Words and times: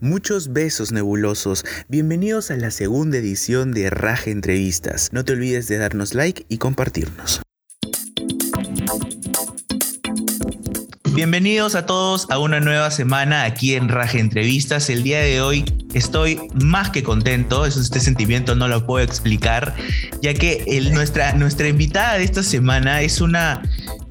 Muchos 0.00 0.52
besos 0.52 0.92
nebulosos. 0.92 1.64
Bienvenidos 1.88 2.52
a 2.52 2.56
la 2.56 2.70
segunda 2.70 3.18
edición 3.18 3.72
de 3.72 3.90
Raje 3.90 4.30
Entrevistas. 4.30 5.08
No 5.12 5.24
te 5.24 5.32
olvides 5.32 5.66
de 5.66 5.76
darnos 5.76 6.14
like 6.14 6.46
y 6.48 6.58
compartirnos. 6.58 7.42
Bienvenidos 11.14 11.74
a 11.74 11.84
todos 11.84 12.30
a 12.30 12.38
una 12.38 12.60
nueva 12.60 12.92
semana 12.92 13.42
aquí 13.42 13.74
en 13.74 13.88
Raje 13.88 14.20
Entrevistas. 14.20 14.88
El 14.88 15.02
día 15.02 15.18
de 15.18 15.40
hoy 15.40 15.64
estoy 15.92 16.42
más 16.54 16.90
que 16.90 17.02
contento, 17.02 17.66
este 17.66 17.98
sentimiento 17.98 18.54
no 18.54 18.68
lo 18.68 18.86
puedo 18.86 19.04
explicar, 19.04 19.74
ya 20.22 20.32
que 20.32 20.64
nuestra, 20.92 21.32
nuestra 21.32 21.66
invitada 21.66 22.18
de 22.18 22.24
esta 22.24 22.44
semana 22.44 23.02
es 23.02 23.20
una 23.20 23.62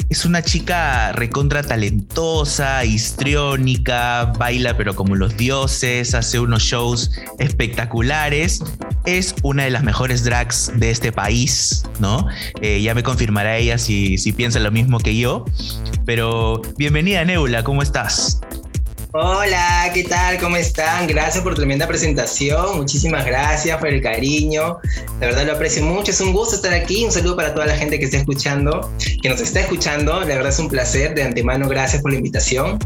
es 0.10 0.26
una 0.26 0.42
chica 0.42 1.12
recontra 1.12 1.64
talentosa, 1.64 2.86
histriónica, 2.86 4.32
baila 4.38 4.78
pero 4.78 4.96
como 4.96 5.16
los 5.16 5.36
dioses, 5.36 6.14
hace 6.14 6.40
unos 6.40 6.64
shows 6.64 7.12
espectaculares. 7.40 8.64
Es 9.05 9.36
una 9.44 9.64
de 9.64 9.72
las 9.72 9.84
mejores 9.84 10.23
drags 10.23 10.72
de 10.76 10.91
este 10.91 11.12
país, 11.12 11.84
¿no? 12.00 12.28
Eh, 12.62 12.81
ya 12.81 12.94
me 12.94 13.04
confirmará 13.04 13.58
ella 13.58 13.78
si, 13.78 14.17
si 14.17 14.31
piensa 14.31 14.59
lo 14.59 14.72
mismo 14.72 15.00
que 15.00 15.16
yo. 15.16 15.45
Pero 16.05 16.62
bienvenida, 16.78 17.23
Nebula, 17.26 17.64
¿cómo 17.64 17.81
estás? 17.81 18.42
Hola, 19.20 19.89
¿qué 19.95 20.03
tal? 20.03 20.38
¿Cómo 20.38 20.57
están? 20.57 21.07
Gracias 21.07 21.44
por 21.44 21.55
tremenda 21.55 21.88
presentación. 21.88 22.77
Muchísimas 22.77 23.25
gracias 23.25 23.75
por 23.80 23.88
el 23.88 23.99
cariño. 23.99 24.77
La 25.20 25.25
verdad 25.25 25.48
lo 25.48 25.53
aprecio 25.53 25.81
mucho. 25.81 26.12
Es 26.12 26.21
un 26.21 26.34
gusto 26.34 26.55
estar 26.55 26.71
aquí. 26.71 27.03
Un 27.03 27.12
saludo 27.12 27.35
para 27.35 27.52
toda 27.52 27.66
la 27.66 27.75
gente 27.75 27.98
que 27.98 28.05
está 28.05 28.17
escuchando, 28.17 28.91
que 29.23 29.27
nos 29.27 29.41
está 29.41 29.61
escuchando. 29.61 30.20
La 30.20 30.35
verdad 30.35 30.49
es 30.49 30.59
un 30.59 30.70
placer. 30.70 31.16
De 31.16 31.23
antemano, 31.23 31.67
gracias 31.67 32.03
por 32.03 32.11
la 32.11 32.17
invitación. 32.17 32.77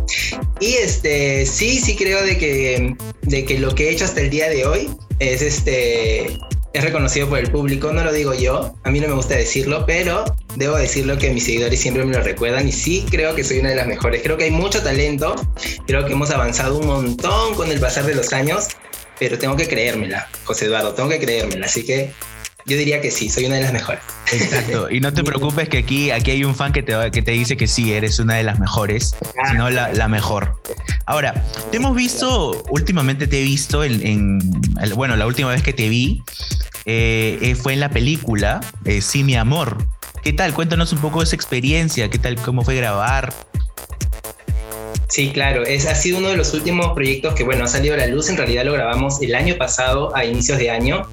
Y 0.62 0.76
este, 0.76 1.46
sí, 1.46 1.82
sí 1.82 1.98
creo 1.98 2.24
de 2.24 2.38
que, 2.38 2.96
de 3.24 3.44
que 3.44 3.60
lo 3.60 3.76
que 3.76 3.90
he 3.90 3.92
hecho 3.92 4.06
hasta 4.06 4.22
el 4.22 4.30
día 4.30 4.48
de 4.48 4.66
hoy 4.66 4.90
es 5.20 5.42
este 5.42 6.38
es 6.74 6.84
reconocido 6.84 7.28
por 7.28 7.40
el 7.40 7.52
público, 7.52 7.92
no 7.92 8.04
lo 8.04 8.14
digo 8.14 8.34
yo, 8.34 8.74
a 8.84 8.92
mí 8.92 9.00
no 9.00 9.08
me 9.08 9.14
gusta 9.14 9.36
decirlo, 9.36 9.86
pero 9.86 10.24
debo 10.56 10.78
decirlo 10.78 11.18
que 11.18 11.30
mis 11.32 11.46
seguidores 11.46 11.80
siempre 11.80 12.06
me 12.06 12.16
lo 12.16 12.24
recuerdan 12.24 12.68
y 12.68 12.72
sí 12.72 13.06
creo 13.10 13.36
que 13.36 13.44
soy 13.44 13.60
una 13.60 13.70
de 13.70 13.76
las 13.76 13.88
mejores. 13.88 14.22
Creo 14.22 14.38
que 14.38 14.46
hay 14.46 14.52
mucho 14.52 14.82
talento, 14.82 15.36
creo 15.86 16.06
que 16.06 16.14
hemos 16.14 16.32
avanzado 16.32 16.78
un 16.78 16.88
montón 16.88 17.56
con 17.56 17.72
el 17.72 17.80
pasar 17.80 18.06
de 18.06 18.16
los 18.16 18.32
años, 18.32 18.68
pero 19.20 19.38
tengo 19.38 19.56
que 19.56 19.68
creérmela, 19.68 20.30
José 20.46 20.66
Eduardo, 20.66 20.94
tengo 20.94 21.10
que 21.10 21.20
creérmela, 21.20 21.66
así 21.66 21.86
que 21.86 22.12
yo 22.66 22.78
diría 22.78 23.02
que 23.02 23.12
sí, 23.12 23.30
soy 23.30 23.46
una 23.46 23.56
de 23.56 23.62
las 23.62 23.74
mejores. 23.74 24.02
Exacto. 24.32 24.90
Y 24.92 25.00
no 25.00 25.14
te 25.14 25.24
preocupes 25.24 25.70
que 25.70 25.80
aquí, 25.80 26.12
aquí 26.12 26.32
hay 26.32 26.44
un 26.44 26.56
fan 26.56 26.74
que 26.74 26.84
te, 26.84 26.94
que 27.12 27.22
te 27.22 27.32
dice 27.32 27.58
que 27.58 27.68
sí, 27.68 27.94
eres 27.94 28.20
una 28.20 28.36
de 28.36 28.44
las 28.44 28.60
mejores, 28.60 29.16
sino 29.50 29.70
la, 29.70 29.94
la, 29.94 30.08
mejor. 30.08 30.62
Ahora, 31.06 31.34
te 31.72 31.78
hemos 31.78 31.96
visto, 31.96 32.64
últimamente 32.70 33.28
te 33.28 33.40
he 33.40 33.44
visto 33.44 33.84
en, 33.84 34.40
bueno, 34.96 35.16
la 35.16 35.26
última 35.28 35.50
vez 35.50 35.64
que 35.64 35.74
te 35.74 35.90
vi 35.90 36.24
eh, 36.86 37.38
eh, 37.42 37.56
fue 37.56 37.74
en 37.74 37.80
la 37.80 37.90
película 37.90 38.62
eh, 38.86 39.02
Sí, 39.02 39.24
mi 39.24 39.36
amor. 39.36 39.88
¿Qué 40.24 40.34
tal? 40.34 40.54
Cuéntanos 40.54 40.94
un 40.94 41.00
poco 41.00 41.20
de 41.20 41.26
esa 41.26 41.36
experiencia, 41.36 42.10
¿qué 42.10 42.20
tal? 42.20 42.36
¿Cómo 42.36 42.64
fue 42.64 42.76
grabar? 42.76 43.34
Sí, 45.12 45.30
claro, 45.34 45.66
es, 45.66 45.88
ha 45.88 45.96
sido 45.96 46.20
uno 46.20 46.30
de 46.30 46.38
los 46.38 46.54
últimos 46.54 46.94
proyectos 46.94 47.34
que, 47.34 47.44
bueno, 47.44 47.66
ha 47.66 47.68
salido 47.68 47.96
a 47.96 47.98
la 47.98 48.08
luz. 48.08 48.30
En 48.30 48.38
realidad 48.38 48.64
lo 48.64 48.72
grabamos 48.72 49.22
el 49.22 49.36
año 49.36 49.58
pasado, 49.58 50.16
a 50.16 50.24
inicios 50.24 50.58
de 50.58 50.70
año. 50.70 51.06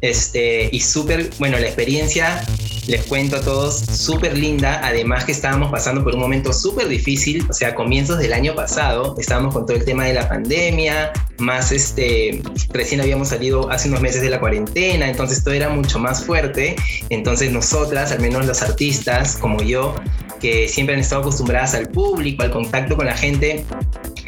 Este, 0.00 0.68
y 0.70 0.78
súper, 0.78 1.30
bueno, 1.40 1.58
la 1.58 1.66
experiencia, 1.66 2.44
les 2.86 3.04
cuento 3.06 3.38
a 3.38 3.40
todos, 3.40 3.80
súper 3.80 4.38
linda. 4.38 4.80
Además 4.84 5.24
que 5.24 5.32
estábamos 5.32 5.72
pasando 5.72 6.04
por 6.04 6.14
un 6.14 6.20
momento 6.20 6.52
súper 6.52 6.86
difícil, 6.86 7.44
o 7.50 7.52
sea, 7.52 7.74
comienzos 7.74 8.20
del 8.20 8.34
año 8.34 8.54
pasado, 8.54 9.16
estábamos 9.18 9.52
con 9.52 9.66
todo 9.66 9.76
el 9.76 9.84
tema 9.84 10.04
de 10.04 10.14
la 10.14 10.28
pandemia, 10.28 11.12
más 11.38 11.72
este, 11.72 12.40
recién 12.68 13.00
habíamos 13.00 13.30
salido 13.30 13.68
hace 13.68 13.88
unos 13.88 14.00
meses 14.00 14.22
de 14.22 14.30
la 14.30 14.38
cuarentena, 14.38 15.10
entonces 15.10 15.42
todo 15.42 15.54
era 15.54 15.70
mucho 15.70 15.98
más 15.98 16.24
fuerte. 16.24 16.76
Entonces 17.08 17.50
nosotras, 17.50 18.12
al 18.12 18.20
menos 18.20 18.46
los 18.46 18.62
artistas 18.62 19.36
como 19.36 19.60
yo, 19.60 19.96
que 20.40 20.68
siempre 20.68 20.94
han 20.94 21.00
estado 21.00 21.22
acostumbradas 21.22 21.74
al 21.74 21.88
público, 21.88 22.42
al 22.42 22.50
contacto 22.50 22.96
con 22.96 23.06
la 23.06 23.16
gente. 23.16 23.64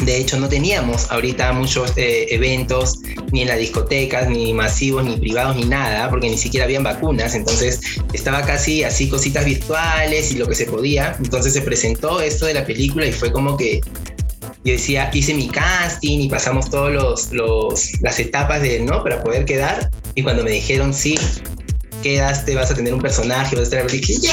De 0.04 0.16
hecho, 0.16 0.38
no 0.38 0.48
teníamos 0.48 1.10
ahorita 1.10 1.52
muchos 1.52 1.92
eh, 1.96 2.26
eventos, 2.30 2.98
ni 3.30 3.42
en 3.42 3.48
las 3.48 3.58
discotecas, 3.58 4.28
ni 4.28 4.52
masivos, 4.52 5.04
ni 5.04 5.16
privados, 5.16 5.56
ni 5.56 5.64
nada, 5.64 6.10
porque 6.10 6.28
ni 6.28 6.36
siquiera 6.36 6.64
habían 6.64 6.82
vacunas. 6.82 7.34
Entonces, 7.34 7.80
estaba 8.12 8.42
casi 8.42 8.84
así 8.84 9.08
cositas 9.08 9.44
virtuales 9.44 10.32
y 10.32 10.36
lo 10.36 10.46
que 10.46 10.54
se 10.54 10.66
podía. 10.66 11.16
Entonces, 11.18 11.52
se 11.52 11.62
presentó 11.62 12.20
esto 12.20 12.46
de 12.46 12.54
la 12.54 12.66
película 12.66 13.06
y 13.06 13.12
fue 13.12 13.32
como 13.32 13.56
que 13.56 13.80
yo 14.64 14.72
decía, 14.72 15.10
hice 15.12 15.34
mi 15.34 15.48
casting 15.48 16.20
y 16.20 16.28
pasamos 16.28 16.70
todas 16.70 16.92
los, 17.32 18.00
las 18.00 18.20
etapas 18.20 18.62
de, 18.62 18.78
¿no? 18.80 19.02
Para 19.02 19.22
poder 19.22 19.44
quedar. 19.44 19.90
Y 20.14 20.22
cuando 20.22 20.44
me 20.44 20.52
dijeron, 20.52 20.94
sí, 20.94 21.18
quedaste, 22.02 22.54
vas 22.54 22.70
a 22.70 22.74
tener 22.74 22.94
un 22.94 23.00
personaje, 23.00 23.56
vas 23.56 23.72
a 23.72 23.78
estar, 23.78 23.90
dije, 23.90 24.14
¡yeah! 24.20 24.32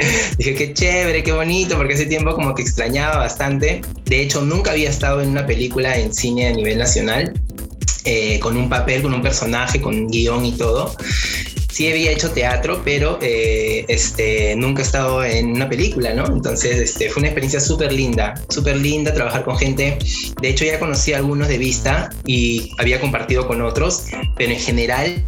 Dije, 0.38 0.54
qué 0.54 0.74
chévere, 0.74 1.22
qué 1.22 1.32
bonito, 1.32 1.76
porque 1.76 1.94
hace 1.94 2.06
tiempo 2.06 2.34
como 2.34 2.54
que 2.54 2.62
extrañaba 2.62 3.18
bastante. 3.18 3.82
De 4.04 4.22
hecho, 4.22 4.42
nunca 4.42 4.72
había 4.72 4.90
estado 4.90 5.20
en 5.20 5.30
una 5.30 5.46
película 5.46 5.96
en 5.96 6.12
cine 6.12 6.48
a 6.48 6.52
nivel 6.52 6.78
nacional, 6.78 7.34
eh, 8.04 8.38
con 8.40 8.56
un 8.56 8.68
papel, 8.68 9.02
con 9.02 9.14
un 9.14 9.22
personaje, 9.22 9.80
con 9.80 9.94
un 9.94 10.08
guion 10.08 10.44
y 10.44 10.52
todo. 10.52 10.94
Sí 11.70 11.88
había 11.88 12.10
hecho 12.10 12.30
teatro, 12.32 12.82
pero 12.84 13.18
eh, 13.22 13.86
este, 13.88 14.54
nunca 14.56 14.82
he 14.82 14.84
estado 14.84 15.24
en 15.24 15.52
una 15.52 15.68
película, 15.68 16.12
¿no? 16.12 16.26
Entonces 16.26 16.78
este, 16.78 17.08
fue 17.08 17.20
una 17.20 17.28
experiencia 17.28 17.60
súper 17.60 17.92
linda, 17.92 18.34
súper 18.48 18.76
linda 18.76 19.14
trabajar 19.14 19.44
con 19.44 19.56
gente. 19.56 19.96
De 20.42 20.48
hecho, 20.48 20.64
ya 20.64 20.78
conocí 20.78 21.12
a 21.12 21.18
algunos 21.18 21.48
de 21.48 21.58
vista 21.58 22.10
y 22.26 22.72
había 22.78 23.00
compartido 23.00 23.46
con 23.46 23.62
otros, 23.62 24.06
pero 24.36 24.52
en 24.52 24.58
general 24.58 25.24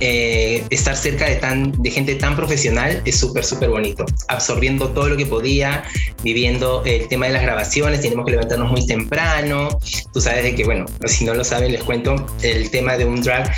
eh, 0.00 0.64
estar 0.70 0.96
cerca 0.96 1.26
de, 1.26 1.36
tan, 1.36 1.72
de 1.82 1.90
gente 1.90 2.14
tan 2.16 2.36
profesional 2.36 3.02
es 3.04 3.18
súper, 3.18 3.44
súper 3.44 3.70
bonito. 3.70 4.04
Absorbiendo 4.28 4.90
todo 4.90 5.08
lo 5.08 5.16
que 5.16 5.26
podía, 5.26 5.84
viviendo 6.22 6.82
el 6.84 7.08
tema 7.08 7.26
de 7.26 7.32
las 7.32 7.42
grabaciones, 7.42 8.00
tenemos 8.00 8.26
que 8.26 8.32
levantarnos 8.32 8.70
muy 8.70 8.86
temprano. 8.86 9.68
Tú 10.12 10.20
sabes 10.20 10.44
de 10.44 10.54
que, 10.54 10.64
bueno, 10.64 10.86
si 11.06 11.24
no 11.24 11.34
lo 11.34 11.44
saben, 11.44 11.72
les 11.72 11.82
cuento, 11.82 12.14
el 12.42 12.70
tema 12.70 12.96
de 12.96 13.04
un 13.04 13.22
drag 13.22 13.52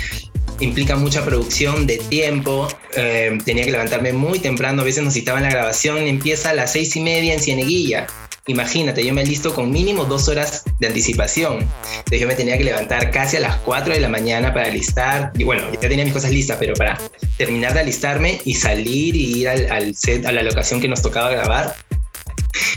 implica 0.59 0.95
mucha 0.95 1.23
producción 1.23 1.87
de 1.87 1.97
tiempo. 1.97 2.67
Eh, 2.95 3.37
tenía 3.45 3.65
que 3.65 3.71
levantarme 3.71 4.13
muy 4.13 4.39
temprano, 4.39 4.81
a 4.81 4.85
veces 4.85 5.03
nos 5.03 5.13
citaban 5.13 5.43
la 5.43 5.49
grabación, 5.49 5.99
empieza 5.99 6.51
a 6.51 6.53
las 6.53 6.73
seis 6.73 6.95
y 6.95 7.01
media 7.01 7.33
en 7.33 7.39
Cieneguilla 7.39 8.07
Imagínate, 8.49 9.05
yo 9.05 9.13
me 9.13 9.23
listo 9.23 9.53
con 9.53 9.69
mínimo 9.69 10.05
dos 10.05 10.27
horas 10.27 10.63
de 10.79 10.87
anticipación. 10.87 11.59
Entonces 11.59 12.19
yo 12.19 12.27
me 12.27 12.33
tenía 12.33 12.57
que 12.57 12.63
levantar 12.63 13.11
casi 13.11 13.37
a 13.37 13.41
las 13.41 13.57
4 13.57 13.93
de 13.93 13.99
la 13.99 14.09
mañana 14.09 14.51
para 14.51 14.65
alistar. 14.65 15.31
Y 15.37 15.43
bueno, 15.43 15.71
ya 15.71 15.87
tenía 15.87 16.03
mis 16.03 16.15
cosas 16.15 16.31
listas, 16.31 16.57
pero 16.59 16.73
para 16.73 16.97
terminar 17.37 17.75
de 17.75 17.81
alistarme 17.81 18.41
y 18.45 18.55
salir 18.55 19.15
y 19.15 19.41
ir 19.41 19.49
al, 19.49 19.71
al 19.71 19.95
set, 19.95 20.25
a 20.25 20.31
la 20.31 20.41
locación 20.41 20.81
que 20.81 20.87
nos 20.87 21.03
tocaba 21.03 21.29
grabar. 21.29 21.75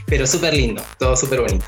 Pero 0.05 0.27
súper 0.27 0.53
lindo, 0.53 0.83
todo 0.99 1.17
súper 1.17 1.41
bonito. 1.41 1.65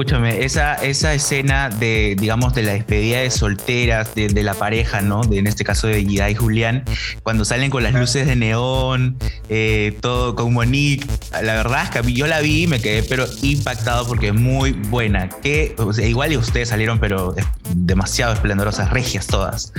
Escúchame, 0.00 0.46
esa, 0.46 0.76
esa 0.76 1.12
escena 1.12 1.68
de, 1.68 2.16
digamos, 2.18 2.54
de 2.54 2.62
la 2.62 2.72
despedida 2.72 3.18
de 3.18 3.30
solteras, 3.30 4.14
de, 4.14 4.42
la 4.42 4.54
pareja, 4.54 5.02
¿no? 5.02 5.20
De, 5.24 5.38
en 5.38 5.46
este 5.46 5.62
caso 5.62 5.88
de 5.88 6.02
Gida 6.02 6.30
y 6.30 6.34
Julián, 6.34 6.84
cuando 7.22 7.44
salen 7.44 7.68
con 7.68 7.82
las 7.82 7.92
luces 7.92 8.26
de 8.26 8.34
neón, 8.34 9.18
eh, 9.50 9.98
todo 10.00 10.34
con 10.36 10.54
Monique, 10.54 11.06
la 11.42 11.52
verdad 11.52 11.84
es 11.84 11.90
que 11.90 12.14
yo 12.14 12.26
la 12.26 12.40
vi 12.40 12.62
y 12.62 12.66
me 12.66 12.80
quedé 12.80 13.02
pero 13.02 13.26
impactado 13.42 14.06
porque 14.08 14.28
es 14.28 14.34
muy 14.34 14.72
buena. 14.72 15.28
Que, 15.28 15.76
igual 16.02 16.32
y 16.32 16.38
ustedes 16.38 16.70
salieron, 16.70 16.98
pero 16.98 17.34
demasiado 17.74 18.32
esplendorosas, 18.32 18.88
regias 18.88 19.26
todas. 19.26 19.74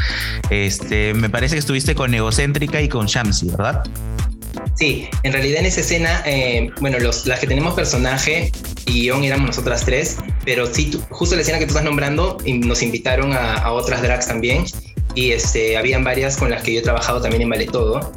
Este, 0.51 1.15
me 1.15 1.31
parece 1.31 1.55
que 1.55 1.59
estuviste 1.59 1.95
con 1.95 2.13
Egocéntrica 2.13 2.79
y 2.79 2.89
con 2.89 3.07
Shamsi, 3.07 3.49
¿verdad? 3.49 3.83
Sí, 4.75 5.07
en 5.23 5.33
realidad 5.33 5.59
en 5.59 5.65
esa 5.65 5.81
escena, 5.81 6.23
eh, 6.25 6.69
bueno, 6.79 6.97
los, 6.99 7.25
las 7.27 7.39
que 7.39 7.47
tenemos 7.47 7.73
personaje 7.73 8.51
y 8.85 9.01
guion 9.01 9.23
éramos 9.23 9.47
nosotras 9.47 9.85
tres, 9.85 10.17
pero 10.45 10.65
sí, 10.73 10.91
justo 11.09 11.35
la 11.35 11.41
escena 11.41 11.59
que 11.59 11.65
tú 11.65 11.71
estás 11.71 11.83
nombrando, 11.83 12.37
nos 12.45 12.81
invitaron 12.81 13.33
a, 13.33 13.71
otras 13.71 14.01
drags 14.01 14.27
también 14.27 14.65
y 15.13 15.31
este, 15.31 15.77
habían 15.77 16.03
varias 16.03 16.37
con 16.37 16.49
las 16.49 16.63
que 16.63 16.73
yo 16.73 16.79
he 16.79 16.83
trabajado 16.83 17.21
también 17.21 17.43
en 17.43 17.49
Vale 17.49 17.67
Todo. 17.67 18.11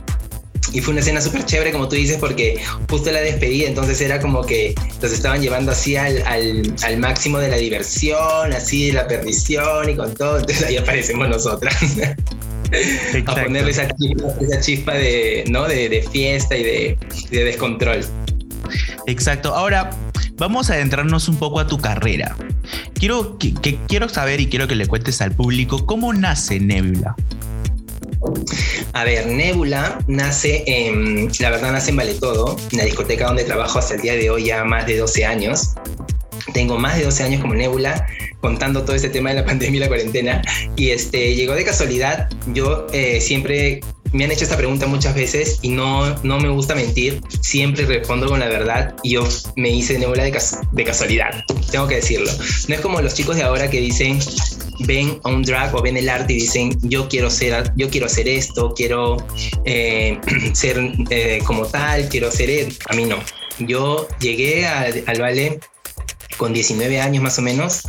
Y 0.72 0.80
fue 0.80 0.92
una 0.92 1.02
escena 1.02 1.20
súper 1.20 1.44
chévere, 1.44 1.70
como 1.70 1.88
tú 1.88 1.94
dices, 1.94 2.16
porque 2.18 2.60
justo 2.90 3.12
la 3.12 3.20
despedida, 3.20 3.68
entonces 3.68 4.00
era 4.00 4.18
como 4.18 4.44
que 4.44 4.74
los 5.00 5.12
estaban 5.12 5.40
llevando 5.40 5.70
así 5.70 5.96
al, 5.96 6.20
al, 6.26 6.74
al 6.82 6.96
máximo 6.98 7.38
de 7.38 7.48
la 7.48 7.56
diversión, 7.56 8.52
así 8.52 8.88
de 8.88 8.94
la 8.94 9.06
perdición 9.06 9.90
y 9.90 9.96
con 9.96 10.14
todo, 10.14 10.38
entonces 10.38 10.66
ahí 10.66 10.76
aparecemos 10.76 11.28
nosotras. 11.28 11.76
a 13.26 13.34
ponerle 13.34 13.70
esa 13.70 13.88
chispa, 14.60 14.94
de, 14.94 15.44
¿no? 15.48 15.64
de, 15.64 16.06
fiesta 16.10 16.56
y 16.56 16.62
de, 16.62 16.98
descontrol. 17.30 18.04
Exacto. 19.06 19.54
Ahora, 19.54 19.90
vamos 20.36 20.70
a 20.70 20.74
adentrarnos 20.74 21.28
un 21.28 21.36
poco 21.36 21.60
a 21.60 21.66
tu 21.66 21.78
carrera. 21.78 22.36
Quiero, 22.94 23.38
que, 23.38 23.54
quiero 23.88 24.08
saber 24.08 24.40
y 24.40 24.48
quiero 24.48 24.66
que 24.66 24.74
le 24.74 24.86
cuentes 24.86 25.20
al 25.20 25.32
público 25.32 25.86
cómo 25.86 26.12
nace 26.12 26.60
Nebula. 26.60 27.14
A 28.94 29.04
ver, 29.04 29.26
Nebula 29.26 29.98
nace 30.06 30.64
en, 30.66 31.30
la 31.40 31.50
verdad 31.50 31.72
nace 31.72 31.90
en 31.90 31.96
Vale 31.96 32.14
Todo, 32.14 32.56
en 32.72 32.78
la 32.78 32.84
discoteca 32.84 33.26
donde 33.26 33.44
trabajo 33.44 33.78
hasta 33.78 33.94
el 33.94 34.00
día 34.00 34.14
de 34.14 34.30
hoy 34.30 34.46
ya 34.46 34.64
más 34.64 34.86
de 34.86 34.98
12 34.98 35.24
años. 35.26 35.74
Tengo 36.52 36.78
más 36.78 36.96
de 36.96 37.04
12 37.04 37.22
años 37.24 37.40
como 37.40 37.54
Nebula. 37.54 38.06
contando 38.40 38.84
todo 38.84 38.94
este 38.94 39.08
tema 39.08 39.30
de 39.30 39.36
la 39.36 39.44
pandemia 39.46 39.78
y 39.78 39.80
la 39.80 39.88
cuarentena. 39.88 40.42
Y 40.76 40.90
este, 40.90 41.34
llegó 41.34 41.54
de 41.54 41.64
casualidad. 41.64 42.28
Yo 42.52 42.86
eh, 42.92 43.20
siempre 43.20 43.80
me 44.12 44.24
han 44.24 44.30
hecho 44.30 44.44
esta 44.44 44.56
pregunta 44.56 44.86
muchas 44.86 45.14
veces 45.14 45.58
y 45.62 45.70
no, 45.70 46.14
no 46.22 46.38
me 46.38 46.48
gusta 46.48 46.74
mentir. 46.74 47.20
Siempre 47.40 47.84
respondo 47.84 48.28
con 48.28 48.40
la 48.40 48.48
verdad 48.48 48.94
y 49.02 49.14
yo 49.14 49.28
me 49.56 49.70
hice 49.70 49.98
nebula 49.98 50.24
de, 50.24 50.38
de 50.72 50.84
casualidad. 50.84 51.44
Tengo 51.70 51.88
que 51.88 51.96
decirlo. 51.96 52.30
No 52.68 52.74
es 52.74 52.80
como 52.80 53.00
los 53.00 53.14
chicos 53.14 53.36
de 53.36 53.42
ahora 53.42 53.68
que 53.68 53.80
dicen, 53.80 54.20
ven 54.80 55.18
a 55.24 55.30
un 55.30 55.42
drag 55.42 55.74
o 55.74 55.82
ven 55.82 55.96
el 55.96 56.08
arte 56.08 56.32
y 56.32 56.36
dicen 56.36 56.76
yo 56.82 57.08
quiero 57.08 57.30
ser 57.30 57.72
yo 57.76 57.88
quiero 57.88 58.06
hacer 58.06 58.28
esto 58.28 58.74
quiero 58.74 59.16
eh, 59.64 60.18
ser 60.52 60.92
eh, 61.10 61.40
como 61.44 61.66
tal 61.66 62.08
quiero 62.08 62.30
ser 62.30 62.50
él. 62.50 62.76
a 62.88 62.94
mí 62.94 63.04
no 63.04 63.16
yo 63.58 64.08
llegué 64.18 64.66
al, 64.66 65.04
al 65.06 65.20
ballet 65.20 65.64
con 66.36 66.52
19 66.52 67.00
años 67.00 67.22
más 67.22 67.38
o 67.38 67.42
menos 67.42 67.82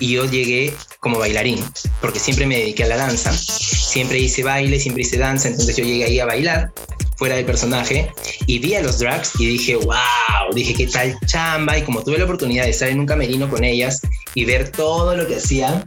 y 0.00 0.12
yo 0.12 0.24
llegué 0.24 0.72
como 1.00 1.18
bailarín, 1.18 1.64
porque 2.00 2.18
siempre 2.18 2.46
me 2.46 2.56
dediqué 2.56 2.84
a 2.84 2.88
la 2.88 2.96
danza, 2.96 3.32
siempre 3.32 4.18
hice 4.18 4.42
baile, 4.42 4.78
siempre 4.78 5.02
hice 5.02 5.18
danza, 5.18 5.48
entonces 5.48 5.76
yo 5.76 5.84
llegué 5.84 6.04
ahí 6.04 6.20
a 6.20 6.26
bailar 6.26 6.72
fuera 7.16 7.34
del 7.34 7.44
personaje 7.44 8.12
y 8.46 8.60
vi 8.60 8.76
a 8.76 8.82
los 8.82 8.98
drags 8.98 9.32
y 9.40 9.46
dije, 9.46 9.74
wow, 9.76 10.54
dije, 10.54 10.74
qué 10.74 10.86
tal 10.86 11.18
chamba 11.26 11.76
y 11.76 11.82
como 11.82 12.02
tuve 12.02 12.18
la 12.18 12.24
oportunidad 12.24 12.64
de 12.64 12.70
estar 12.70 12.88
en 12.88 13.00
un 13.00 13.06
camerino 13.06 13.48
con 13.48 13.64
ellas 13.64 14.00
y 14.34 14.44
ver 14.44 14.70
todo 14.70 15.16
lo 15.16 15.26
que 15.26 15.36
hacían, 15.36 15.84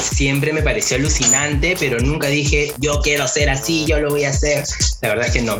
siempre 0.00 0.52
me 0.52 0.62
pareció 0.62 0.96
alucinante, 0.96 1.76
pero 1.78 1.98
nunca 1.98 2.28
dije, 2.28 2.72
yo 2.78 3.00
quiero 3.02 3.26
ser 3.26 3.50
así, 3.50 3.84
yo 3.86 3.98
lo 3.98 4.10
voy 4.10 4.24
a 4.24 4.30
hacer. 4.30 4.64
La 5.02 5.10
verdad 5.10 5.26
es 5.26 5.32
que 5.32 5.42
no. 5.42 5.58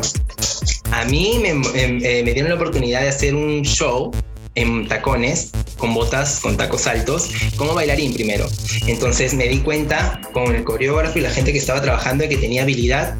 A 0.91 1.05
mí 1.05 1.39
me, 1.41 1.53
me, 1.53 2.23
me 2.23 2.33
dieron 2.33 2.49
la 2.49 2.55
oportunidad 2.55 3.01
de 3.01 3.09
hacer 3.09 3.35
un 3.35 3.61
show 3.63 4.11
en 4.55 4.87
tacones, 4.87 5.51
con 5.77 5.93
botas, 5.93 6.39
con 6.39 6.57
tacos 6.57 6.87
altos, 6.87 7.29
como 7.55 7.73
bailarín 7.73 8.13
primero. 8.13 8.47
Entonces 8.87 9.33
me 9.33 9.47
di 9.47 9.59
cuenta 9.59 10.21
con 10.33 10.55
el 10.55 10.63
coreógrafo 10.63 11.19
y 11.19 11.21
la 11.21 11.31
gente 11.31 11.51
que 11.51 11.59
estaba 11.59 11.81
trabajando 11.81 12.23
de 12.23 12.29
que 12.29 12.37
tenía 12.37 12.63
habilidad 12.63 13.15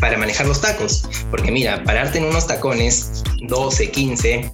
para 0.00 0.16
manejar 0.16 0.46
los 0.46 0.60
tacos. 0.60 1.04
Porque 1.30 1.50
mira, 1.50 1.82
pararte 1.84 2.18
en 2.18 2.24
unos 2.24 2.46
tacones 2.46 3.22
12, 3.42 3.90
15 3.90 4.52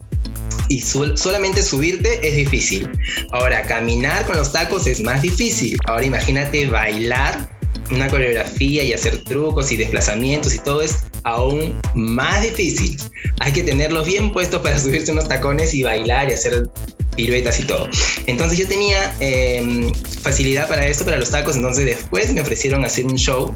y 0.69 0.81
solamente 0.81 1.63
subirte 1.63 2.27
es 2.27 2.37
difícil. 2.37 2.91
Ahora, 3.33 3.63
caminar 3.63 4.27
con 4.27 4.37
los 4.37 4.53
tacos 4.53 4.87
es 4.87 5.01
más 5.01 5.23
difícil. 5.23 5.79
Ahora 5.87 6.05
imagínate 6.05 6.67
bailar 6.67 7.58
una 7.91 8.09
coreografía 8.09 8.83
y 8.83 8.93
hacer 8.93 9.23
trucos 9.25 9.73
y 9.73 9.77
desplazamientos 9.77 10.55
y 10.55 10.59
todo 10.59 10.83
es 10.83 10.99
aún 11.25 11.81
más 11.95 12.43
difícil. 12.43 12.99
Hay 13.41 13.53
que 13.53 13.63
tenerlos 13.63 14.07
bien 14.07 14.33
puestos 14.33 14.61
para 14.63 14.79
subirse 14.81 15.13
unos 15.13 15.29
tacones 15.29 15.75
y 15.75 15.83
bailar 15.83 16.31
y 16.31 16.35
hacer 16.35 16.69
piruetas 17.17 17.59
y 17.61 17.65
todo. 17.65 17.89
Entonces 18.27 18.59
yo 18.59 18.69
tenía 18.69 19.13
em, 19.21 19.93
facilidad 20.23 20.69
para 20.69 20.87
esto, 20.87 21.05
para 21.05 21.19
los 21.19 21.31
tacos, 21.31 21.57
entonces 21.57 21.85
después 21.85 22.33
me 22.33 22.41
ofrecieron 22.41 22.85
hacer 22.85 23.07
un 23.07 23.17
show 23.17 23.53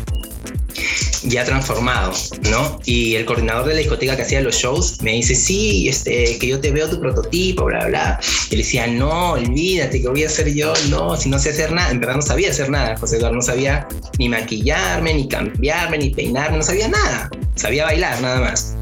ya 1.25 1.45
transformado, 1.45 2.13
¿no? 2.51 2.81
Y 2.85 3.15
el 3.15 3.25
coordinador 3.25 3.67
de 3.67 3.75
la 3.75 3.81
discoteca 3.81 4.17
que 4.17 4.23
hacía 4.23 4.41
los 4.41 4.57
shows 4.57 5.01
me 5.03 5.13
dice, 5.13 5.35
sí, 5.35 5.89
este, 5.89 6.39
que 6.39 6.47
yo 6.47 6.61
te 6.61 6.71
veo 6.71 6.89
tu 6.89 7.01
prototipo, 7.01 7.65
bla, 7.65 7.87
bla. 7.87 8.21
Y 8.51 8.57
le 8.57 8.63
decía, 8.63 8.87
no, 8.87 9.33
olvídate, 9.33 10.01
que 10.01 10.09
voy 10.09 10.25
a 10.25 10.27
hacer 10.27 10.53
yo, 10.53 10.73
no, 10.89 11.17
si 11.17 11.29
no 11.29 11.39
sé 11.39 11.51
hacer 11.51 11.73
nada. 11.73 11.91
En 11.91 12.01
verdad 12.01 12.17
no 12.17 12.23
sabía 12.23 12.51
hacer 12.51 12.71
nada, 12.71 12.97
José 12.97 13.17
Eduardo, 13.17 13.37
no 13.37 13.43
sabía 13.43 13.87
ni 14.19 14.29
maquillarme, 14.29 15.15
ni 15.15 15.29
cambiarme, 15.29 15.99
ni 15.99 16.11
peinarme, 16.11 16.59
no 16.59 16.63
sabía 16.63 16.89
nada. 16.89 17.31
Sabía 17.55 17.85
bailar 17.85 18.21
nada 18.21 18.41
más. 18.41 18.77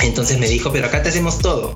Entonces 0.00 0.38
me 0.38 0.48
dijo, 0.48 0.72
pero 0.72 0.86
acá 0.86 1.02
te 1.02 1.10
hacemos 1.10 1.38
todo. 1.38 1.74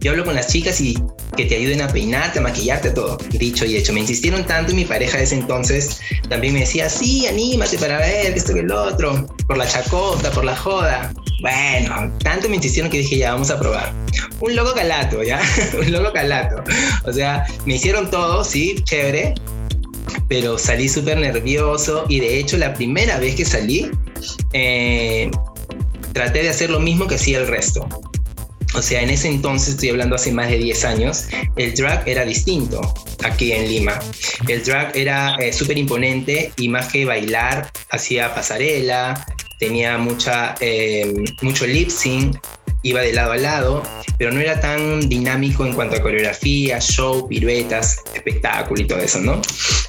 Yo 0.00 0.12
hablo 0.12 0.24
con 0.24 0.34
las 0.34 0.48
chicas 0.48 0.80
y 0.80 0.96
que 1.36 1.44
te 1.44 1.56
ayuden 1.56 1.82
a 1.82 1.88
peinarte, 1.88 2.38
a 2.38 2.42
maquillarte, 2.42 2.90
todo. 2.90 3.18
Dicho 3.30 3.64
y 3.64 3.76
hecho. 3.76 3.92
Me 3.92 4.00
insistieron 4.00 4.44
tanto 4.46 4.72
y 4.72 4.74
mi 4.74 4.84
pareja 4.84 5.18
de 5.18 5.24
ese 5.24 5.34
entonces 5.36 6.00
también 6.28 6.54
me 6.54 6.60
decía, 6.60 6.88
sí, 6.88 7.26
anímate 7.26 7.78
para 7.78 7.98
ver 7.98 8.36
esto 8.36 8.54
que 8.54 8.60
el 8.60 8.72
otro, 8.72 9.26
por 9.46 9.56
la 9.56 9.66
chacota, 9.66 10.30
por 10.30 10.44
la 10.44 10.56
joda. 10.56 11.12
Bueno, 11.40 12.12
tanto 12.22 12.48
me 12.48 12.56
insistieron 12.56 12.90
que 12.90 12.98
dije, 12.98 13.18
ya, 13.18 13.32
vamos 13.32 13.50
a 13.50 13.58
probar. 13.58 13.92
Un 14.40 14.54
loco 14.56 14.74
calato, 14.74 15.22
¿ya? 15.22 15.40
Un 15.78 15.92
loco 15.92 16.12
calato. 16.12 16.62
O 17.04 17.12
sea, 17.12 17.46
me 17.64 17.74
hicieron 17.76 18.10
todo, 18.10 18.44
sí, 18.44 18.76
chévere, 18.84 19.34
pero 20.28 20.58
salí 20.58 20.88
súper 20.88 21.18
nervioso 21.18 22.04
y 22.08 22.20
de 22.20 22.38
hecho 22.38 22.56
la 22.56 22.74
primera 22.74 23.18
vez 23.18 23.34
que 23.34 23.44
salí, 23.44 23.90
eh, 24.52 25.30
traté 26.12 26.42
de 26.42 26.50
hacer 26.50 26.70
lo 26.70 26.80
mismo 26.80 27.06
que 27.06 27.16
hacía 27.16 27.38
el 27.38 27.46
resto. 27.46 27.86
O 28.74 28.82
sea, 28.82 29.02
en 29.02 29.10
ese 29.10 29.28
entonces, 29.28 29.70
estoy 29.70 29.88
hablando 29.88 30.14
hace 30.14 30.30
más 30.30 30.48
de 30.48 30.58
10 30.58 30.84
años, 30.84 31.26
el 31.56 31.74
drag 31.74 32.06
era 32.06 32.24
distinto 32.24 32.80
aquí 33.24 33.52
en 33.52 33.68
Lima. 33.68 33.98
El 34.46 34.62
drag 34.62 34.96
era 34.96 35.34
eh, 35.36 35.52
súper 35.52 35.76
imponente 35.76 36.52
y 36.56 36.68
más 36.68 36.92
que 36.92 37.04
bailar, 37.04 37.70
hacía 37.90 38.32
pasarela, 38.32 39.26
tenía 39.58 39.98
mucha, 39.98 40.54
eh, 40.60 41.12
mucho 41.42 41.66
lip 41.66 41.90
sync, 41.90 42.36
iba 42.82 43.00
de 43.00 43.12
lado 43.12 43.32
a 43.32 43.36
lado, 43.36 43.82
pero 44.18 44.32
no 44.32 44.40
era 44.40 44.60
tan 44.60 45.08
dinámico 45.08 45.66
en 45.66 45.74
cuanto 45.74 45.96
a 45.96 46.00
coreografía, 46.00 46.80
show, 46.80 47.28
piruetas, 47.28 48.02
espectáculo 48.14 48.82
y 48.82 48.86
todo 48.86 48.98
eso, 48.98 49.20
¿no? 49.20 49.40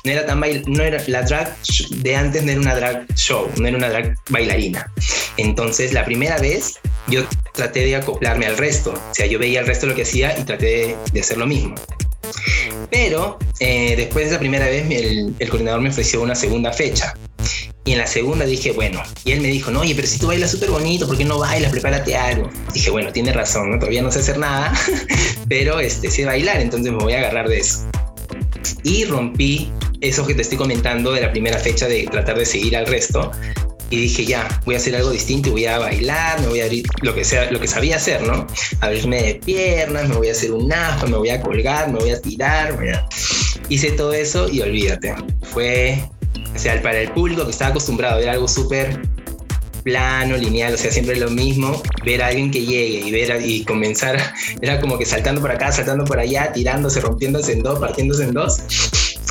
No 0.03 0.11
era 0.11 0.25
tan 0.25 0.39
no 0.39 0.83
era 0.83 1.01
la 1.07 1.21
drag 1.21 1.55
de 1.89 2.15
antes 2.15 2.43
no 2.43 2.51
era 2.51 2.61
una 2.61 2.75
drag 2.75 3.15
show, 3.15 3.49
no 3.57 3.67
era 3.67 3.77
una 3.77 3.89
drag 3.89 4.15
bailarina. 4.29 4.91
Entonces, 5.37 5.93
la 5.93 6.05
primera 6.05 6.37
vez 6.39 6.79
yo 7.07 7.23
traté 7.53 7.85
de 7.85 7.95
acoplarme 7.95 8.45
al 8.45 8.57
resto, 8.57 8.93
o 8.93 9.13
sea, 9.13 9.25
yo 9.25 9.39
veía 9.39 9.61
el 9.61 9.67
resto 9.67 9.85
lo 9.85 9.95
que 9.95 10.03
hacía 10.03 10.37
y 10.37 10.43
traté 10.43 10.95
de, 11.11 11.19
hacer 11.19 11.37
lo 11.37 11.47
mismo. 11.47 11.75
Pero 12.89 13.37
eh, 13.59 13.95
después 13.95 14.25
de 14.25 14.31
esa 14.31 14.39
primera 14.39 14.65
vez, 14.65 14.85
el 14.89 15.49
coordinador 15.49 15.81
me 15.81 15.89
ofreció 15.89 16.21
una 16.21 16.35
segunda 16.35 16.71
fecha. 16.71 17.13
Y 17.83 17.93
en 17.93 17.97
la 17.97 18.05
segunda 18.05 18.45
dije, 18.45 18.71
bueno, 18.73 19.01
y 19.25 19.31
él 19.31 19.41
me 19.41 19.47
dijo, 19.47 19.71
no, 19.71 19.81
oye, 19.81 19.95
pero 19.95 20.07
si 20.07 20.19
tú 20.19 20.27
bailas 20.27 20.51
súper 20.51 20.69
bonito, 20.69 21.07
¿por 21.07 21.17
qué 21.17 21.25
no 21.25 21.39
bailas? 21.39 21.71
Prepárate 21.71 22.15
algo. 22.15 22.49
Dije, 22.73 22.91
bueno, 22.91 23.11
tiene 23.11 23.33
razón, 23.33 23.71
¿no? 23.71 23.79
todavía 23.79 24.03
no 24.03 24.11
sé 24.11 24.19
hacer 24.19 24.37
nada, 24.37 24.71
pero 25.49 25.79
este, 25.79 26.11
sé 26.11 26.25
bailar, 26.25 26.61
entonces 26.61 26.91
me 26.91 26.99
voy 26.99 27.13
a 27.13 27.19
agarrar 27.19 27.47
de 27.47 27.59
eso. 27.59 27.89
Y 28.83 29.05
rompí 29.05 29.71
eso 29.99 30.27
que 30.27 30.35
te 30.35 30.43
estoy 30.43 30.59
comentando 30.59 31.11
de 31.11 31.21
la 31.21 31.31
primera 31.31 31.57
fecha 31.57 31.87
de 31.87 32.05
tratar 32.05 32.37
de 32.37 32.45
seguir 32.45 32.77
al 32.77 32.85
resto. 32.85 33.31
Y 33.89 33.97
dije, 33.97 34.25
ya, 34.25 34.47
voy 34.63 34.75
a 34.75 34.77
hacer 34.77 34.95
algo 34.95 35.09
distinto, 35.09 35.51
voy 35.51 35.65
a 35.65 35.77
bailar, 35.77 36.39
me 36.39 36.47
voy 36.47 36.61
a 36.61 36.65
abrir 36.65 36.85
lo 37.01 37.13
que 37.13 37.25
sea, 37.25 37.51
lo 37.51 37.59
que 37.59 37.67
sabía 37.67 37.97
hacer, 37.97 38.21
¿no? 38.21 38.47
Abrirme 38.79 39.21
de 39.21 39.35
piernas, 39.35 40.07
me 40.07 40.15
voy 40.15 40.29
a 40.29 40.31
hacer 40.31 40.53
un 40.53 40.71
aspa, 40.71 41.07
me 41.07 41.17
voy 41.17 41.29
a 41.29 41.41
colgar, 41.41 41.91
me 41.91 41.99
voy 41.99 42.11
a 42.11 42.21
tirar, 42.21 42.77
Hice 43.67 43.91
todo 43.91 44.13
eso 44.13 44.47
y 44.49 44.61
olvídate. 44.61 45.13
Fue 45.41 46.01
o 46.55 46.59
sea, 46.59 46.81
para 46.81 46.99
el 46.99 47.11
público 47.11 47.45
que 47.45 47.51
estaba 47.51 47.71
acostumbrado 47.71 48.15
a 48.15 48.19
ver 48.19 48.29
algo 48.29 48.47
súper 48.47 49.01
plano, 49.83 50.37
lineal, 50.37 50.73
o 50.73 50.77
sea, 50.77 50.91
siempre 50.91 51.15
lo 51.15 51.29
mismo, 51.29 51.81
ver 52.05 52.21
a 52.21 52.27
alguien 52.27 52.51
que 52.51 52.61
llegue 52.65 53.07
y 53.07 53.11
ver 53.11 53.41
y 53.43 53.63
comenzar, 53.63 54.21
era 54.61 54.79
como 54.79 54.97
que 54.97 55.05
saltando 55.05 55.41
por 55.41 55.51
acá, 55.51 55.71
saltando 55.71 56.05
por 56.05 56.19
allá, 56.19 56.51
tirándose, 56.53 56.99
rompiéndose 56.99 57.53
en 57.53 57.63
dos, 57.63 57.79
partiéndose 57.79 58.23
en 58.23 58.33
dos, 58.33 58.61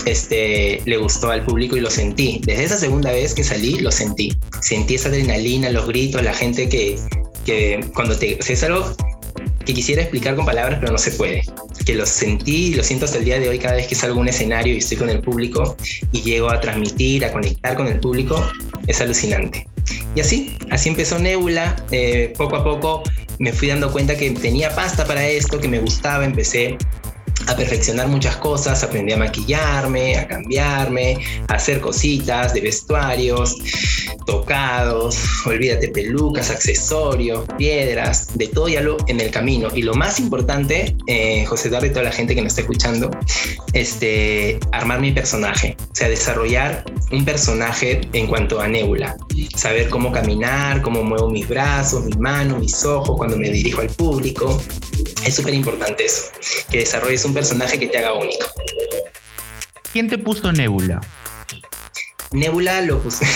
este, 0.07 0.83
le 0.85 0.97
gustó 0.97 1.31
al 1.31 1.45
público 1.45 1.77
y 1.77 1.81
lo 1.81 1.91
sentí. 1.91 2.41
Desde 2.45 2.65
esa 2.65 2.77
segunda 2.77 3.13
vez 3.13 3.35
que 3.35 3.45
salí, 3.45 3.79
lo 3.81 3.91
sentí. 3.91 4.37
Sentí 4.61 4.95
esa 4.95 5.09
adrenalina, 5.09 5.71
los 5.71 5.87
gritos, 5.87 6.23
la 6.23 6.33
gente 6.33 6.69
que, 6.69 6.99
que 7.45 7.85
cuando 7.95 8.17
te... 8.17 8.37
O 8.37 8.53
es 8.53 8.63
algo 8.63 8.95
que 9.65 9.75
quisiera 9.75 10.03
explicar 10.03 10.37
con 10.37 10.47
palabras, 10.47 10.79
pero 10.81 10.93
no 10.93 10.99
se 10.99 11.11
puede. 11.13 11.43
Que 11.85 11.95
lo 11.95 12.07
sentí 12.07 12.67
y 12.69 12.75
lo 12.75 12.83
siento 12.83 13.07
hasta 13.07 13.19
el 13.19 13.25
día 13.25 13.39
de 13.39 13.49
hoy 13.49 13.59
cada 13.59 13.77
vez 13.77 13.87
que 13.87 13.95
salgo 13.95 14.19
a 14.19 14.21
un 14.23 14.29
escenario 14.29 14.75
y 14.75 14.79
estoy 14.79 14.99
con 14.99 15.11
el 15.11 15.21
público 15.21 15.77
y 16.13 16.21
llego 16.23 16.51
a 16.51 16.61
transmitir, 16.61 17.25
a 17.25 17.33
conectar 17.33 17.77
con 17.77 17.87
el 17.87 17.99
público, 18.01 18.45
es 18.87 19.01
alucinante. 19.01 19.67
Y 20.15 20.21
así, 20.21 20.57
así 20.71 20.89
empezó 20.89 21.19
Nebula. 21.19 21.77
Eh, 21.91 22.33
poco 22.37 22.57
a 22.57 22.65
poco 22.65 23.03
me 23.39 23.53
fui 23.53 23.69
dando 23.69 23.91
cuenta 23.91 24.17
que 24.17 24.31
tenía 24.33 24.75
pasta 24.75 25.07
para 25.07 25.27
esto, 25.27 25.59
que 25.59 25.69
me 25.69 25.79
gustaba, 25.79 26.25
empecé 26.25 26.77
a 27.51 27.57
perfeccionar 27.57 28.07
muchas 28.07 28.37
cosas, 28.37 28.83
aprendí 28.85 29.13
a 29.13 29.17
maquillarme, 29.17 30.17
a 30.17 30.29
cambiarme, 30.29 31.19
a 31.49 31.55
hacer 31.55 31.81
cositas 31.81 32.55
de 32.55 32.61
vestuarios, 32.61 33.57
tocados, 34.25 35.19
olvídate, 35.47 35.89
pelucas, 35.89 36.51
accesorios, 36.51 37.45
piedras, 37.59 38.39
de 38.39 38.47
todo 38.47 38.69
ya 38.69 38.81
lo 38.81 38.97
en 39.09 39.21
el 39.21 39.33
camino. 39.33 39.69
Y 39.75 39.83
lo 39.83 39.95
más 39.95 40.21
importante, 40.21 40.97
eh, 41.09 41.45
José 41.47 41.69
Eduardo 41.69 41.87
y 41.89 41.91
toda 41.91 42.05
la 42.05 42.13
gente 42.13 42.37
que 42.37 42.43
nos 42.43 42.53
está 42.53 42.61
escuchando, 42.61 43.11
este, 43.73 44.61
armar 44.71 45.01
mi 45.01 45.11
personaje, 45.11 45.77
o 45.81 45.95
sea, 45.95 46.09
desarrollar 46.09 46.85
un 47.11 47.25
personaje 47.25 48.01
en 48.13 48.29
cuanto 48.29 48.61
a 48.61 48.69
Nebula, 48.69 49.17
saber 49.57 49.89
cómo 49.89 50.13
caminar, 50.13 50.83
cómo 50.83 51.03
muevo 51.03 51.29
mis 51.29 51.49
brazos, 51.49 52.05
mis 52.05 52.19
manos, 52.19 52.61
mis 52.61 52.85
ojos 52.85 53.17
cuando 53.17 53.37
me 53.37 53.51
dirijo 53.51 53.81
al 53.81 53.89
público. 53.89 54.63
Es 55.27 55.35
súper 55.35 55.55
importante 55.55 56.05
eso, 56.05 56.27
que 56.71 56.79
desarrolles 56.79 57.25
un 57.25 57.35
personaje 57.35 57.40
que 57.79 57.87
te 57.87 57.99
haga 57.99 58.15
único. 58.15 58.47
¿Quién 59.93 60.09
te 60.09 60.19
puso 60.19 60.53
Nebula? 60.53 61.01
Nebula 62.33 62.81
lo 62.83 63.03
puse 63.03 63.27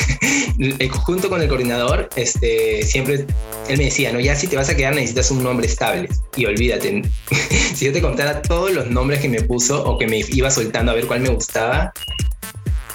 junto 1.05 1.29
con 1.29 1.43
el 1.43 1.49
coordinador, 1.49 2.09
este, 2.15 2.85
siempre 2.85 3.27
él 3.69 3.79
me 3.79 3.85
decía, 3.87 4.13
no, 4.13 4.21
ya 4.21 4.37
si 4.37 4.47
te 4.47 4.55
vas 4.55 4.69
a 4.69 4.77
quedar 4.77 4.95
necesitas 4.95 5.33
un 5.33 5.43
nombre 5.43 5.67
estable. 5.67 6.09
Y 6.37 6.45
olvídate, 6.45 7.03
si 7.75 7.87
yo 7.87 7.93
te 7.93 8.01
contara 8.01 8.41
todos 8.43 8.73
los 8.73 8.89
nombres 8.89 9.21
que 9.21 9.29
me 9.29 9.43
puso 9.43 9.83
o 9.85 9.99
que 9.99 10.07
me 10.07 10.19
iba 10.29 10.51
soltando 10.51 10.93
a 10.93 10.95
ver 10.95 11.07
cuál 11.07 11.21
me 11.21 11.31
gustaba, 11.31 11.93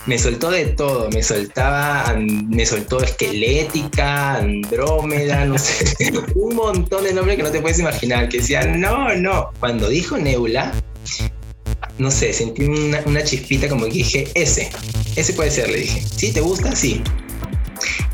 me 0.09 0.17
soltó 0.17 0.49
de 0.49 0.65
todo, 0.65 1.07
me 1.11 1.21
soltaba, 1.21 2.15
me 2.17 2.65
soltó 2.65 2.99
esquelética, 3.03 4.37
andrómeda, 4.37 5.45
no 5.45 5.55
sé, 5.59 6.11
un 6.35 6.55
montón 6.55 7.03
de 7.03 7.13
nombres 7.13 7.37
que 7.37 7.43
no 7.43 7.51
te 7.51 7.61
puedes 7.61 7.77
imaginar, 7.77 8.27
que 8.27 8.39
decían, 8.39 8.81
no, 8.81 9.13
no. 9.15 9.51
Cuando 9.59 9.87
dijo 9.87 10.17
Neula, 10.17 10.73
no 11.99 12.09
sé, 12.09 12.33
sentí 12.33 12.63
una, 12.63 13.03
una 13.05 13.23
chispita 13.23 13.69
como 13.69 13.85
que 13.85 13.91
dije, 13.91 14.27
ese, 14.33 14.71
ese 15.15 15.33
puede 15.33 15.51
ser, 15.51 15.69
le 15.69 15.77
dije. 15.77 16.01
¿Sí? 16.01 16.31
¿Te 16.31 16.41
gusta? 16.41 16.75
Sí. 16.75 17.03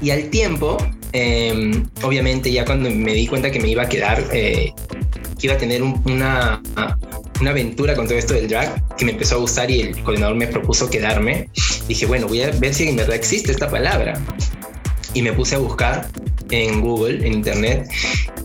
Y 0.01 0.09
al 0.09 0.29
tiempo, 0.29 0.75
em, 1.13 1.87
obviamente 2.03 2.51
ya 2.51 2.65
cuando 2.65 2.89
me 2.91 3.13
di 3.13 3.25
cuenta 3.25 3.51
que 3.51 3.61
me 3.61 3.69
iba 3.69 3.83
a 3.83 3.87
quedar, 3.87 4.21
eh, 4.33 4.73
que 5.39 5.47
iba 5.47 5.53
a 5.53 5.57
tener 5.57 5.81
una, 5.81 6.61
una 7.39 7.49
aventura 7.51 7.95
con 7.95 8.05
todo 8.05 8.17
esto 8.17 8.33
del 8.33 8.47
drag, 8.47 8.95
que 8.97 9.05
me 9.05 9.11
empezó 9.11 9.35
a 9.35 9.37
gustar 9.39 9.69
y 9.69 9.81
el 9.81 10.03
coordinador 10.03 10.35
me 10.35 10.47
propuso 10.47 10.89
quedarme, 10.89 11.49
dije, 11.87 12.05
bueno, 12.05 12.27
voy 12.27 12.41
a 12.41 12.51
ver 12.51 12.73
si 12.73 12.87
en 12.87 12.95
verdad 12.95 13.15
existe 13.15 13.51
esta 13.51 13.69
palabra. 13.69 14.19
Y 15.13 15.21
me 15.21 15.31
puse 15.33 15.55
a 15.55 15.59
buscar 15.59 16.07
en 16.51 16.81
Google, 16.81 17.25
en 17.25 17.33
Internet, 17.33 17.87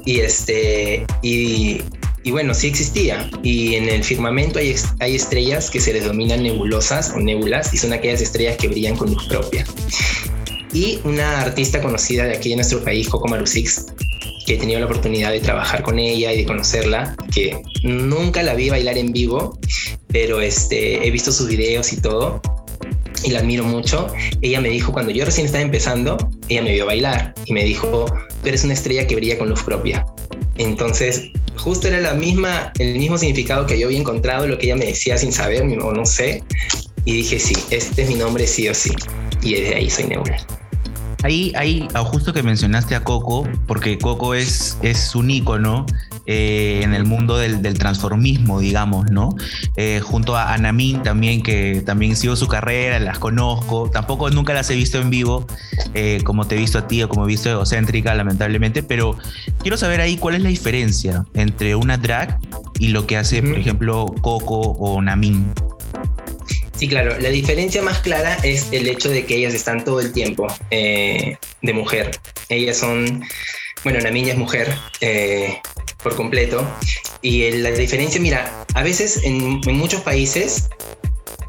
y, 0.07 0.21
este, 0.21 1.05
y, 1.23 1.83
y 2.23 2.31
bueno, 2.31 2.55
sí 2.55 2.69
existía. 2.69 3.29
Y 3.43 3.75
en 3.75 3.89
el 3.89 4.05
firmamento 4.05 4.59
hay, 4.59 4.75
hay 5.01 5.17
estrellas 5.17 5.71
que 5.71 5.81
se 5.81 5.93
les 5.93 6.03
denominan 6.03 6.43
nebulosas 6.43 7.11
o 7.11 7.19
nébulas, 7.19 7.75
y 7.75 7.77
son 7.77 7.93
aquellas 7.93 8.21
estrellas 8.21 8.57
que 8.57 8.69
brillan 8.69 8.97
con 8.97 9.11
luz 9.11 9.27
propia 9.29 9.65
y 10.73 11.01
una 11.05 11.41
artista 11.41 11.81
conocida 11.81 12.25
de 12.25 12.37
aquí 12.37 12.51
de 12.51 12.57
nuestro 12.57 12.83
país, 12.83 13.09
Coco 13.09 13.29
Marusix, 13.29 13.87
que 14.47 14.55
he 14.55 14.59
tenido 14.59 14.79
la 14.81 14.87
oportunidad 14.87 15.33
de 15.33 15.41
trabajar 15.41 15.83
con 15.83 15.99
ella 15.99 16.33
y 16.33 16.39
de 16.39 16.45
conocerla, 16.47 17.17
que 17.33 17.61
nunca 17.83 18.43
la 18.43 18.55
vi 18.55 18.71
bailar 18.71 18.99
en 18.99 19.13
vivo, 19.13 19.59
pero 20.09 20.41
este, 20.41 21.07
he 21.07 21.11
visto 21.11 21.33
sus 21.33 21.49
videos 21.49 21.93
y 21.93 22.01
todo, 22.01 22.41
y 23.23 23.31
la 23.31 23.41
admiro 23.41 23.65
mucho. 23.65 24.09
Ella 24.41 24.61
me 24.61 24.69
dijo, 24.69 24.93
cuando 24.93 25.12
yo 25.12 25.25
recién 25.25 25.47
estaba 25.47 25.62
empezando, 25.62 26.17
ella 26.49 26.62
me 26.62 26.73
vio 26.73 26.87
bailar 26.87 27.35
y 27.47 27.53
me 27.53 27.65
dijo, 27.65 28.07
tú 28.43 28.49
eres 28.49 28.65
una 28.65 28.75
estrella 28.75 29.07
que 29.07 29.17
brilla 29.17 29.39
con 29.39 29.49
luz 29.49 29.62
propia. 29.62 30.05
Entonces, 30.57 31.31
justo 31.57 31.89
era 31.89 32.00
la 32.00 32.15
misma, 32.15 32.73
el 32.79 32.99
mismo 32.99 33.19
significado 33.19 33.67
que 33.67 33.79
yo 33.79 33.87
había 33.87 33.99
encontrado, 33.99 34.47
lo 34.47 34.59
que 34.59 34.67
ella 34.67 34.77
me 34.77 34.87
decía 34.87 35.17
sin 35.19 35.33
saber, 35.33 35.62
o 35.62 35.93
no 35.93 36.07
sé, 36.07 36.43
y 37.05 37.15
dije, 37.15 37.39
sí, 37.39 37.55
este 37.71 38.03
es 38.03 38.09
mi 38.09 38.15
nombre 38.15 38.47
sí 38.47 38.69
o 38.69 38.75
sí. 38.75 38.91
Y 39.43 39.55
desde 39.55 39.75
ahí 39.77 39.91
soy 39.91 40.07
Nebula. 40.07 40.37
Ahí, 41.23 41.53
ahí, 41.55 41.87
ah, 41.95 42.03
justo 42.03 42.33
que 42.33 42.43
mencionaste 42.43 42.95
a 42.95 43.05
Coco, 43.05 43.47
porque 43.67 43.99
Coco 43.99 44.35
es, 44.35 44.79
es 44.83 45.15
un 45.15 45.31
ícono 45.31 45.85
eh, 46.27 46.81
en 46.83 46.95
el 46.95 47.05
mundo 47.05 47.39
del, 47.39 47.61
transformismo, 47.79 48.61
digamos, 48.61 49.11
¿no? 49.11 49.35
Eh, 49.77 50.00
junto 50.00 50.37
a 50.37 50.53
Anamin 50.55 51.03
también, 51.03 51.43
que 51.43 51.83
también 51.85 52.17
sigo 52.17 52.37
su 52.37 52.49
carrera, 52.49 52.99
las 52.99 53.19
conozco, 53.19 53.91
tampoco 53.91 54.31
nunca 54.31 54.53
las 54.53 54.71
he 54.71 54.75
visto 54.75 54.99
en 54.99 55.11
vivo, 55.11 55.47
eh, 55.95 56.21
como 56.25 56.47
te 56.47 56.57
he 56.57 56.59
visto 56.59 56.79
a 56.79 56.87
ti 56.87 57.03
o 57.03 57.09
como 57.09 57.25
he 57.25 57.29
visto 57.29 57.50
Egocéntrica, 57.50 58.15
lamentablemente, 58.15 58.83
pero 58.83 59.17
quiero 59.62 59.77
saber 59.77 60.00
ahí 60.00 60.17
cuál 60.17 60.35
es 60.35 60.43
la 60.43 60.49
diferencia 60.49 61.25
entre 61.35 61.75
una 61.75 61.97
drag 61.97 62.39
y 62.79 62.89
lo 62.89 63.07
que 63.07 63.17
hace, 63.17 63.43
por 63.43 63.59
ejemplo, 63.59 64.07
Coco 64.23 64.61
o 64.61 65.00
Namin. 65.03 65.53
Sí, 66.81 66.89
claro. 66.89 67.19
La 67.19 67.29
diferencia 67.29 67.83
más 67.83 67.99
clara 67.99 68.39
es 68.43 68.69
el 68.73 68.89
hecho 68.89 69.11
de 69.11 69.27
que 69.27 69.37
ellas 69.37 69.53
están 69.53 69.85
todo 69.85 70.00
el 70.00 70.12
tiempo 70.12 70.47
eh, 70.71 71.37
de 71.61 71.73
mujer. 71.75 72.19
Ellas 72.49 72.79
son, 72.79 73.23
bueno, 73.85 73.99
una 73.99 74.11
niña 74.11 74.33
es 74.33 74.39
mujer 74.39 74.75
eh, 75.01 75.61
por 76.03 76.15
completo. 76.17 76.67
Y 77.23 77.51
la 77.51 77.71
diferencia, 77.71 78.21
mira, 78.21 78.65
a 78.75 78.83
veces 78.83 79.21
en, 79.25 79.61
muchos 79.77 80.01
países 80.03 80.69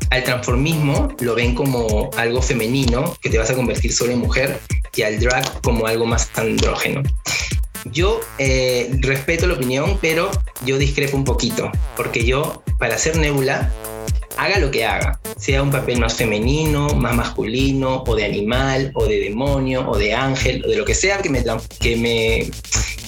al 0.09 0.23
transformismo 0.23 1.15
lo 1.21 1.35
ven 1.35 1.55
como 1.55 2.09
algo 2.17 2.41
femenino, 2.41 3.15
que 3.21 3.29
te 3.29 3.37
vas 3.37 3.49
a 3.49 3.55
convertir 3.55 3.93
solo 3.93 4.11
en 4.11 4.19
mujer, 4.19 4.59
y 4.93 5.03
al 5.03 5.19
drag 5.19 5.61
como 5.61 5.87
algo 5.87 6.05
más 6.05 6.29
andrógeno. 6.35 7.01
Yo 7.85 8.19
eh, 8.37 8.91
respeto 8.99 9.47
la 9.47 9.53
opinión, 9.55 9.97
pero 10.01 10.29
yo 10.65 10.77
discrepo 10.77 11.17
un 11.17 11.23
poquito, 11.23 11.71
porque 11.95 12.25
yo, 12.25 12.61
para 12.77 12.97
ser 12.97 13.17
Nebula, 13.17 13.71
haga 14.37 14.59
lo 14.59 14.71
que 14.71 14.85
haga, 14.85 15.19
sea 15.37 15.61
un 15.61 15.71
papel 15.71 15.99
más 15.99 16.15
femenino, 16.15 16.89
más 16.89 17.15
masculino, 17.15 18.03
o 18.05 18.15
de 18.15 18.25
animal, 18.25 18.91
o 18.95 19.05
de 19.05 19.19
demonio, 19.19 19.89
o 19.89 19.97
de 19.97 20.13
ángel, 20.13 20.63
o 20.65 20.69
de 20.69 20.77
lo 20.77 20.85
que 20.85 20.95
sea 20.95 21.19
que 21.19 21.29
me, 21.29 21.43
que 21.79 21.95
me, 21.95 22.51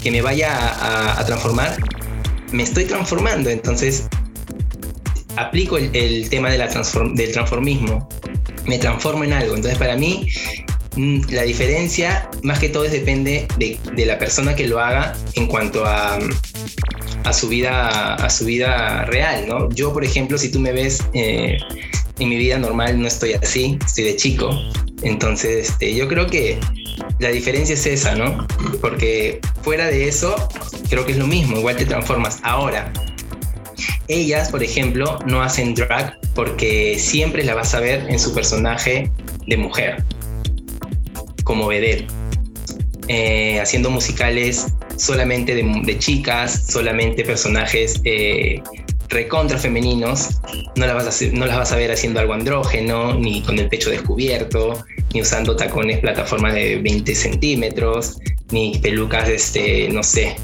que 0.02 0.12
me 0.12 0.22
vaya 0.22 1.20
a, 1.20 1.26
transformar, 1.26 1.78
me 2.52 2.64
estoy 2.64 2.86
transformando. 2.86 3.50
Entonces, 3.50 4.08
aplico 5.36 5.78
el, 5.78 6.30
tema 6.30 6.50
del 6.50 6.68
transformismo, 7.32 8.08
me 8.66 8.78
transformo 8.78 9.24
en 9.24 9.34
algo. 9.34 9.56
Entonces, 9.56 9.78
para 9.78 9.96
mí, 9.96 10.28
la 10.96 11.44
diferencia, 11.44 12.30
más 12.44 12.60
que 12.60 12.70
todo, 12.70 12.86
es 12.86 12.92
depende 12.92 13.48
de, 13.58 13.80
de 13.96 14.06
la 14.06 14.20
persona 14.20 14.56
que 14.56 14.68
lo 14.68 14.80
haga 14.80 15.16
en 15.36 15.48
cuanto 15.48 15.86
a 15.86 16.20
a 17.24 17.34
su 17.34 17.48
vida, 17.48 18.16
a 18.16 18.30
su 18.30 18.46
vida 18.46 19.06
real, 19.06 19.48
¿no? 19.48 19.70
Yo, 19.70 19.94
por 19.94 20.04
ejemplo, 20.04 20.38
si 20.38 20.52
tú 20.52 20.60
me 20.60 20.72
ves 20.72 21.04
eh, 21.14 21.58
en 22.20 22.30
mi 22.30 22.38
vida 22.38 22.58
normal, 22.58 23.00
no 23.00 23.08
estoy 23.08 23.34
así, 23.34 23.78
estoy 23.86 24.06
de 24.06 24.16
chico. 24.16 24.50
Entonces, 25.02 25.70
este, 25.70 25.96
yo 25.96 26.08
creo 26.08 26.28
que 26.28 26.60
la 27.20 27.30
diferencia 27.30 27.74
es 27.74 27.86
esa, 27.86 28.16
¿no? 28.16 28.46
Porque 28.82 29.40
fuera 29.62 29.88
de 29.88 30.08
eso, 30.08 30.36
creo 30.90 31.06
que 31.06 31.14
es 31.14 31.18
lo 31.18 31.28
mismo, 31.28 31.58
igual 31.58 31.76
te 31.76 31.86
transformas. 31.86 32.40
Ahora, 32.44 32.92
ellas, 34.08 34.50
por 34.50 34.64
ejemplo, 34.64 35.20
no 35.26 35.42
hacen 35.42 35.76
drag 35.76 36.18
porque 36.36 36.98
siempre 37.00 37.44
la 37.44 37.56
vas 37.56 37.74
a 37.74 37.80
ver 37.80 38.06
en 38.10 38.20
su 38.20 38.34
personaje 38.34 39.12
de 39.48 39.58
mujer, 39.58 40.04
como 41.44 41.68
vedette. 41.68 42.08
Eh, 43.10 43.60
haciendo 43.60 43.90
musicales 43.90 44.68
solamente 44.96 45.56
de, 45.56 46.00
chicas, 46.00 46.68
solamente 46.70 47.26
personajes 47.26 48.00
eh, 48.06 48.62
recontra 49.10 49.58
femeninos, 49.58 50.40
no 50.76 50.86
las, 50.86 50.96
vas 50.96 51.22
a 51.22 51.26
no 51.34 51.46
las 51.46 51.58
vas 51.58 51.72
a 51.74 51.76
ver 51.76 51.92
haciendo 51.92 52.20
algo 52.20 52.34
andrógeno, 52.34 53.14
ni 53.14 53.42
con 53.42 53.60
el 53.60 53.68
pecho 53.68 53.90
descubierto, 53.90 54.86
ni 55.14 55.22
usando 55.22 55.56
tacones 55.56 56.00
plataforma 56.00 56.54
de 56.54 56.78
20 56.78 57.14
centímetros, 57.14 58.18
ni 58.52 58.80
pelucas, 58.80 59.28
este, 59.28 59.90
no 59.90 60.02
sé, 60.02 60.36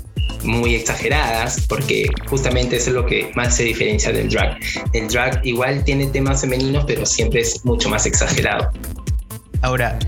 muy 0.43 0.75
exageradas, 0.75 1.65
porque 1.67 2.07
justamente 2.29 2.77
eso 2.77 2.89
es 2.89 2.95
lo 2.95 3.05
que 3.05 3.31
más 3.35 3.55
se 3.55 3.63
diferencia 3.63 4.11
del 4.11 4.29
drag. 4.29 4.57
El 4.93 5.07
drag 5.07 5.41
igual 5.45 5.83
tiene 5.83 6.07
temas 6.07 6.41
femeninos, 6.41 6.85
pero 6.85 7.05
siempre 7.05 7.41
es 7.41 7.63
mucho 7.65 7.89
más 7.89 8.05
exagerado. 8.05 8.71
Ahora, 9.61 9.99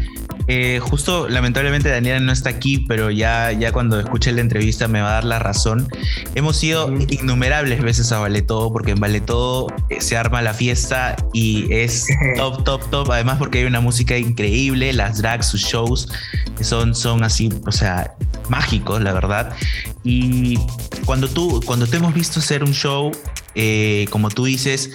eh, 0.54 0.80
justo, 0.82 1.30
lamentablemente 1.30 1.88
Daniela 1.88 2.20
no 2.20 2.34
está 2.34 2.50
aquí, 2.50 2.80
pero 2.80 3.10
ya, 3.10 3.54
ya 3.54 3.72
cuando 3.72 3.98
escuche 4.02 4.34
la 4.34 4.42
entrevista 4.42 4.90
me 4.90 5.00
va 5.00 5.12
a 5.12 5.14
dar 5.14 5.24
la 5.24 5.40
razón. 5.40 5.88
Hemos 6.36 6.62
ido 6.62 6.92
innumerables 7.08 7.82
veces 7.82 8.12
a 8.12 8.20
Vale 8.20 8.42
Todo, 8.42 8.74
porque 8.74 8.92
en 8.92 9.00
Vale 9.00 9.22
Todo 9.22 9.68
eh, 9.88 10.02
se 10.02 10.18
arma 10.18 10.42
la 10.42 10.54
fiesta 10.54 11.16
y 11.32 11.74
es 11.74 12.06
top, 12.36 12.66
top, 12.66 12.90
top. 12.90 13.12
Además, 13.12 13.38
porque 13.38 13.60
hay 13.60 13.64
una 13.64 13.80
música 13.80 14.18
increíble, 14.18 14.92
las 14.92 15.20
drags, 15.20 15.46
sus 15.46 15.62
shows 15.62 16.10
son, 16.60 16.96
son 16.96 17.24
así, 17.24 17.50
o 17.66 17.72
sea, 17.72 18.14
mágicos, 18.50 19.02
la 19.02 19.14
verdad. 19.14 19.56
Y 20.04 20.60
cuando 21.06 21.30
tú, 21.30 21.62
cuando 21.66 21.88
te 21.88 21.96
hemos 21.96 22.14
visto 22.14 22.42
hacer 22.42 22.66
un 22.66 22.74
show, 22.74 23.14
eh, 23.56 24.06
como 24.10 24.28
tú 24.28 24.44
dices, 24.44 24.92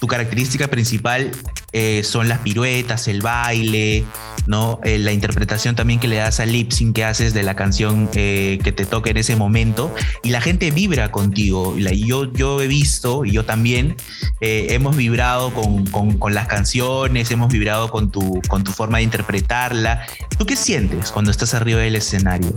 tu 0.00 0.06
característica 0.06 0.68
principal 0.68 1.30
eh, 1.72 2.02
son 2.04 2.28
las 2.28 2.38
piruetas, 2.40 3.08
el 3.08 3.22
baile, 3.22 4.04
¿no? 4.46 4.80
Eh, 4.84 4.98
la 4.98 5.12
interpretación 5.12 5.74
también 5.74 6.00
que 6.00 6.08
le 6.08 6.16
das 6.16 6.40
al 6.40 6.52
lip 6.52 6.70
sync 6.70 6.96
que 6.96 7.04
haces 7.04 7.34
de 7.34 7.42
la 7.42 7.56
canción 7.56 8.08
eh, 8.14 8.58
que 8.62 8.72
te 8.72 8.86
toca 8.86 9.10
en 9.10 9.16
ese 9.16 9.36
momento 9.36 9.94
y 10.22 10.30
la 10.30 10.40
gente 10.40 10.70
vibra 10.70 11.10
contigo. 11.10 11.76
Yo, 11.78 12.32
yo 12.32 12.62
he 12.62 12.66
visto 12.66 13.24
y 13.24 13.32
yo 13.32 13.44
también 13.44 13.96
hemos 14.40 14.96
vibrado 14.96 15.52
con, 15.52 15.86
con, 16.18 16.34
las 16.34 16.46
canciones, 16.46 17.30
hemos 17.30 17.52
vibrado 17.52 17.90
con 17.90 18.10
tu, 18.10 18.40
con 18.48 18.64
tu 18.64 18.72
forma 18.72 18.98
de 18.98 19.04
interpretarla. 19.04 20.06
¿Tú 20.38 20.46
qué 20.46 20.56
sientes 20.56 21.10
cuando 21.10 21.30
estás 21.30 21.54
arriba 21.54 21.80
del 21.80 21.96
escenario? 21.96 22.54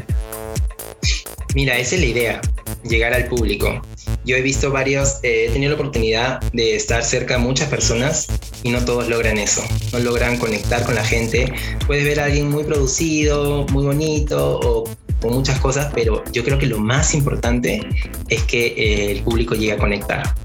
Mira, 1.55 1.77
esa 1.77 1.95
es 1.95 2.01
la 2.01 2.07
idea, 2.07 2.41
llegar 2.83 3.13
al 3.13 3.25
público. 3.25 3.81
Yo 4.25 4.35
he 4.35 4.41
visto 4.41 4.71
varios, 4.71 5.19
eh, 5.23 5.47
he 5.47 5.51
tenido 5.51 5.71
la 5.71 5.75
oportunidad 5.75 6.41
de 6.53 6.75
estar 6.75 7.03
cerca 7.03 7.35
de 7.35 7.39
muchas 7.39 7.69
personas 7.69 8.27
y 8.63 8.69
no 8.69 8.85
todos 8.85 9.07
logran 9.07 9.37
eso, 9.37 9.63
no 9.91 9.99
logran 9.99 10.37
conectar 10.37 10.83
con 10.83 10.95
la 10.95 11.03
gente. 11.03 11.51
Puedes 11.87 12.03
ver 12.03 12.19
a 12.19 12.25
alguien 12.25 12.49
muy 12.49 12.63
producido, 12.63 13.65
muy 13.71 13.85
bonito 13.85 14.59
o 14.59 14.83
con 15.21 15.33
muchas 15.33 15.59
cosas, 15.59 15.91
pero 15.93 16.23
yo 16.31 16.43
creo 16.43 16.59
que 16.59 16.67
lo 16.67 16.77
más 16.77 17.13
importante 17.13 17.81
es 18.29 18.43
que 18.43 18.67
eh, 18.67 19.11
el 19.11 19.23
público 19.23 19.55
llegue 19.55 19.73
a 19.73 19.77
conectar, 19.77 20.35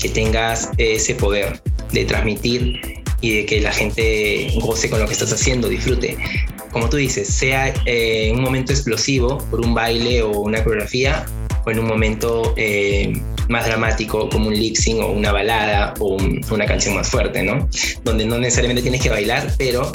que 0.00 0.08
tengas 0.08 0.70
ese 0.78 1.14
poder 1.14 1.62
de 1.92 2.04
transmitir 2.06 2.80
y 3.20 3.36
de 3.36 3.46
que 3.46 3.60
la 3.60 3.72
gente 3.72 4.52
goce 4.60 4.88
con 4.88 5.00
lo 5.00 5.06
que 5.06 5.12
estás 5.12 5.32
haciendo, 5.32 5.68
disfrute 5.68 6.16
como 6.76 6.90
tú 6.90 6.98
dices, 6.98 7.26
sea 7.28 7.72
eh, 7.86 8.30
un 8.34 8.42
momento 8.42 8.70
explosivo 8.70 9.38
por 9.50 9.60
un 9.60 9.72
baile 9.72 10.22
o 10.22 10.40
una 10.40 10.62
coreografía, 10.62 11.24
o 11.64 11.70
en 11.70 11.78
un 11.78 11.86
momento 11.86 12.52
eh, 12.58 13.18
más 13.48 13.64
dramático 13.64 14.28
como 14.28 14.48
un 14.48 14.54
lip 14.54 14.76
sync 14.76 15.00
o 15.00 15.10
una 15.10 15.32
balada 15.32 15.94
o 16.00 16.18
una 16.50 16.66
canción 16.66 16.94
más 16.94 17.08
fuerte, 17.08 17.42
¿no? 17.42 17.66
Donde 18.04 18.26
no 18.26 18.38
necesariamente 18.38 18.82
tienes 18.82 19.00
que 19.00 19.08
bailar, 19.08 19.54
pero 19.56 19.90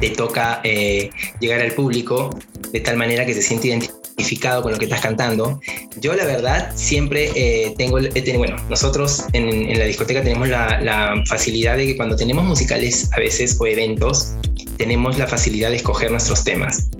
te 0.00 0.10
toca 0.10 0.60
eh, 0.64 1.10
llegar 1.38 1.60
al 1.60 1.70
público 1.74 2.36
de 2.72 2.80
tal 2.80 2.96
manera 2.96 3.24
que 3.24 3.32
se 3.32 3.42
siente 3.42 3.68
identificado 3.68 4.62
con 4.62 4.72
lo 4.72 4.78
que 4.78 4.86
estás 4.86 5.00
cantando. 5.00 5.60
Yo 6.00 6.14
la 6.14 6.24
verdad 6.24 6.72
siempre 6.74 7.30
eh, 7.34 7.74
tengo, 7.76 7.98
bueno, 8.36 8.56
nosotros 8.68 9.24
en, 9.32 9.78
la 9.78 9.84
discoteca 9.84 10.22
tenemos 10.22 10.48
la, 10.48 11.22
facilidad 11.26 11.76
de 11.76 11.86
que 11.86 11.96
cuando 11.96 12.16
tenemos 12.16 12.44
musicales 12.44 13.10
a 13.12 13.20
veces 13.20 13.56
o 13.60 13.66
eventos, 13.66 14.34
tenemos 14.76 15.18
la 15.18 15.26
facilidad 15.26 15.70
de 15.70 15.76
escoger 15.76 16.10
nuestros 16.10 16.44
temas. 16.44 16.90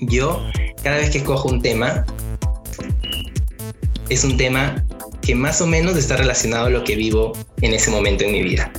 Yo 0.00 0.42
cada 0.82 0.96
vez 0.96 1.10
que 1.10 1.18
escojo 1.18 1.48
un 1.48 1.60
tema, 1.60 2.04
es 4.08 4.24
un 4.24 4.36
tema 4.36 4.84
que 5.20 5.34
más 5.34 5.60
o 5.60 5.66
menos 5.66 5.96
está 5.96 6.16
relacionado 6.16 6.66
a 6.66 6.70
lo 6.70 6.84
que 6.84 6.96
vivo 6.96 7.32
en 7.60 7.74
ese 7.74 7.90
momento 7.90 8.24
en 8.24 8.32
mi 8.32 8.42
vida. 8.42 8.72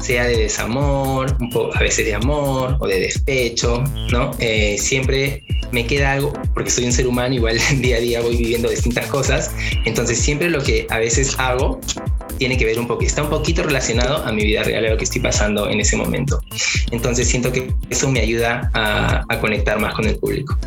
Sea 0.00 0.24
de 0.24 0.36
desamor, 0.36 1.36
un 1.40 1.50
poco, 1.50 1.74
a 1.76 1.80
veces 1.80 2.04
de 2.04 2.14
amor 2.14 2.76
o 2.80 2.86
de 2.86 3.00
despecho, 3.00 3.84
¿no? 4.10 4.32
Eh, 4.40 4.76
siempre 4.78 5.44
me 5.70 5.86
queda 5.86 6.12
algo, 6.12 6.32
porque 6.54 6.70
soy 6.70 6.84
un 6.84 6.92
ser 6.92 7.06
humano, 7.06 7.34
igual 7.34 7.58
día 7.78 7.96
a 7.96 8.00
día 8.00 8.20
voy 8.20 8.36
viviendo 8.36 8.68
distintas 8.68 9.06
cosas, 9.06 9.52
entonces 9.84 10.18
siempre 10.18 10.50
lo 10.50 10.62
que 10.62 10.86
a 10.90 10.98
veces 10.98 11.38
hago 11.38 11.80
tiene 12.42 12.56
que 12.56 12.64
ver 12.64 12.76
un 12.80 12.88
poco, 12.88 13.04
está 13.04 13.22
un 13.22 13.30
poquito 13.30 13.62
relacionado 13.62 14.16
a 14.24 14.32
mi 14.32 14.42
vida 14.42 14.64
real, 14.64 14.84
a 14.84 14.90
lo 14.90 14.96
que 14.96 15.04
estoy 15.04 15.20
pasando 15.20 15.70
en 15.70 15.78
ese 15.78 15.96
momento. 15.96 16.42
Entonces 16.90 17.28
siento 17.28 17.52
que 17.52 17.72
eso 17.88 18.10
me 18.10 18.18
ayuda 18.18 18.68
a, 18.74 19.22
a 19.28 19.38
conectar 19.38 19.78
más 19.78 19.94
con 19.94 20.06
el 20.06 20.18
público. 20.18 20.58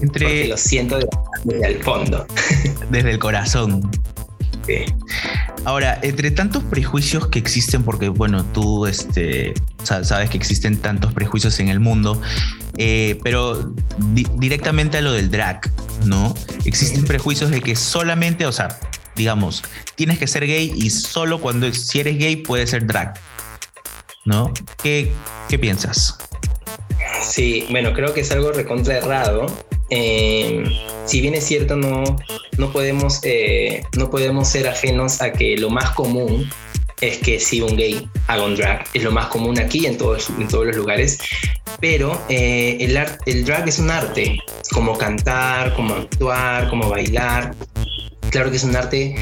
Entre... 0.00 0.26
Porque 0.26 0.44
lo 0.46 0.56
siento 0.56 1.00
desde 1.42 1.66
el 1.66 1.82
fondo. 1.82 2.24
Desde 2.88 3.10
el 3.10 3.18
corazón. 3.18 3.90
Sí. 4.64 4.84
Ahora, 5.64 5.98
entre 6.02 6.30
tantos 6.30 6.64
prejuicios 6.64 7.28
que 7.28 7.38
existen, 7.38 7.82
porque 7.82 8.08
bueno, 8.08 8.44
tú 8.44 8.86
este, 8.86 9.52
sabes 9.82 10.30
que 10.30 10.36
existen 10.36 10.78
tantos 10.78 11.12
prejuicios 11.12 11.60
en 11.60 11.68
el 11.68 11.80
mundo, 11.80 12.20
eh, 12.78 13.18
pero 13.22 13.72
directamente 14.36 14.98
a 14.98 15.00
lo 15.02 15.12
del 15.12 15.30
drag, 15.30 15.60
¿no? 16.06 16.34
Existen 16.64 17.04
prejuicios 17.04 17.50
de 17.50 17.60
que 17.60 17.76
solamente, 17.76 18.46
o 18.46 18.52
sea, 18.52 18.78
digamos, 19.16 19.62
tienes 19.96 20.18
que 20.18 20.26
ser 20.26 20.46
gay 20.46 20.72
y 20.74 20.88
solo 20.88 21.40
cuando 21.40 21.70
si 21.74 22.00
eres 22.00 22.16
gay 22.18 22.36
puedes 22.36 22.70
ser 22.70 22.86
drag, 22.86 23.14
¿no? 24.24 24.52
¿Qué, 24.82 25.12
qué 25.48 25.58
piensas? 25.58 26.16
Sí, 27.22 27.66
bueno, 27.70 27.92
creo 27.92 28.14
que 28.14 28.20
es 28.20 28.30
algo 28.32 28.50
recontra 28.50 28.96
errado 28.96 29.46
eh, 29.90 30.64
si 31.04 31.20
bien 31.20 31.34
es 31.34 31.44
cierto, 31.44 31.76
no, 31.76 32.04
no, 32.56 32.72
podemos, 32.72 33.20
eh, 33.24 33.82
no 33.96 34.10
podemos 34.10 34.48
ser 34.48 34.68
ajenos 34.68 35.20
a 35.20 35.32
que 35.32 35.56
lo 35.56 35.70
más 35.70 35.90
común 35.90 36.48
es 37.00 37.18
que 37.18 37.40
si 37.40 37.60
un 37.60 37.76
gay 37.76 38.08
haga 38.26 38.44
un 38.44 38.56
drag. 38.56 38.84
Es 38.94 39.02
lo 39.02 39.10
más 39.10 39.26
común 39.26 39.58
aquí 39.58 39.86
en 39.86 39.98
todos, 39.98 40.30
en 40.30 40.48
todos 40.48 40.66
los 40.66 40.76
lugares. 40.76 41.18
Pero 41.80 42.20
eh, 42.28 42.76
el, 42.80 42.98
el 43.26 43.44
drag 43.44 43.68
es 43.68 43.78
un 43.78 43.90
arte, 43.90 44.38
como 44.72 44.96
cantar, 44.96 45.74
como 45.74 45.94
actuar, 45.94 46.68
como 46.68 46.88
bailar. 46.88 47.54
Claro 48.30 48.50
que 48.50 48.56
es 48.56 48.64
un 48.64 48.76
arte 48.76 49.14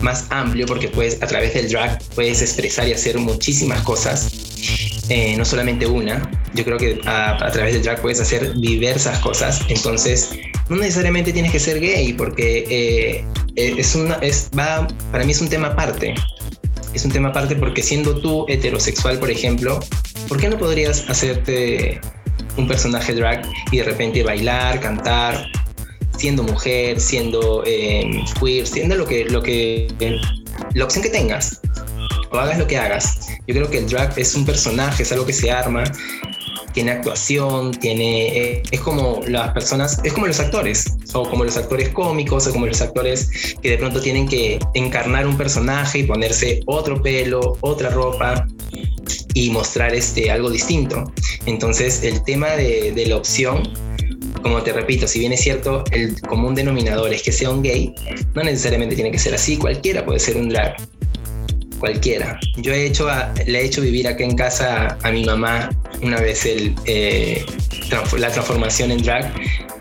más 0.00 0.26
amplio 0.30 0.66
porque 0.66 0.88
puedes, 0.88 1.22
a 1.22 1.26
través 1.26 1.54
del 1.54 1.70
drag 1.70 2.02
puedes 2.14 2.42
expresar 2.42 2.88
y 2.88 2.92
hacer 2.92 3.18
muchísimas 3.18 3.80
cosas, 3.82 4.95
no 5.36 5.44
solamente 5.44 5.86
una. 5.86 6.30
Yo 6.54 6.64
creo 6.64 6.78
que 6.78 7.00
a, 7.04 7.36
través 7.52 7.74
del 7.74 7.82
drag 7.82 8.00
puedes 8.00 8.20
hacer 8.20 8.54
diversas 8.58 9.18
cosas. 9.20 9.62
Entonces, 9.68 10.30
no 10.68 10.76
necesariamente 10.76 11.32
tienes 11.32 11.52
que 11.52 11.60
ser 11.60 11.80
gay 11.80 12.12
porque 12.12 12.64
eh, 12.68 13.24
eh, 13.56 13.74
es 13.78 13.94
una, 13.94 14.14
es, 14.16 14.50
va, 14.58 14.86
para 15.12 15.24
mí 15.24 15.32
es 15.32 15.40
un 15.40 15.48
tema 15.48 15.68
aparte. 15.68 16.14
Es 16.94 17.04
un 17.04 17.12
tema 17.12 17.28
aparte 17.28 17.56
porque 17.56 17.82
siendo 17.82 18.20
tú 18.20 18.46
heterosexual, 18.48 19.18
por 19.18 19.30
ejemplo, 19.30 19.80
¿por 20.28 20.38
qué 20.38 20.48
no 20.48 20.58
podrías 20.58 21.08
hacerte 21.08 22.00
un 22.56 22.66
personaje 22.66 23.14
drag 23.14 23.46
y 23.70 23.78
de 23.78 23.84
repente 23.84 24.22
bailar, 24.22 24.80
cantar, 24.80 25.46
siendo 26.16 26.42
mujer, 26.42 27.00
siendo 27.00 27.62
eh, 27.66 28.24
queer, 28.40 28.66
siendo 28.66 28.94
lo 28.94 29.06
que, 29.06 29.26
lo 29.26 29.42
que, 29.42 29.88
la 30.74 30.84
opción 30.84 31.02
que 31.02 31.10
tengas, 31.10 31.60
o 32.30 32.38
hagas 32.38 32.58
lo 32.58 32.66
que 32.66 32.76
hagas. 32.76 33.28
Yo 33.46 33.54
creo 33.54 33.70
que 33.70 33.78
el 33.78 33.88
drag 33.88 34.18
es 34.18 34.34
un 34.34 34.44
personaje, 34.44 35.02
es 35.02 35.12
algo 35.12 35.26
que 35.26 35.32
se 35.32 35.50
arma 35.50 35.84
tiene 36.76 36.90
actuación, 36.90 37.70
tiene, 37.70 38.26
eh, 38.36 38.62
es 38.70 38.80
como 38.80 39.22
las 39.26 39.50
personas, 39.52 39.98
es 40.04 40.12
como 40.12 40.26
los 40.26 40.38
actores, 40.40 40.84
o 41.14 41.26
como 41.26 41.42
los 41.42 41.56
actores 41.56 41.88
cómicos, 41.88 42.46
o 42.46 42.52
como 42.52 42.66
los 42.66 42.82
actores 42.82 43.30
que 43.62 43.70
de 43.70 43.78
pronto 43.78 43.98
tienen 44.02 44.28
que 44.28 44.58
encarnar 44.74 45.26
un 45.26 45.38
personaje 45.38 46.00
y 46.00 46.02
ponerse 46.02 46.60
otro 46.66 47.00
pelo, 47.00 47.56
otra 47.62 47.88
ropa 47.88 48.46
y 49.32 49.48
mostrar 49.48 49.94
este, 49.94 50.30
algo 50.30 50.50
distinto. 50.50 51.10
Entonces 51.46 52.02
el 52.02 52.22
tema 52.24 52.50
de, 52.50 52.92
de 52.92 53.06
la 53.06 53.16
opción 53.16 53.62
como 54.42 54.62
te 54.62 54.74
repito, 54.74 55.08
si 55.08 55.18
bien 55.18 55.32
es 55.32 55.40
cierto, 55.40 55.82
el 55.92 56.20
común 56.20 56.54
denominador 56.54 57.12
es 57.12 57.22
que 57.22 57.32
sea 57.32 57.48
un 57.48 57.62
gay, 57.62 57.94
no 58.34 58.44
necesariamente 58.44 58.94
tiene 58.94 59.10
que 59.10 59.18
ser 59.18 59.34
así, 59.34 59.56
cualquiera 59.56 60.04
puede 60.04 60.20
ser 60.20 60.36
un 60.36 60.50
drag 60.50 60.76
cualquiera. 61.86 62.38
Yo 62.56 62.72
he 62.72 62.86
hecho 62.86 63.08
le 63.46 63.60
he 63.60 63.64
hecho 63.64 63.80
vivir 63.80 64.08
acá 64.08 64.24
en 64.24 64.36
casa 64.36 64.98
a, 65.02 65.10
mi 65.12 65.24
mamá 65.24 65.70
una 66.02 66.20
vez 66.20 66.44
el, 66.44 66.74
eh, 66.84 67.44
la 68.18 68.30
transformación 68.30 68.90
en 68.90 69.02
drag 69.02 69.32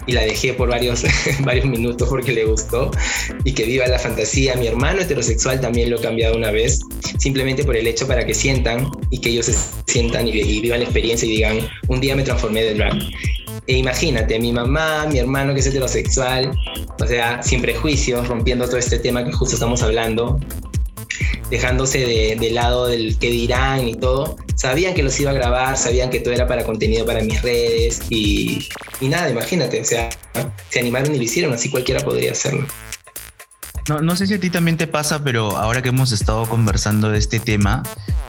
y 0.05 0.11
la 0.11 0.21
dejé 0.21 0.53
por 0.53 0.69
varios, 0.69 1.03
varios 1.39 1.65
minutos 1.65 2.07
porque 2.07 2.31
le 2.31 2.45
gustó 2.45 2.91
y 3.43 3.53
que 3.53 3.65
viva 3.65 3.87
la 3.87 3.97
fantasía. 3.97 4.55
Mi 4.55 4.67
hermano 4.67 5.01
heterosexual 5.01 5.59
también 5.59 5.89
lo 5.89 5.97
he 5.97 6.01
cambiado 6.01 6.37
una 6.37 6.51
vez, 6.51 6.79
simplemente 7.17 7.63
por 7.63 7.75
el 7.75 7.87
hecho 7.87 8.07
para 8.07 8.23
que 8.23 8.35
sientan 8.35 8.87
y 9.09 9.19
que 9.19 9.29
ellos 9.29 9.47
se 9.47 9.55
sientan 9.87 10.27
y, 10.27 10.31
vivan 10.31 10.79
la 10.81 10.85
experiencia 10.85 11.27
y 11.27 11.31
digan, 11.31 11.57
un 11.87 12.01
día 12.01 12.15
me 12.15 12.21
transformé 12.21 12.63
de 12.65 12.75
drag. 12.75 12.93
E 13.65 13.77
imagínate, 13.77 14.37
mi 14.37 14.51
mamá, 14.51 15.07
mi 15.07 15.17
hermano 15.17 15.55
que 15.55 15.59
es 15.59 15.65
heterosexual, 15.65 16.51
o 17.01 17.07
sea, 17.07 17.41
sin 17.41 17.63
prejuicios, 17.63 18.27
rompiendo 18.27 18.65
todo 18.65 18.77
este 18.77 18.99
tema 18.99 19.25
que 19.25 19.31
justo 19.31 19.55
estamos 19.55 19.81
hablando, 19.81 20.39
dejándose 21.49 21.99
de, 21.99 22.51
lado 22.51 22.87
del 22.87 23.17
que 23.17 23.29
dirán 23.29 23.87
y 23.87 23.95
todo, 23.95 24.37
sabían 24.55 24.93
que 24.93 25.03
los 25.03 25.19
iba 25.19 25.31
a 25.31 25.33
grabar, 25.33 25.77
sabían 25.77 26.09
que 26.09 26.19
todo 26.19 26.33
era 26.33 26.47
para 26.47 26.63
contenido 26.63 27.05
para 27.05 27.21
mis 27.21 27.41
redes 27.41 28.01
y, 28.09 28.69
y 29.01 29.07
nada, 29.07 29.29
imagínate, 29.29 29.81
o 29.81 29.85
sea, 29.85 30.09
se 30.69 30.79
animaron 30.79 31.13
y 31.13 31.17
lo 31.17 31.23
hicieron, 31.23 31.53
así 31.53 31.69
cualquiera 31.69 32.01
podría 32.01 32.31
hacerlo. 32.31 32.65
No, 33.87 34.01
no 34.01 34.15
sé 34.15 34.25
si 34.25 34.33
a 34.33 34.39
ti 34.39 34.49
también 34.49 34.77
te 34.77 34.87
pasa, 34.87 35.23
pero 35.23 35.57
ahora 35.57 35.83
que 35.83 35.89
hemos 35.89 36.11
estado 36.11 36.47
conversando 36.49 37.11
de 37.11 37.19
este 37.19 37.39
tema, 37.39 37.83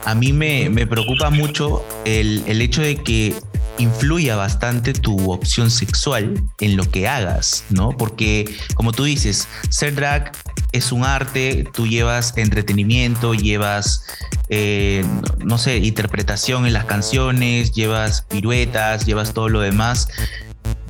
a 0.04 0.14
mí 0.14 0.32
me, 0.34 0.68
me 0.68 0.86
preocupa 0.86 1.30
mucho 1.30 1.82
el, 2.04 2.42
el 2.46 2.60
hecho 2.60 2.82
de 2.82 2.96
que 2.96 3.34
influya 3.78 4.36
bastante 4.36 4.92
tu 4.92 5.30
opción 5.30 5.70
sexual 5.70 6.42
en 6.60 6.76
lo 6.76 6.90
que 6.90 7.08
hagas, 7.08 7.64
¿no? 7.70 7.90
Porque, 7.90 8.56
como 8.74 8.92
tú 8.92 9.04
dices, 9.04 9.48
ser 9.68 9.94
drag 9.94 10.32
es 10.72 10.92
un 10.92 11.04
arte, 11.04 11.66
tú 11.72 11.86
llevas 11.86 12.36
entretenimiento, 12.36 13.34
llevas, 13.34 14.04
eh, 14.48 15.04
no 15.44 15.58
sé, 15.58 15.78
interpretación 15.78 16.66
en 16.66 16.72
las 16.72 16.84
canciones, 16.84 17.72
llevas 17.72 18.22
piruetas, 18.22 19.06
llevas 19.06 19.32
todo 19.32 19.48
lo 19.48 19.60
demás 19.60 20.08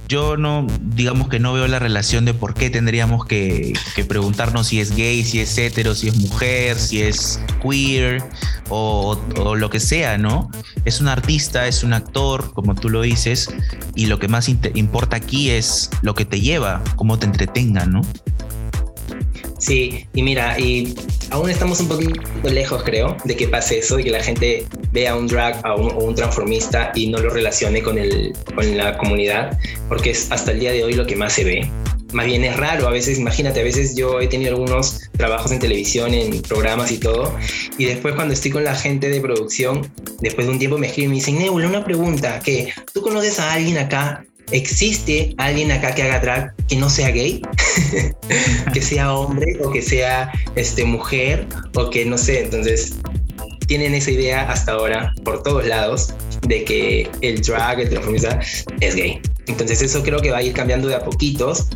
yo 0.08 0.36
no, 0.36 0.66
digamos 0.80 1.28
que 1.28 1.40
no 1.40 1.52
veo 1.52 1.66
la 1.66 1.78
relación 1.78 2.24
de 2.24 2.34
por 2.34 2.54
qué 2.54 2.70
tendríamos 2.70 3.26
que, 3.26 3.72
preguntarnos 4.08 4.68
si 4.68 4.80
es 4.80 4.94
gay, 4.94 5.24
si 5.24 5.40
es 5.40 5.56
hetero, 5.58 5.94
si 5.94 6.08
es 6.08 6.16
mujer, 6.16 6.78
si 6.78 7.02
es 7.02 7.40
queer 7.62 8.22
o, 8.68 9.20
lo 9.56 9.70
que 9.70 9.80
sea, 9.80 10.18
¿no? 10.18 10.50
Es 10.84 11.00
un 11.00 11.08
artista, 11.08 11.66
es 11.66 11.82
un 11.82 11.92
actor, 11.92 12.52
como 12.52 12.74
tú 12.74 12.88
lo 12.88 13.02
dices, 13.02 13.48
y 13.94 14.06
lo 14.06 14.18
que 14.18 14.28
más 14.28 14.48
importa 14.48 15.16
aquí 15.16 15.50
es 15.50 15.90
lo 16.02 16.14
que 16.14 16.24
te 16.24 16.40
lleva, 16.40 16.82
cómo 16.94 17.18
te 17.18 17.26
entretenga, 17.26 17.86
¿no? 17.86 18.02
Sí, 19.66 20.06
y 20.14 20.22
mira, 20.22 20.56
y 20.60 20.94
aún 21.30 21.50
estamos 21.50 21.80
un 21.80 21.88
poquito 21.88 22.20
lejos, 22.48 22.84
creo, 22.84 23.16
de 23.24 23.34
que 23.34 23.48
pase 23.48 23.80
eso 23.80 23.98
y 23.98 24.04
que 24.04 24.12
la 24.12 24.22
gente 24.22 24.64
vea 24.92 25.16
un 25.16 25.26
drag 25.26 25.60
o 25.66 26.04
un, 26.04 26.14
transformista 26.14 26.92
y 26.94 27.08
no 27.08 27.18
lo 27.18 27.30
relacione 27.30 27.82
con, 27.82 27.98
el, 27.98 28.32
con 28.54 28.76
la 28.76 28.96
comunidad, 28.96 29.58
porque 29.88 30.10
es 30.10 30.30
hasta 30.30 30.52
el 30.52 30.60
día 30.60 30.70
de 30.70 30.84
hoy 30.84 30.92
lo 30.92 31.04
que 31.04 31.16
más 31.16 31.32
se 31.32 31.42
ve. 31.42 31.68
Más 32.12 32.26
bien 32.26 32.44
es 32.44 32.56
raro, 32.56 32.86
a 32.86 32.92
veces, 32.92 33.18
imagínate, 33.18 33.58
a 33.58 33.64
veces 33.64 33.96
yo 33.96 34.20
he 34.20 34.28
tenido 34.28 34.52
algunos 34.52 35.00
trabajos 35.16 35.50
en 35.50 35.58
televisión, 35.58 36.14
en 36.14 36.42
programas 36.42 36.92
y 36.92 36.98
todo, 36.98 37.34
y 37.76 37.86
después 37.86 38.14
cuando 38.14 38.34
estoy 38.34 38.52
con 38.52 38.62
la 38.62 38.76
gente 38.76 39.08
de 39.08 39.20
producción, 39.20 39.90
después 40.20 40.46
de 40.46 40.52
un 40.52 40.60
tiempo 40.60 40.78
me 40.78 40.86
escriben 40.86 41.10
y 41.10 41.14
me 41.14 41.16
dicen, 41.16 41.38
Nebula, 41.40 41.66
una 41.66 41.84
pregunta, 41.84 42.38
que 42.38 42.72
¿tú 42.94 43.02
conoces 43.02 43.40
a 43.40 43.54
alguien 43.54 43.78
acá 43.78 44.24
¿existe 44.50 45.34
alguien 45.38 45.72
acá 45.72 45.94
que 45.94 46.02
haga 46.02 46.20
drag 46.20 46.54
que 46.68 46.76
no 46.76 46.88
sea 46.88 47.10
gay? 47.10 47.42
que 48.72 48.82
sea 48.82 49.14
hombre 49.14 49.58
o 49.62 49.70
que 49.70 49.82
sea 49.82 50.32
este, 50.54 50.84
mujer 50.84 51.46
o 51.74 51.90
que 51.90 52.04
no 52.04 52.18
sé, 52.18 52.42
entonces 52.42 52.96
tienen 53.66 53.94
esa 53.94 54.10
idea 54.10 54.50
hasta 54.50 54.72
ahora 54.72 55.12
por 55.24 55.42
todos 55.42 55.66
lados 55.66 56.14
de 56.42 56.64
que 56.64 57.10
el 57.20 57.40
drag, 57.42 57.80
el 57.80 57.88
transformista, 57.88 58.40
es 58.80 58.94
gay. 58.94 59.20
Entonces 59.48 59.82
eso 59.82 60.02
creo 60.02 60.20
que 60.20 60.30
va 60.30 60.38
a 60.38 60.42
ir 60.42 60.52
cambiando 60.52 60.88
de 60.88 60.94
a 60.94 61.04
poquitos 61.04 61.68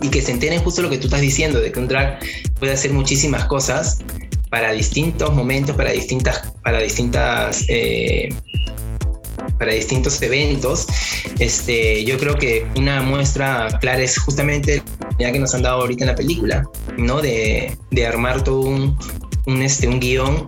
y 0.00 0.08
que 0.08 0.20
se 0.20 0.32
enteren 0.32 0.60
justo 0.60 0.82
lo 0.82 0.90
que 0.90 0.98
tú 0.98 1.06
estás 1.06 1.20
diciendo, 1.20 1.60
de 1.60 1.72
que 1.72 1.78
un 1.78 1.88
drag 1.88 2.18
puede 2.58 2.72
hacer 2.72 2.92
muchísimas 2.92 3.44
cosas 3.46 3.98
para 4.50 4.72
distintos 4.72 5.32
momentos, 5.34 5.74
para 5.76 5.92
distintas, 5.92 6.52
para 6.62 6.80
distintas 6.80 7.64
eh, 7.68 8.28
para 9.58 9.72
distintos 9.72 10.20
eventos. 10.22 10.86
Este, 11.38 12.04
yo 12.04 12.18
creo 12.18 12.34
que 12.34 12.66
una 12.76 13.02
muestra 13.02 13.78
clara 13.80 14.02
es 14.02 14.18
justamente 14.18 14.82
la 15.18 15.32
que 15.32 15.38
nos 15.38 15.54
han 15.54 15.62
dado 15.62 15.82
ahorita 15.82 16.04
en 16.04 16.10
la 16.10 16.16
película, 16.16 16.64
¿no? 16.96 17.20
De, 17.20 17.76
de 17.90 18.06
armar 18.06 18.42
todo 18.44 18.60
un, 18.60 18.96
un, 19.46 19.62
este, 19.62 19.88
un 19.88 20.00
guion 20.00 20.46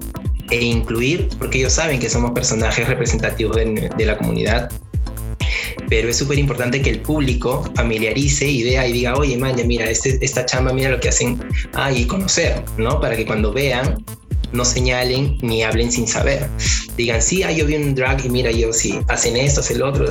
e 0.51 0.64
incluir, 0.64 1.29
porque 1.38 1.59
ellos 1.59 1.72
saben 1.72 1.99
que 1.99 2.09
somos 2.09 2.33
personajes 2.33 2.87
representativos 2.87 3.57
de, 3.57 4.07
la 4.07 4.16
comunidad, 4.16 4.70
pero 5.88 6.09
es 6.09 6.16
súper 6.16 6.38
importante 6.38 6.81
que 6.81 6.90
el 6.90 7.01
público 7.01 7.64
familiarice 7.75 8.49
y 8.49 8.62
vea 8.62 8.87
y 8.87 8.92
diga, 8.92 9.14
oye, 9.16 9.37
man, 9.37 9.57
mira, 9.66 9.90
este, 9.90 10.18
esta 10.25 10.46
chamba, 10.46 10.72
mira 10.72 10.90
lo 10.90 11.01
que 11.01 11.09
hacen, 11.09 11.38
ah, 11.75 11.92
y 11.92 12.07
conocer, 12.07 12.62
¿no? 12.77 13.01
Para 13.01 13.16
que 13.16 13.27
cuando 13.27 13.53
vean, 13.53 14.05
no 14.57 14.64
señalen 14.64 15.38
ni 15.42 15.62
hablen 15.62 15.92
sin 15.92 16.09
saber. 16.09 16.49
Digan, 16.97 17.23
sí, 17.23 17.42
ah, 17.42 17.51
yo 17.51 17.66
vi 17.66 17.77
un 17.77 17.95
drag 17.95 18.25
y 18.25 18.29
mira, 18.29 18.51
yo 18.51 18.73
sí, 18.73 18.99
hacen 19.09 19.37
esto, 19.37 19.61
hacen 19.61 19.79
lo 19.79 19.88
otro, 19.88 20.07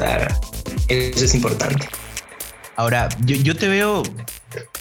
eso 0.88 1.25
es 1.25 1.36
importante. 1.36 1.88
Ahora, 2.77 3.10
yo, 3.25 3.36
yo 3.38 3.55
te 3.55 3.67
veo 3.67 4.03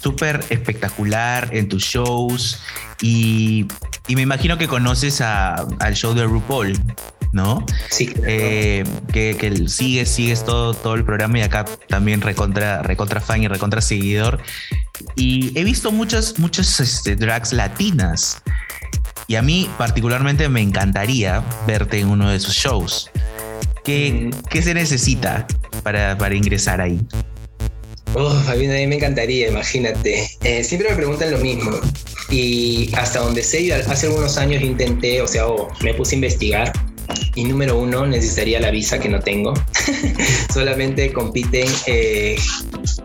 súper 0.01 0.43
espectacular 0.49 1.49
en 1.51 1.69
tus 1.69 1.83
shows 1.83 2.61
y, 3.01 3.65
y, 4.07 4.15
me 4.15 4.21
imagino 4.21 4.57
que 4.57 4.67
conoces 4.67 5.21
a, 5.21 5.55
al 5.79 5.95
show 5.95 6.13
de 6.13 6.25
RuPaul. 6.25 6.73
¿no? 7.31 7.65
Sí. 7.89 8.13
Eh, 8.25 8.85
que, 9.11 9.35
que, 9.37 9.67
sigues, 9.67 10.09
sigues 10.09 10.45
todo, 10.45 10.73
todo 10.73 10.95
el 10.95 11.03
programa 11.03 11.39
y 11.39 11.41
acá 11.41 11.65
también 11.89 12.21
recontra, 12.21 12.81
recontra 12.81 13.19
fan 13.19 13.43
y 13.43 13.49
recontra 13.49 13.81
seguidor. 13.81 14.39
Y 15.17 15.51
he 15.59 15.65
visto 15.65 15.91
muchas, 15.91 16.39
muchas 16.39 16.79
este, 16.79 17.17
drags 17.17 17.51
latinas. 17.51 18.41
Y 19.27 19.35
a 19.35 19.41
mí 19.41 19.69
particularmente 19.77 20.47
me 20.49 20.61
encantaría 20.61 21.43
verte 21.65 21.99
en 21.99 22.07
uno 22.07 22.29
de 22.29 22.37
esos 22.37 22.53
shows. 22.53 23.09
¿Qué, 23.83 24.31
mm. 24.31 24.47
¿qué 24.49 24.61
se 24.61 24.73
necesita 24.73 25.47
para, 25.83 26.17
para 26.17 26.35
ingresar 26.35 26.81
ahí? 26.81 26.99
a 28.17 28.55
mí 28.55 28.67
me 28.67 28.95
encantaría, 28.95 29.49
imagínate. 29.49 30.29
Eh, 30.43 30.63
siempre 30.63 30.89
me 30.89 30.95
preguntan 30.95 31.31
lo 31.31 31.37
mismo. 31.39 31.71
Y 32.29 32.89
hasta 32.95 33.19
donde 33.19 33.43
sé, 33.43 33.73
hace 33.73 34.07
algunos 34.07 34.37
años 34.37 34.63
intenté, 34.63 35.21
o 35.21 35.27
sea, 35.27 35.43
me 35.81 35.93
puse 35.93 36.15
a 36.15 36.17
investigar 36.17 36.73
y 37.35 37.43
número 37.43 37.77
uno, 37.77 38.05
necesitaría 38.05 38.59
la 38.59 38.71
visa 38.71 38.99
que 38.99 39.09
no 39.09 39.19
tengo. 39.19 39.53
Solamente 40.53 41.11
compiten 41.11 41.67
eh, 41.87 42.35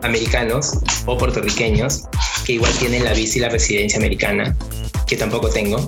americanos 0.03 0.79
o 1.07 1.19
puertorriqueños 1.19 2.05
que 2.47 2.55
igual 2.55 2.73
tienen 2.79 3.05
la 3.05 3.13
visa 3.13 3.39
y 3.39 3.41
la 3.43 3.49
residencia 3.49 3.99
americana 3.99 4.57
que 5.11 5.17
tampoco 5.17 5.51
tengo. 5.51 5.85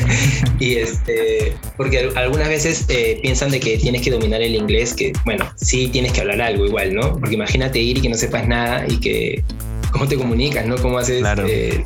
y 0.58 0.74
este, 0.74 1.56
porque 1.76 2.10
algunas 2.16 2.48
veces 2.48 2.84
eh, 2.88 3.20
piensan 3.22 3.52
de 3.52 3.60
que 3.60 3.78
tienes 3.78 4.02
que 4.02 4.10
dominar 4.10 4.42
el 4.42 4.56
inglés, 4.56 4.94
que 4.94 5.12
bueno, 5.24 5.48
sí 5.56 5.88
tienes 5.88 6.12
que 6.12 6.20
hablar 6.20 6.42
algo 6.42 6.66
igual, 6.66 6.92
¿no? 6.92 7.16
Porque 7.18 7.36
imagínate 7.36 7.78
ir 7.78 7.98
y 7.98 8.00
que 8.00 8.08
no 8.08 8.16
sepas 8.16 8.48
nada 8.48 8.84
y 8.88 8.98
que 8.98 9.44
cómo 9.92 10.08
te 10.08 10.16
comunicas, 10.16 10.66
¿no? 10.66 10.76
Cómo 10.76 10.98
haces 10.98 11.24
eh, 11.46 11.84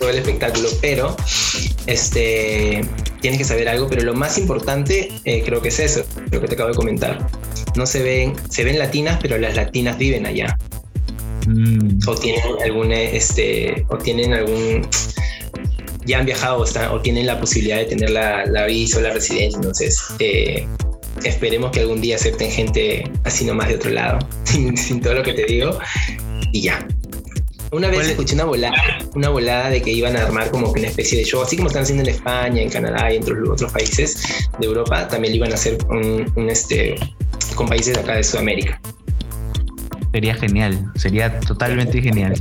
todo 0.00 0.10
el 0.10 0.18
espectáculo, 0.18 0.68
pero 0.80 1.16
este, 1.86 2.84
tienes 3.20 3.38
que 3.38 3.44
saber 3.44 3.68
algo, 3.68 3.86
pero 3.86 4.02
lo 4.02 4.14
más 4.14 4.36
importante 4.36 5.12
eh, 5.24 5.42
creo 5.46 5.62
que 5.62 5.68
es 5.68 5.78
eso, 5.78 6.04
lo 6.32 6.40
que 6.40 6.48
te 6.48 6.54
acabo 6.54 6.70
de 6.70 6.76
comentar. 6.76 7.28
No 7.76 7.86
se 7.86 8.02
ven, 8.02 8.34
se 8.50 8.64
ven 8.64 8.76
latinas, 8.76 9.20
pero 9.22 9.38
las 9.38 9.54
latinas 9.54 9.98
viven 9.98 10.26
allá. 10.26 10.58
Mm. 11.46 11.98
O 12.08 12.14
tienen 12.16 12.42
algún, 12.64 12.92
este, 12.92 13.86
o 13.88 13.98
tienen 13.98 14.32
algún, 14.32 14.88
ya 16.06 16.18
han 16.18 16.26
viajado 16.26 16.58
o, 16.58 16.64
están, 16.64 16.90
o 16.90 17.00
tienen 17.00 17.26
la 17.26 17.38
posibilidad 17.38 17.78
de 17.78 17.84
tener 17.86 18.10
la, 18.10 18.46
la 18.46 18.66
visa 18.66 18.98
o 18.98 19.00
la 19.00 19.12
residencia, 19.12 19.56
entonces 19.56 20.02
eh, 20.18 20.66
esperemos 21.24 21.70
que 21.70 21.80
algún 21.80 22.00
día 22.00 22.16
acepten 22.16 22.50
gente 22.50 23.10
así 23.24 23.44
nomás 23.44 23.68
de 23.68 23.76
otro 23.76 23.90
lado, 23.90 24.18
sin, 24.44 24.76
sin 24.76 25.00
todo 25.00 25.14
lo 25.14 25.22
que 25.22 25.34
te 25.34 25.44
digo, 25.44 25.78
y 26.52 26.62
ya. 26.62 26.86
Una 27.72 27.88
vez 27.88 28.06
escuché 28.08 28.34
una 28.34 28.44
volada, 28.44 28.98
una 29.16 29.30
volada 29.30 29.68
de 29.68 29.82
que 29.82 29.90
iban 29.90 30.16
a 30.16 30.22
armar 30.22 30.48
como 30.52 30.70
una 30.70 30.86
especie 30.86 31.18
de 31.18 31.24
show, 31.24 31.42
así 31.42 31.56
como 31.56 31.66
están 31.66 31.82
haciendo 31.82 32.04
en 32.04 32.10
España, 32.10 32.62
en 32.62 32.70
Canadá 32.70 33.12
y 33.12 33.16
en 33.16 33.22
otros, 33.24 33.48
otros 33.50 33.72
países 33.72 34.22
de 34.60 34.66
Europa, 34.66 35.08
también 35.08 35.32
lo 35.32 35.38
iban 35.38 35.50
a 35.50 35.54
hacer 35.54 35.78
un, 35.88 36.48
este, 36.48 36.94
con 37.56 37.66
países 37.66 37.94
de 37.94 38.00
acá 38.00 38.14
de 38.14 38.22
Sudamérica. 38.22 38.80
Sería 40.14 40.36
genial, 40.36 40.92
sería 40.94 41.40
totalmente 41.40 42.00
genial. 42.00 42.40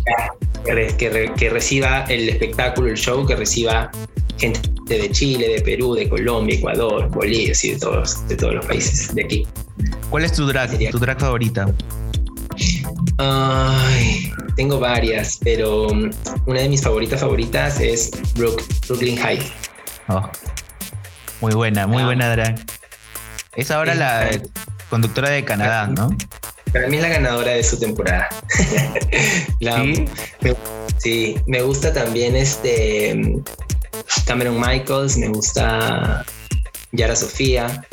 Que, 0.63 1.31
que, 1.36 1.49
reciba 1.49 2.05
el 2.07 2.29
espectáculo, 2.29 2.89
el 2.89 2.95
show, 2.95 3.25
que 3.25 3.36
reciba 3.36 3.89
gente 4.38 4.62
de 4.86 5.09
Chile, 5.09 5.47
de 5.55 5.62
Perú, 5.63 5.95
de 5.95 6.07
Colombia, 6.07 6.55
Ecuador, 6.55 7.09
Bolivia, 7.09 7.51
así 7.51 7.71
de 7.71 7.79
todos, 7.79 8.27
de 8.27 8.36
todos 8.36 8.53
los 8.53 8.65
países 8.67 9.15
de 9.15 9.23
aquí. 9.23 9.47
¿Cuál 10.12 10.23
es 10.23 10.33
tu 10.33 10.45
drag, 10.45 10.69
tu 10.91 10.99
drag 10.99 11.19
favorita? 11.19 11.65
Ay, 13.17 14.31
tengo 14.55 14.79
varias, 14.79 15.39
pero 15.43 15.88
um, 15.88 16.12
una 16.45 16.59
de 16.59 16.69
mis 16.69 16.83
favoritas 16.83 17.21
favoritas 17.21 17.79
es 17.79 18.12
Brooklyn 18.36 19.17
Heights. 19.17 19.51
Oh, 20.09 20.29
muy 21.41 21.55
buena, 21.55 21.88
muy 21.88 22.03
ah. 22.03 22.05
buena 22.05 22.29
drag. 22.29 22.55
Es 23.55 23.71
ahora 23.71 23.95
la 23.95 24.29
conductora 24.91 25.31
de 25.31 25.43
Canadá, 25.43 25.88
¿no? 25.88 26.15
Para 26.73 26.88
mí 26.88 26.97
es 26.97 27.03
la 27.03 27.09
ganadora 27.09 27.51
de 27.51 27.63
su 27.63 27.79
temporada. 27.79 28.29
¿Sí? 29.59 30.05
Me, 30.41 30.55
sí, 30.97 31.36
me 31.45 31.62
gusta 31.62 31.93
también 31.93 32.36
este 32.36 33.43
Cameron 34.25 34.59
Michaels, 34.59 35.17
me 35.17 35.27
gusta 35.27 36.25
Yara 36.91 37.15
Sofía. 37.15 37.86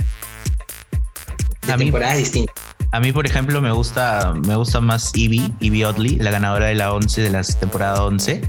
De 1.66 1.76
temporadas 1.76 2.16
distintas. 2.16 2.54
A 2.92 2.98
mí, 2.98 3.12
por 3.12 3.24
ejemplo, 3.24 3.60
me 3.60 3.70
gusta, 3.70 4.34
me 4.34 4.56
gusta 4.56 4.80
más 4.80 5.12
Ivy, 5.14 5.54
Ivy 5.60 5.84
Oddly, 5.84 6.16
la 6.16 6.32
ganadora 6.32 6.66
de 6.66 6.74
la 6.74 6.92
11 6.92 7.22
de 7.22 7.30
la 7.30 7.44
temporada 7.44 8.04
11. 8.04 8.40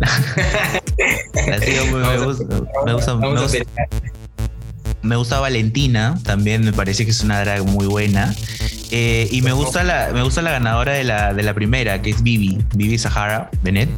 me, 5.02 5.16
gusta, 5.16 5.38
Valentina, 5.38 6.18
también 6.24 6.64
me 6.64 6.72
parece 6.72 7.04
que 7.04 7.12
es 7.12 7.20
una 7.20 7.40
drag 7.40 7.64
muy 7.64 7.86
buena. 7.86 8.34
Eh, 8.96 9.26
y 9.32 9.42
me 9.42 9.50
gusta 9.50 9.82
la, 9.82 10.10
me 10.14 10.22
gusta 10.22 10.40
la 10.40 10.52
ganadora 10.52 10.92
de 10.92 11.02
la, 11.02 11.34
de 11.34 11.42
la 11.42 11.52
primera, 11.52 12.00
que 12.00 12.10
es 12.10 12.22
Vivi, 12.22 12.64
Vivi 12.76 12.96
Sahara 12.96 13.50
Benet, 13.62 13.88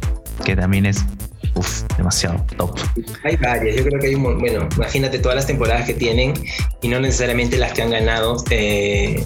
que 0.43 0.55
también 0.55 0.87
es 0.87 1.05
Uf, 1.53 1.83
demasiado 1.97 2.43
top. 2.57 2.79
Hay 3.23 3.35
varias, 3.35 3.75
yo 3.75 3.83
creo 3.83 3.99
que 3.99 4.07
hay 4.07 4.15
un 4.15 4.39
bueno, 4.39 4.67
imagínate 4.75 5.19
todas 5.19 5.35
las 5.35 5.45
temporadas 5.45 5.85
que 5.85 5.93
tienen 5.93 6.33
y 6.81 6.87
no 6.87 6.99
necesariamente 6.99 7.59
las 7.59 7.73
que 7.73 7.83
han 7.83 7.91
ganado 7.91 8.43
eh, 8.49 9.23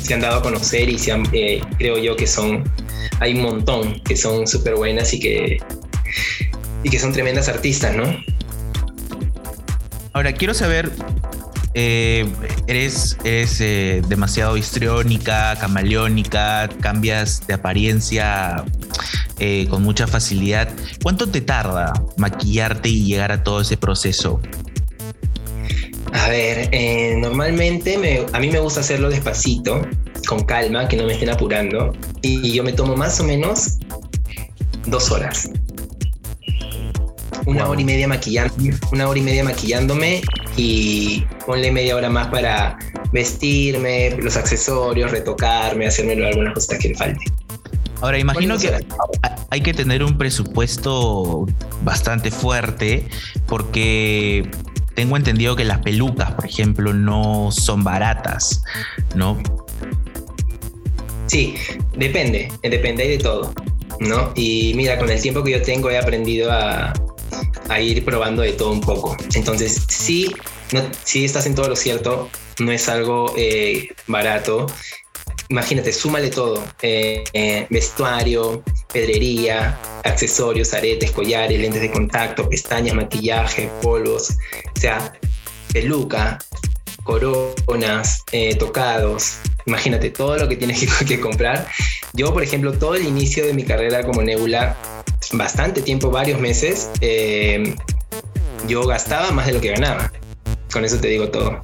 se 0.00 0.14
han 0.14 0.20
dado 0.20 0.38
a 0.38 0.42
conocer 0.42 0.88
y 0.88 0.96
se 0.96 1.10
han, 1.10 1.24
eh, 1.32 1.60
creo 1.76 1.98
yo 1.98 2.14
que 2.14 2.28
son, 2.28 2.62
hay 3.18 3.34
un 3.34 3.42
montón 3.42 4.00
que 4.04 4.16
son 4.16 4.46
súper 4.46 4.76
buenas 4.76 5.12
y 5.12 5.18
que, 5.18 5.58
y 6.84 6.88
que 6.88 7.00
son 7.00 7.12
tremendas 7.12 7.48
artistas, 7.48 7.96
¿no? 7.96 8.04
Ahora, 10.12 10.32
quiero 10.32 10.54
saber, 10.54 10.92
eh, 11.74 12.26
eres, 12.66 13.16
eh, 13.24 14.02
demasiado 14.08 14.56
histriónica, 14.56 15.56
camaleónica, 15.60 16.68
cambias 16.80 17.46
de 17.46 17.54
apariencia 17.54 18.64
con 19.68 19.82
mucha 19.82 20.06
facilidad. 20.06 20.68
¿Cuánto 21.02 21.28
te 21.28 21.42
tarda 21.42 21.92
maquillarte 22.16 22.88
y 22.88 23.04
llegar 23.04 23.30
a 23.32 23.42
todo 23.42 23.60
ese 23.60 23.76
proceso? 23.76 24.40
A 26.14 26.28
ver, 26.28 26.68
eh, 26.70 27.16
normalmente 27.18 28.24
a 28.32 28.38
mí 28.38 28.48
me 28.48 28.60
gusta 28.60 28.80
hacerlo 28.80 29.10
despacito, 29.10 29.82
con 30.28 30.44
calma, 30.44 30.86
que 30.86 30.96
no 30.96 31.04
me 31.04 31.14
estén 31.14 31.28
apurando. 31.28 31.92
Y 32.22 32.52
yo 32.52 32.62
me 32.62 32.72
tomo 32.72 32.96
más 32.96 33.18
o 33.18 33.24
menos 33.24 33.78
dos 34.86 35.10
horas. 35.10 35.50
Una 37.46 37.68
hora 37.68 37.80
y 37.80 37.84
media 37.84 38.06
maquillándome, 38.06 38.74
una 38.92 39.08
hora 39.08 39.18
y 39.18 39.22
media 39.22 39.44
maquillándome 39.44 40.22
y 40.56 41.24
ponle 41.46 41.70
media 41.70 41.96
hora 41.96 42.10
más 42.10 42.28
para 42.28 42.78
vestirme, 43.12 44.16
los 44.20 44.36
accesorios, 44.36 45.10
retocarme, 45.10 45.86
hacerme 45.86 46.12
algunas 46.26 46.54
cosas 46.54 46.78
que 46.78 46.88
le 46.88 46.94
falte. 46.94 47.24
Ahora, 48.00 48.18
imagino 48.18 48.58
que 48.58 48.84
hay 49.50 49.60
que 49.60 49.72
tener 49.72 50.02
un 50.02 50.18
presupuesto 50.18 51.46
bastante 51.82 52.30
fuerte 52.30 53.06
porque 53.46 54.48
tengo 54.94 55.16
entendido 55.16 55.56
que 55.56 55.64
las 55.64 55.78
pelucas, 55.78 56.32
por 56.32 56.44
ejemplo, 56.44 56.92
no 56.92 57.50
son 57.50 57.82
baratas, 57.82 58.62
¿no? 59.14 59.40
Sí, 61.26 61.54
depende, 61.96 62.52
depende 62.62 63.08
de 63.08 63.18
todo, 63.18 63.54
¿no? 64.00 64.32
Y 64.34 64.72
mira, 64.74 64.98
con 64.98 65.10
el 65.10 65.20
tiempo 65.20 65.42
que 65.42 65.52
yo 65.52 65.62
tengo 65.62 65.90
he 65.90 65.98
aprendido 65.98 66.52
a, 66.52 66.92
ir 67.80 68.04
probando 68.04 68.42
de 68.42 68.52
todo 68.52 68.70
un 68.70 68.80
poco. 68.80 69.16
Entonces, 69.34 69.84
sí, 69.88 70.30
si 71.02 71.24
estás 71.24 71.46
en 71.46 71.54
todo 71.54 71.68
lo 71.68 71.76
cierto, 71.76 72.30
no 72.60 72.72
es 72.72 72.88
algo 72.88 73.32
eh, 73.36 73.88
barato. 74.06 74.66
Imagínate, 75.48 75.92
súmale 75.92 76.30
todo, 76.30 76.64
eh, 76.82 77.22
eh, 77.32 77.66
vestuario, 77.70 78.62
pedrería, 78.92 79.78
accesorios, 80.02 80.72
aretes, 80.72 81.10
collares, 81.10 81.60
lentes 81.60 81.82
de 81.82 81.90
contacto, 81.90 82.48
pestañas, 82.48 82.94
maquillaje, 82.94 83.70
polvos, 83.82 84.36
o 84.76 84.80
sea, 84.80 85.12
peluca, 85.72 86.38
coronas, 87.02 88.24
tocados, 88.58 89.38
imagínate 89.66 90.10
todo 90.10 90.36
lo 90.38 90.48
que 90.48 90.56
tienes 90.56 90.80
que, 91.06 91.20
comprar. 91.20 91.68
Yo, 92.14 92.32
por 92.32 92.42
ejemplo, 92.42 92.72
todo 92.72 92.94
el 92.94 93.06
inicio 93.06 93.44
de 93.46 93.52
mi 93.52 93.64
carrera 93.64 94.02
como 94.02 94.22
Nebula, 94.22 94.76
bastante 95.32 95.82
tiempo, 95.82 96.10
varios 96.10 96.40
meses, 96.40 96.90
yo 98.68 98.86
gastaba 98.86 99.30
más 99.30 99.46
de 99.46 99.52
lo 99.52 99.60
que 99.60 99.70
ganaba. 99.70 100.12
Con 100.72 100.84
eso 100.84 100.98
te 100.98 101.08
digo 101.08 101.28
todo. 101.28 101.60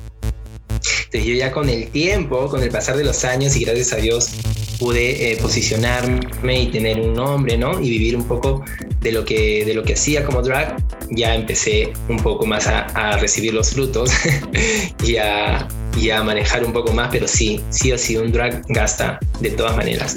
Entonces 1.12 1.24
yo 1.24 1.34
ya 1.34 1.50
con 1.50 1.68
el 1.68 1.88
tiempo, 1.90 2.48
con 2.48 2.62
el 2.62 2.70
pasar 2.70 2.96
de 2.96 3.04
los 3.04 3.24
años 3.24 3.56
y 3.56 3.64
gracias 3.64 3.92
a 3.92 3.96
Dios 3.96 4.30
pude 4.78 5.32
eh, 5.32 5.36
posicionarme 5.36 6.62
y 6.62 6.66
tener 6.68 7.00
un 7.00 7.14
nombre, 7.14 7.58
¿no? 7.58 7.80
Y 7.80 7.90
vivir 7.90 8.16
un 8.16 8.24
poco 8.24 8.64
de 9.00 9.12
lo 9.12 9.24
que, 9.24 9.64
de 9.64 9.74
lo 9.74 9.82
que 9.82 9.94
hacía 9.94 10.24
como 10.24 10.40
drag, 10.40 10.76
ya 11.10 11.34
empecé 11.34 11.92
un 12.08 12.18
poco 12.18 12.46
más 12.46 12.66
a, 12.66 13.16
recibir 13.18 13.52
los 13.54 13.70
frutos 13.70 14.10
y, 15.04 15.16
a, 15.16 15.66
y, 15.96 16.10
a, 16.10 16.22
manejar 16.22 16.64
un 16.64 16.72
poco 16.72 16.92
más, 16.92 17.08
pero 17.10 17.26
sí, 17.26 17.62
sí 17.70 17.92
o 17.92 17.98
sí, 17.98 18.16
un 18.16 18.32
drag 18.32 18.62
gasta 18.68 19.18
de 19.40 19.50
todas 19.50 19.76
maneras. 19.76 20.16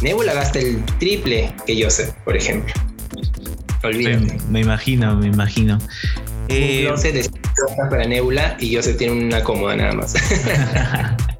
Nebula 0.00 0.34
gasta 0.34 0.58
el 0.58 0.84
triple 0.98 1.52
que 1.66 1.82
Joseph, 1.82 2.10
por 2.24 2.36
ejemplo. 2.36 2.72
Olvídate. 3.82 4.38
Me, 4.48 4.60
imagino, 4.60 5.16
me 5.16 5.26
imagino. 5.26 5.78
Eh, 6.48 6.88
un 6.90 7.00
de 7.00 7.30
para 7.90 8.04
Nebula 8.04 8.56
y 8.58 8.70
yo 8.70 8.82
se 8.82 8.94
tiene 8.94 9.12
una 9.12 9.42
cómoda 9.42 9.76
nada 9.76 9.92
más. 9.92 10.14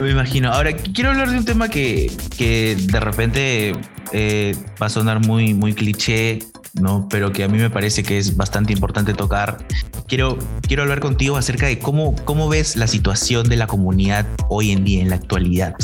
Me 0.00 0.10
imagino. 0.10 0.52
Ahora, 0.52 0.72
quiero 0.72 1.10
hablar 1.10 1.30
de 1.30 1.38
un 1.38 1.44
tema 1.44 1.68
que, 1.68 2.10
que 2.36 2.76
de 2.76 3.00
repente 3.00 3.74
eh, 4.12 4.54
va 4.80 4.86
a 4.86 4.90
sonar 4.90 5.20
muy, 5.20 5.54
muy 5.54 5.74
cliché, 5.74 6.38
¿no? 6.74 7.08
Pero 7.08 7.32
que 7.32 7.44
a 7.44 7.48
mí 7.48 7.58
me 7.58 7.70
parece 7.70 8.02
que 8.02 8.18
es 8.18 8.36
bastante 8.36 8.72
importante 8.72 9.14
tocar. 9.14 9.58
Quiero, 10.06 10.38
quiero 10.62 10.82
hablar 10.82 11.00
contigo 11.00 11.36
acerca 11.36 11.66
de 11.66 11.78
cómo, 11.78 12.14
cómo 12.24 12.48
ves 12.48 12.76
la 12.76 12.86
situación 12.86 13.48
de 13.48 13.56
la 13.56 13.66
comunidad 13.66 14.26
hoy 14.48 14.72
en 14.72 14.84
día, 14.84 15.02
en 15.02 15.10
la 15.10 15.16
actualidad. 15.16 15.74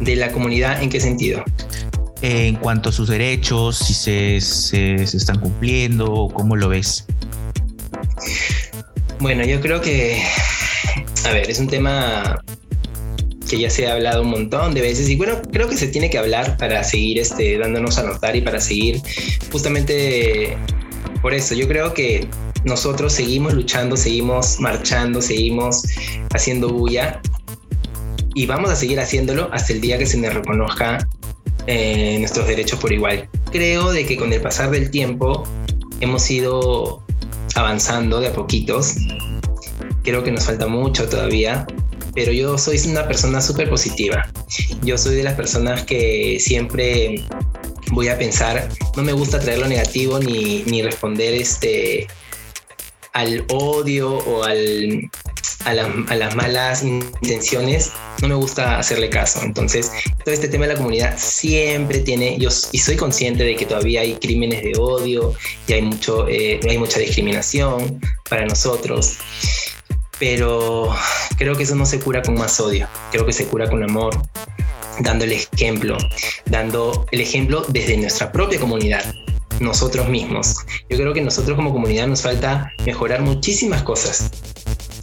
¿De 0.00 0.16
la 0.16 0.32
comunidad 0.32 0.82
en 0.82 0.90
qué 0.90 1.00
sentido? 1.00 1.44
en 2.22 2.54
cuanto 2.54 2.88
a 2.88 2.92
sus 2.92 3.08
derechos, 3.08 3.78
si 3.78 3.94
se, 3.94 4.40
se, 4.40 4.94
están 4.94 5.40
cumpliendo, 5.40 6.30
¿cómo 6.32 6.54
lo 6.56 6.68
ves? 6.68 7.04
Bueno, 9.18 9.44
yo 9.44 9.60
creo 9.60 9.80
que, 9.80 10.22
a 11.24 11.32
ver, 11.32 11.50
es 11.50 11.58
un 11.58 11.66
tema 11.66 12.40
que 13.52 13.58
ya 13.58 13.68
se 13.68 13.86
ha 13.86 13.92
hablado 13.92 14.22
un 14.22 14.30
montón 14.30 14.72
de 14.72 14.80
veces 14.80 15.10
y 15.10 15.16
bueno, 15.16 15.42
creo 15.52 15.68
que 15.68 15.76
se 15.76 15.86
tiene 15.88 16.08
que 16.08 16.16
hablar 16.16 16.56
para 16.56 16.82
seguir 16.82 17.18
este, 17.18 17.58
dándonos 17.58 17.98
a 17.98 18.02
notar 18.02 18.34
y 18.34 18.40
para 18.40 18.58
seguir 18.58 19.02
justamente 19.50 20.56
por 21.20 21.34
eso. 21.34 21.54
Yo 21.54 21.68
creo 21.68 21.92
que 21.92 22.26
nosotros 22.64 23.12
seguimos 23.12 23.52
luchando, 23.52 23.98
seguimos 23.98 24.58
marchando, 24.58 25.20
seguimos 25.20 25.82
haciendo 26.32 26.70
bulla 26.70 27.20
y 28.34 28.46
vamos 28.46 28.70
a 28.70 28.76
seguir 28.76 28.98
haciéndolo 28.98 29.50
hasta 29.52 29.74
el 29.74 29.82
día 29.82 29.98
que 29.98 30.06
se 30.06 30.16
nos 30.16 30.32
reconozca 30.32 31.06
eh, 31.66 32.16
nuestros 32.18 32.46
derechos 32.46 32.78
por 32.78 32.90
igual. 32.90 33.28
Creo 33.50 33.92
de 33.92 34.06
que 34.06 34.16
con 34.16 34.32
el 34.32 34.40
pasar 34.40 34.70
del 34.70 34.90
tiempo 34.90 35.44
hemos 36.00 36.30
ido 36.30 37.02
avanzando 37.54 38.18
de 38.18 38.28
a 38.28 38.32
poquitos. 38.32 38.94
Creo 40.04 40.24
que 40.24 40.32
nos 40.32 40.46
falta 40.46 40.68
mucho 40.68 41.06
todavía, 41.06 41.66
pero 42.14 42.32
yo 42.32 42.58
soy 42.58 42.78
una 42.86 43.06
persona 43.06 43.40
súper 43.40 43.68
positiva. 43.68 44.30
Yo 44.82 44.98
soy 44.98 45.16
de 45.16 45.22
las 45.22 45.34
personas 45.34 45.84
que 45.84 46.38
siempre 46.40 47.24
voy 47.90 48.08
a 48.08 48.18
pensar, 48.18 48.68
no 48.96 49.02
me 49.02 49.12
gusta 49.12 49.38
traer 49.38 49.58
lo 49.58 49.68
negativo 49.68 50.18
ni, 50.18 50.62
ni 50.64 50.82
responder 50.82 51.34
este 51.34 52.06
al 53.12 53.44
odio 53.50 54.16
o 54.16 54.44
al, 54.44 55.10
a, 55.64 55.74
las 55.74 56.34
malas 56.34 56.82
intenciones, 56.82 57.92
no 58.20 58.28
me 58.28 58.34
gusta 58.34 58.78
hacerle 58.78 59.10
caso. 59.10 59.40
Entonces, 59.42 59.92
todo 60.24 60.34
este 60.34 60.48
tema 60.48 60.66
de 60.66 60.72
la 60.72 60.78
comunidad 60.78 61.18
siempre 61.18 61.98
tiene, 62.00 62.38
yo 62.38 62.48
y 62.72 62.78
soy 62.78 62.96
consciente 62.96 63.44
de 63.44 63.56
que 63.56 63.66
todavía 63.66 64.00
hay 64.00 64.14
crímenes 64.14 64.62
de 64.62 64.72
odio 64.78 65.34
y 65.66 65.72
hay, 65.72 65.82
mucho, 65.82 66.26
eh, 66.28 66.60
hay 66.68 66.78
mucha 66.78 66.98
discriminación 66.98 68.00
para 68.28 68.46
nosotros. 68.46 69.18
Pero 70.22 70.94
creo 71.36 71.56
que 71.56 71.64
eso 71.64 71.74
no 71.74 71.84
se 71.84 71.98
cura 71.98 72.22
con 72.22 72.34
más 72.34 72.60
odio, 72.60 72.86
creo 73.10 73.26
que 73.26 73.32
se 73.32 73.44
cura 73.46 73.68
con 73.68 73.82
amor, 73.82 74.16
dando 75.00 75.24
el 75.24 75.32
ejemplo, 75.32 75.98
dando 76.46 77.06
el 77.10 77.20
ejemplo 77.20 77.64
desde 77.70 77.96
nuestra 77.96 78.30
propia 78.30 78.60
comunidad 78.60 79.04
nosotros 79.58 80.08
mismos. 80.08 80.58
Yo 80.88 80.96
creo 80.96 81.12
que 81.12 81.22
nosotros 81.22 81.56
como 81.56 81.72
comunidad 81.72 82.06
nos 82.06 82.22
falta 82.22 82.70
mejorar 82.86 83.22
muchísimas 83.22 83.82
cosas, 83.82 84.30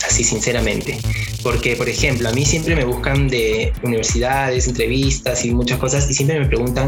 así 0.08 0.24
sinceramente. 0.24 0.98
Porque, 1.44 1.76
por 1.76 1.90
ejemplo, 1.90 2.30
a 2.30 2.32
mí 2.32 2.46
siempre 2.46 2.78
me 2.78 2.86
buscan 2.86 3.28
de 3.28 3.74
universidades, 3.84 4.70
entrevistas 4.70 5.44
y 5.44 5.52
muchas 5.52 5.80
cosas 5.80 6.10
y 6.10 6.14
siempre 6.14 6.40
me 6.40 6.46
preguntan 6.46 6.88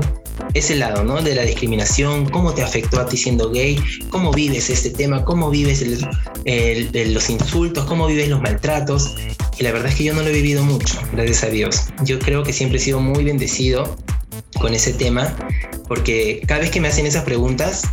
ese 0.54 0.76
lado, 0.76 1.04
¿no? 1.04 1.22
De 1.22 1.36
la 1.36 1.44
discriminación, 1.44 2.30
cómo 2.30 2.54
te 2.54 2.64
afectó 2.64 3.00
a 3.00 3.08
ti 3.08 3.18
siendo 3.18 3.52
gay, 3.52 3.80
cómo 4.10 4.32
vives 4.32 4.70
este 4.70 4.90
tema, 4.90 5.24
cómo 5.24 5.50
vives 5.50 5.86
los 6.46 7.30
insultos, 7.30 7.86
cómo 7.86 8.08
vives 8.08 8.30
los 8.30 8.42
maltratos. 8.42 9.16
Y 9.58 9.64
la 9.64 9.72
verdad 9.72 9.90
es 9.90 9.96
que 9.96 10.04
yo 10.04 10.14
no 10.14 10.22
lo 10.22 10.28
he 10.28 10.34
vivido 10.34 10.64
mucho, 10.64 11.00
gracias 11.14 11.44
a 11.44 11.48
Dios. 11.48 11.86
Yo 12.04 12.20
creo 12.20 12.44
que 12.44 12.54
siempre 12.54 12.78
he 12.80 12.82
sido 12.82 13.00
muy 13.00 13.24
bendecido 13.24 13.96
con 14.60 14.74
ese 14.74 14.94
tema, 14.94 15.36
porque 15.88 16.42
cada 16.48 16.62
vez 16.62 16.72
que 16.72 16.82
me 16.82 16.88
hacen 16.88 17.06
esas 17.06 17.24
preguntas, 17.24 17.84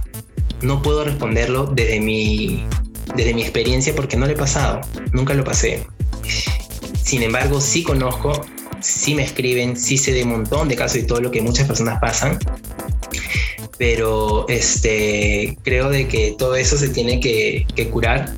no 0.61 0.83
puedo 0.83 1.05
responderlo 1.05 1.67
desde 1.67 2.01
mi, 2.01 2.65
desde 3.15 3.35
mi 3.35 3.43
experiencia 3.43 3.95
porque 3.95 4.17
no 4.17 4.27
lo 4.27 4.33
he 4.33 4.37
pasado, 4.37 4.81
nunca 5.13 5.35
lo 5.35 5.45
pasé. 5.45 5.87
Sin 7.03 7.23
embargo, 7.23 7.61
sí 7.61 7.83
conozco, 7.83 8.45
sí 8.81 9.15
me 9.15 9.23
escriben, 9.23 9.77
sí 9.77 9.99
sé 9.99 10.13
de 10.13 10.25
un 10.25 10.31
montón 10.31 10.69
de 10.69 10.77
casos 10.77 10.99
y 10.99 11.07
todo 11.07 11.21
lo 11.21 11.31
que 11.31 11.43
muchas 11.43 11.67
personas 11.67 11.99
pasan, 12.01 12.39
pero 13.79 14.49
este, 14.49 15.57
creo 15.63 15.91
de 15.91 16.09
que 16.09 16.35
todo 16.39 16.57
eso 16.57 16.77
se 16.77 16.89
tiene 16.89 17.21
que, 17.21 17.67
curar, 17.91 18.35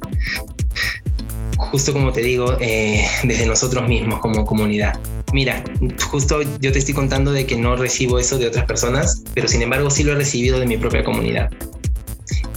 justo 1.57 1.93
como 1.93 2.13
te 2.13 2.23
digo, 2.23 2.57
eh, 2.61 3.07
desde 3.25 3.47
nosotros 3.47 3.89
mismos 3.89 4.21
como 4.21 4.45
comunidad 4.45 4.99
mira, 5.33 5.63
justo 6.11 6.43
yo 6.61 6.73
te 6.73 6.79
estoy 6.79 6.95
contando 6.95 7.33
de 7.33 7.47
que 7.47 7.57
no 7.57 7.77
recibo 7.77 8.19
eso 8.19 8.39
de 8.39 8.47
otras 8.47 8.65
personas, 8.65 9.23
pero 9.35 9.49
sin 9.49 9.63
embargo 9.63 9.91
sí 9.91 10.05
lo 10.05 10.13
he 10.13 10.17
recibido 10.17 10.59
de 10.59 10.67
mi 10.67 10.77
propia 10.77 11.05
comunidad. 11.05 11.51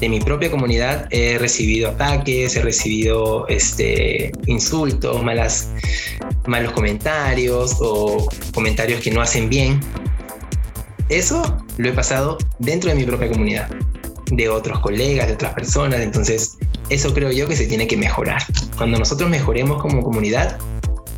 De 0.03 0.09
mi 0.09 0.19
propia 0.19 0.51
comunidad 0.51 1.07
he 1.11 1.37
recibido 1.37 1.91
ataques, 1.91 2.57
he 2.57 2.61
recibido 2.61 3.47
este, 3.47 4.33
insultos, 4.47 5.23
malos 5.23 6.71
comentarios 6.73 7.77
o 7.79 8.27
comentarios 8.53 8.99
que 8.99 9.11
no 9.11 9.21
hacen 9.21 9.47
bien. 9.47 9.79
Eso 11.07 11.57
lo 11.77 11.87
he 11.87 11.93
pasado 11.93 12.37
dentro 12.59 12.89
de 12.89 12.97
mi 12.97 13.05
propia 13.05 13.29
comunidad, 13.29 13.69
de 14.29 14.49
otros 14.49 14.79
colegas, 14.79 15.27
de 15.27 15.35
otras 15.35 15.53
personas. 15.53 16.01
Entonces, 16.01 16.57
eso 16.89 17.13
creo 17.13 17.31
yo 17.31 17.47
que 17.47 17.55
se 17.55 17.65
tiene 17.65 17.87
que 17.87 17.95
mejorar. 17.95 18.43
Cuando 18.75 18.99
nosotros 18.99 19.29
mejoremos 19.29 19.81
como 19.81 20.03
comunidad, 20.03 20.59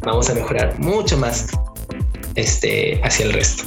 vamos 0.03 0.29
a 0.29 0.35
mejorar 0.35 0.77
mucho 0.77 1.17
más 1.17 1.47
este, 2.35 3.01
hacia 3.03 3.25
el 3.25 3.33
resto. 3.33 3.63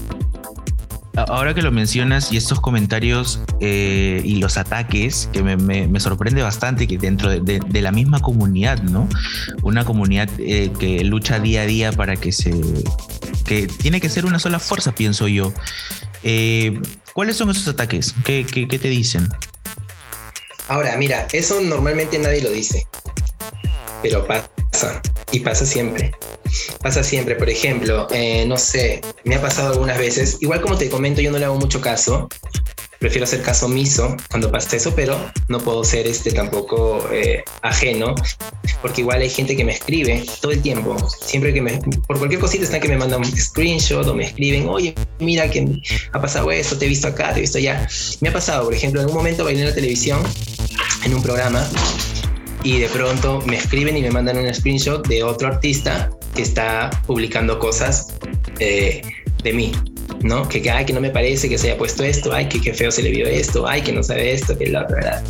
Ahora 1.26 1.54
que 1.54 1.62
lo 1.62 1.72
mencionas 1.72 2.32
y 2.32 2.36
estos 2.36 2.60
comentarios 2.60 3.40
eh, 3.60 4.20
y 4.24 4.36
los 4.36 4.56
ataques, 4.56 5.28
que 5.32 5.42
me, 5.42 6.00
sorprende 6.00 6.42
bastante 6.42 6.86
que 6.86 6.98
dentro 6.98 7.28
de, 7.28 7.82
la 7.82 7.92
misma 7.92 8.20
comunidad, 8.20 8.82
¿no? 8.82 9.08
Una 9.62 9.84
comunidad 9.84 10.28
eh, 10.38 10.70
que 10.78 11.02
lucha 11.04 11.40
día 11.40 11.62
a 11.62 11.66
día 11.66 11.92
para 11.92 12.16
que 12.16 12.32
se... 12.32 12.52
que 13.44 13.66
tiene 13.66 14.00
que 14.00 14.08
ser 14.08 14.26
una 14.26 14.38
sola 14.38 14.58
fuerza, 14.58 14.92
pienso 14.92 15.28
yo. 15.28 15.52
Eh, 16.22 16.80
¿Cuáles 17.14 17.36
son 17.36 17.50
esos 17.50 17.66
ataques? 17.68 18.14
¿Qué, 18.24 18.44
te 18.44 18.88
dicen? 18.88 19.28
Ahora, 20.68 20.96
mira, 20.96 21.26
eso 21.32 21.60
normalmente 21.60 22.18
nadie 22.18 22.42
lo 22.42 22.50
dice, 22.50 22.86
pero 24.02 24.26
pasa 24.26 24.48
y 25.32 25.40
pasa 25.40 25.66
siempre. 25.66 26.12
Pasa 26.82 27.02
siempre, 27.04 27.34
por 27.34 27.50
ejemplo, 27.50 28.06
eh, 28.10 28.44
no 28.46 28.56
sé, 28.56 29.02
me 29.24 29.34
ha 29.34 29.40
pasado 29.40 29.74
algunas 29.74 29.98
veces, 29.98 30.38
igual 30.40 30.60
como 30.60 30.76
te 30.76 30.88
comento, 30.88 31.20
yo 31.20 31.30
no 31.30 31.38
le 31.38 31.44
hago 31.44 31.56
mucho 31.56 31.80
caso, 31.80 32.28
prefiero 32.98 33.24
hacer 33.24 33.42
caso 33.42 33.66
omiso 33.66 34.16
cuando 34.30 34.50
pasa 34.50 34.76
eso, 34.76 34.94
pero 34.94 35.18
no 35.48 35.60
puedo 35.60 35.84
ser 35.84 36.06
este 36.06 36.32
tampoco 36.32 37.06
eh, 37.12 37.44
ajeno, 37.62 38.14
porque 38.80 39.02
igual 39.02 39.20
hay 39.20 39.28
gente 39.28 39.56
que 39.56 39.64
me 39.64 39.72
escribe 39.72 40.24
todo 40.40 40.52
el 40.52 40.62
tiempo, 40.62 40.96
siempre 41.20 41.52
que 41.52 41.60
me, 41.60 41.78
por 42.06 42.16
cualquier 42.16 42.40
cosita 42.40 42.64
están 42.64 42.80
que 42.80 42.88
me 42.88 42.96
mandan 42.96 43.20
un 43.20 43.36
screenshot 43.36 44.06
o 44.06 44.14
me 44.14 44.24
escriben, 44.24 44.68
oye, 44.68 44.94
mira 45.18 45.50
que 45.50 45.66
ha 46.12 46.20
pasado 46.20 46.50
esto, 46.50 46.78
te 46.78 46.86
he 46.86 46.88
visto 46.88 47.08
acá, 47.08 47.32
te 47.32 47.38
he 47.38 47.42
visto 47.42 47.58
allá. 47.58 47.86
Me 48.20 48.30
ha 48.30 48.32
pasado, 48.32 48.64
por 48.64 48.74
ejemplo, 48.74 49.02
en 49.02 49.08
un 49.08 49.14
momento 49.14 49.44
bailé 49.44 49.60
en 49.60 49.68
la 49.68 49.74
televisión 49.74 50.22
en 51.04 51.14
un 51.14 51.22
programa 51.22 51.68
y 52.62 52.80
de 52.80 52.88
pronto 52.88 53.40
me 53.46 53.56
escriben 53.56 53.96
y 53.96 54.02
me 54.02 54.10
mandan 54.10 54.38
un 54.38 54.52
screenshot 54.52 55.06
de 55.06 55.22
otro 55.22 55.48
artista 55.48 56.10
que 56.34 56.42
está 56.42 56.90
publicando 57.06 57.58
cosas 57.58 58.14
eh, 58.58 59.02
de 59.42 59.52
mí, 59.52 59.72
¿no? 60.22 60.48
Que, 60.48 60.60
que, 60.62 60.70
ay, 60.70 60.84
que 60.84 60.92
no 60.92 61.00
me 61.00 61.10
parece 61.10 61.48
que 61.48 61.58
se 61.58 61.68
haya 61.68 61.78
puesto 61.78 62.02
esto, 62.04 62.32
ay, 62.32 62.48
que 62.48 62.60
qué 62.60 62.74
feo 62.74 62.90
se 62.90 63.02
le 63.02 63.10
vio 63.10 63.26
esto, 63.26 63.66
ay, 63.66 63.82
que 63.82 63.92
no 63.92 64.02
sabe 64.02 64.32
esto, 64.32 64.56
que 64.56 64.66
la 64.66 64.84
verdad. 64.84 65.22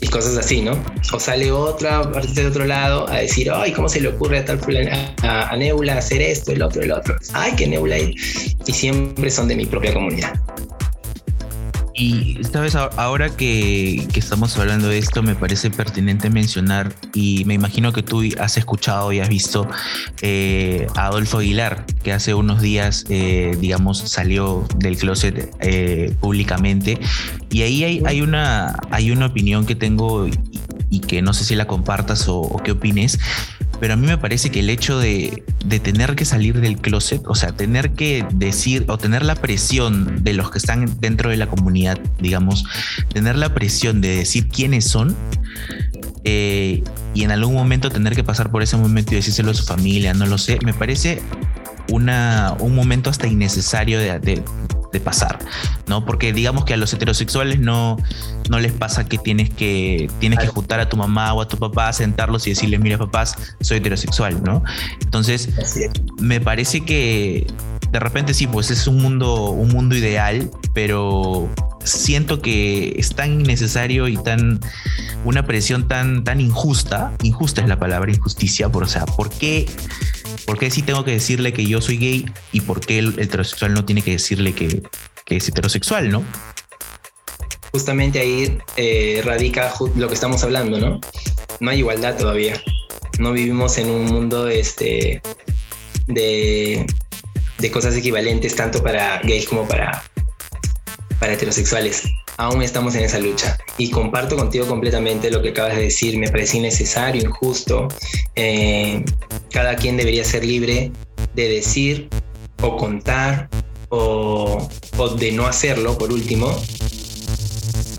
Y 0.00 0.08
cosas 0.08 0.36
así, 0.36 0.60
¿no? 0.60 0.72
O 1.12 1.20
sale 1.20 1.50
otra 1.50 2.00
artista 2.00 2.42
de 2.42 2.46
otro 2.48 2.66
lado 2.66 3.08
a 3.08 3.16
decir, 3.18 3.50
ay, 3.50 3.72
¿cómo 3.72 3.88
se 3.88 4.00
le 4.00 4.08
ocurre 4.08 4.38
a 4.38 4.44
tal 4.44 4.60
a, 5.22 5.48
a 5.48 5.56
Neula 5.56 5.98
hacer 5.98 6.20
esto, 6.20 6.52
el 6.52 6.62
otro, 6.62 6.82
el 6.82 6.92
otro? 6.92 7.16
Ay, 7.32 7.52
que 7.52 7.66
Neula. 7.66 7.98
Y 7.98 8.72
siempre 8.72 9.30
son 9.30 9.48
de 9.48 9.56
mi 9.56 9.66
propia 9.66 9.94
comunidad. 9.94 10.34
Y 11.96 12.38
sabes, 12.42 12.74
ahora 12.74 13.30
que, 13.30 14.08
estamos 14.14 14.58
hablando 14.58 14.88
de 14.88 14.98
esto, 14.98 15.22
me 15.22 15.36
parece 15.36 15.70
pertinente 15.70 16.28
mencionar, 16.28 16.92
y 17.14 17.44
me 17.44 17.54
imagino 17.54 17.92
que 17.92 18.02
tú 18.02 18.22
has 18.40 18.56
escuchado 18.56 19.12
y 19.12 19.20
has 19.20 19.28
visto 19.28 19.68
eh, 20.20 20.88
a 20.96 21.06
Adolfo 21.06 21.38
Aguilar, 21.38 21.86
que 22.02 22.12
hace 22.12 22.34
unos 22.34 22.60
días, 22.60 23.04
eh, 23.10 23.56
digamos, 23.60 23.98
salió 23.98 24.66
del 24.76 24.96
closet 24.96 25.54
eh, 25.60 26.12
públicamente. 26.20 26.98
Y 27.50 27.62
ahí 27.62 27.84
hay, 28.04 28.20
una, 28.20 28.76
hay 28.90 29.12
una 29.12 29.26
opinión 29.26 29.64
que 29.64 29.76
tengo 29.76 30.26
y, 30.26 31.00
que 31.00 31.22
no 31.22 31.32
sé 31.32 31.44
si 31.44 31.56
la 31.56 31.66
compartas 31.66 32.28
o, 32.28 32.40
o 32.40 32.62
qué 32.62 32.72
opines, 32.72 33.18
pero 33.80 33.94
a 33.94 33.96
mí 33.96 34.06
me 34.06 34.18
parece 34.18 34.50
que 34.50 34.60
el 34.60 34.70
hecho 34.70 34.98
de, 34.98 35.42
tener 35.82 36.14
que 36.14 36.24
salir 36.24 36.60
del 36.60 36.78
closet, 36.78 37.22
o 37.26 37.34
sea, 37.34 37.52
tener 37.52 37.92
que 37.92 38.26
decir 38.32 38.84
o 38.88 38.98
tener 38.98 39.24
la 39.24 39.34
presión 39.34 40.22
de 40.22 40.34
los 40.34 40.50
que 40.50 40.58
están 40.58 41.00
dentro 41.00 41.30
de 41.30 41.36
la 41.36 41.46
comunidad, 41.46 41.98
digamos, 42.18 42.64
tener 43.12 43.36
la 43.36 43.54
presión 43.54 44.00
de 44.00 44.16
decir 44.16 44.48
quiénes 44.48 44.86
son, 44.86 45.16
eh, 46.24 46.82
y 47.12 47.24
en 47.24 47.30
algún 47.30 47.54
momento 47.54 47.90
tener 47.90 48.14
que 48.14 48.24
pasar 48.24 48.50
por 48.50 48.62
ese 48.62 48.76
momento 48.76 49.12
y 49.12 49.16
decírselo 49.16 49.50
a 49.50 49.54
su 49.54 49.64
familia, 49.64 50.14
no 50.14 50.26
lo 50.26 50.38
sé, 50.38 50.58
me 50.64 50.72
parece 50.72 51.20
una, 51.90 52.56
un 52.60 52.74
momento 52.74 53.10
hasta 53.10 53.26
innecesario 53.26 53.98
de, 53.98 54.18
de 54.20 54.42
pasar, 55.00 55.38
¿no? 55.86 56.04
Porque 56.04 56.32
digamos 56.32 56.64
que 56.64 56.74
a 56.74 56.76
los 56.76 56.92
heterosexuales 56.92 57.58
no, 57.58 57.96
no 58.48 58.58
les 58.58 58.72
pasa 58.72 59.06
que 59.06 59.18
tienes 59.18 59.50
que 59.50 60.10
tienes 60.20 60.38
que 60.38 60.46
juntar 60.46 60.80
a 60.80 60.88
tu 60.88 60.96
mamá 60.96 61.32
o 61.34 61.40
a 61.40 61.48
tu 61.48 61.56
papá, 61.56 61.92
sentarlos 61.92 62.46
y 62.46 62.50
decirles, 62.50 62.80
mira 62.80 62.98
papás, 62.98 63.36
soy 63.60 63.78
heterosexual, 63.78 64.42
¿no? 64.42 64.62
Entonces, 65.02 65.50
me 66.18 66.40
parece 66.40 66.80
que 66.82 67.46
de 67.90 68.00
repente 68.00 68.34
sí, 68.34 68.46
pues 68.46 68.70
es 68.70 68.86
un 68.88 69.00
mundo, 69.00 69.50
un 69.50 69.68
mundo 69.68 69.94
ideal, 69.94 70.50
pero 70.72 71.48
siento 71.84 72.42
que 72.42 72.94
es 72.98 73.14
tan 73.14 73.40
innecesario 73.40 74.08
y 74.08 74.16
tan 74.16 74.58
una 75.24 75.46
presión 75.46 75.86
tan, 75.86 76.24
tan 76.24 76.40
injusta, 76.40 77.12
injusta 77.22 77.62
es 77.62 77.68
la 77.68 77.78
palabra 77.78 78.10
injusticia, 78.10 78.68
por, 78.68 78.82
o 78.82 78.88
sea, 78.88 79.06
¿por 79.06 79.30
qué 79.30 79.66
¿Por 80.46 80.58
qué 80.58 80.70
sí 80.70 80.82
tengo 80.82 81.04
que 81.04 81.12
decirle 81.12 81.52
que 81.52 81.66
yo 81.66 81.80
soy 81.80 81.98
gay 81.98 82.26
y 82.52 82.60
por 82.60 82.80
qué 82.80 82.98
el 82.98 83.18
heterosexual 83.18 83.74
no 83.74 83.84
tiene 83.84 84.02
que 84.02 84.12
decirle 84.12 84.52
que, 84.52 84.82
es 85.26 85.48
heterosexual, 85.48 86.10
no? 86.10 86.24
Justamente 87.72 88.20
ahí 88.20 88.58
eh, 88.76 89.22
radica 89.24 89.72
lo 89.96 90.08
que 90.08 90.14
estamos 90.14 90.44
hablando, 90.44 90.78
¿no? 90.78 91.00
No 91.60 91.70
hay 91.70 91.78
igualdad 91.78 92.16
todavía. 92.16 92.60
No 93.18 93.32
vivimos 93.32 93.78
en 93.78 93.90
un 93.90 94.04
mundo 94.06 94.48
este, 94.48 95.22
de, 96.06 96.86
de 97.58 97.70
cosas 97.70 97.96
equivalentes 97.96 98.54
tanto 98.54 98.82
para 98.82 99.20
gays 99.22 99.48
como 99.48 99.66
para, 99.66 100.02
para 101.18 101.32
heterosexuales 101.32 102.04
aún 102.36 102.62
estamos 102.62 102.94
en 102.94 103.04
esa 103.04 103.18
lucha. 103.18 103.58
Y 103.78 103.90
comparto 103.90 104.36
contigo 104.36 104.66
completamente 104.66 105.30
lo 105.30 105.42
que 105.42 105.50
acabas 105.50 105.76
de 105.76 105.82
decir, 105.82 106.18
me 106.18 106.28
parece 106.28 106.58
innecesario, 106.58 107.22
injusto. 107.22 107.88
Eh, 108.34 109.04
cada 109.54 109.76
quien 109.76 109.96
debería 109.96 110.24
ser 110.24 110.44
libre 110.44 110.90
de 111.34 111.48
decir 111.48 112.08
o 112.60 112.76
contar 112.76 113.48
o, 113.88 114.68
de 115.16 115.30
no 115.30 115.46
hacerlo, 115.46 115.96
por 115.96 116.12
último. 116.12 116.60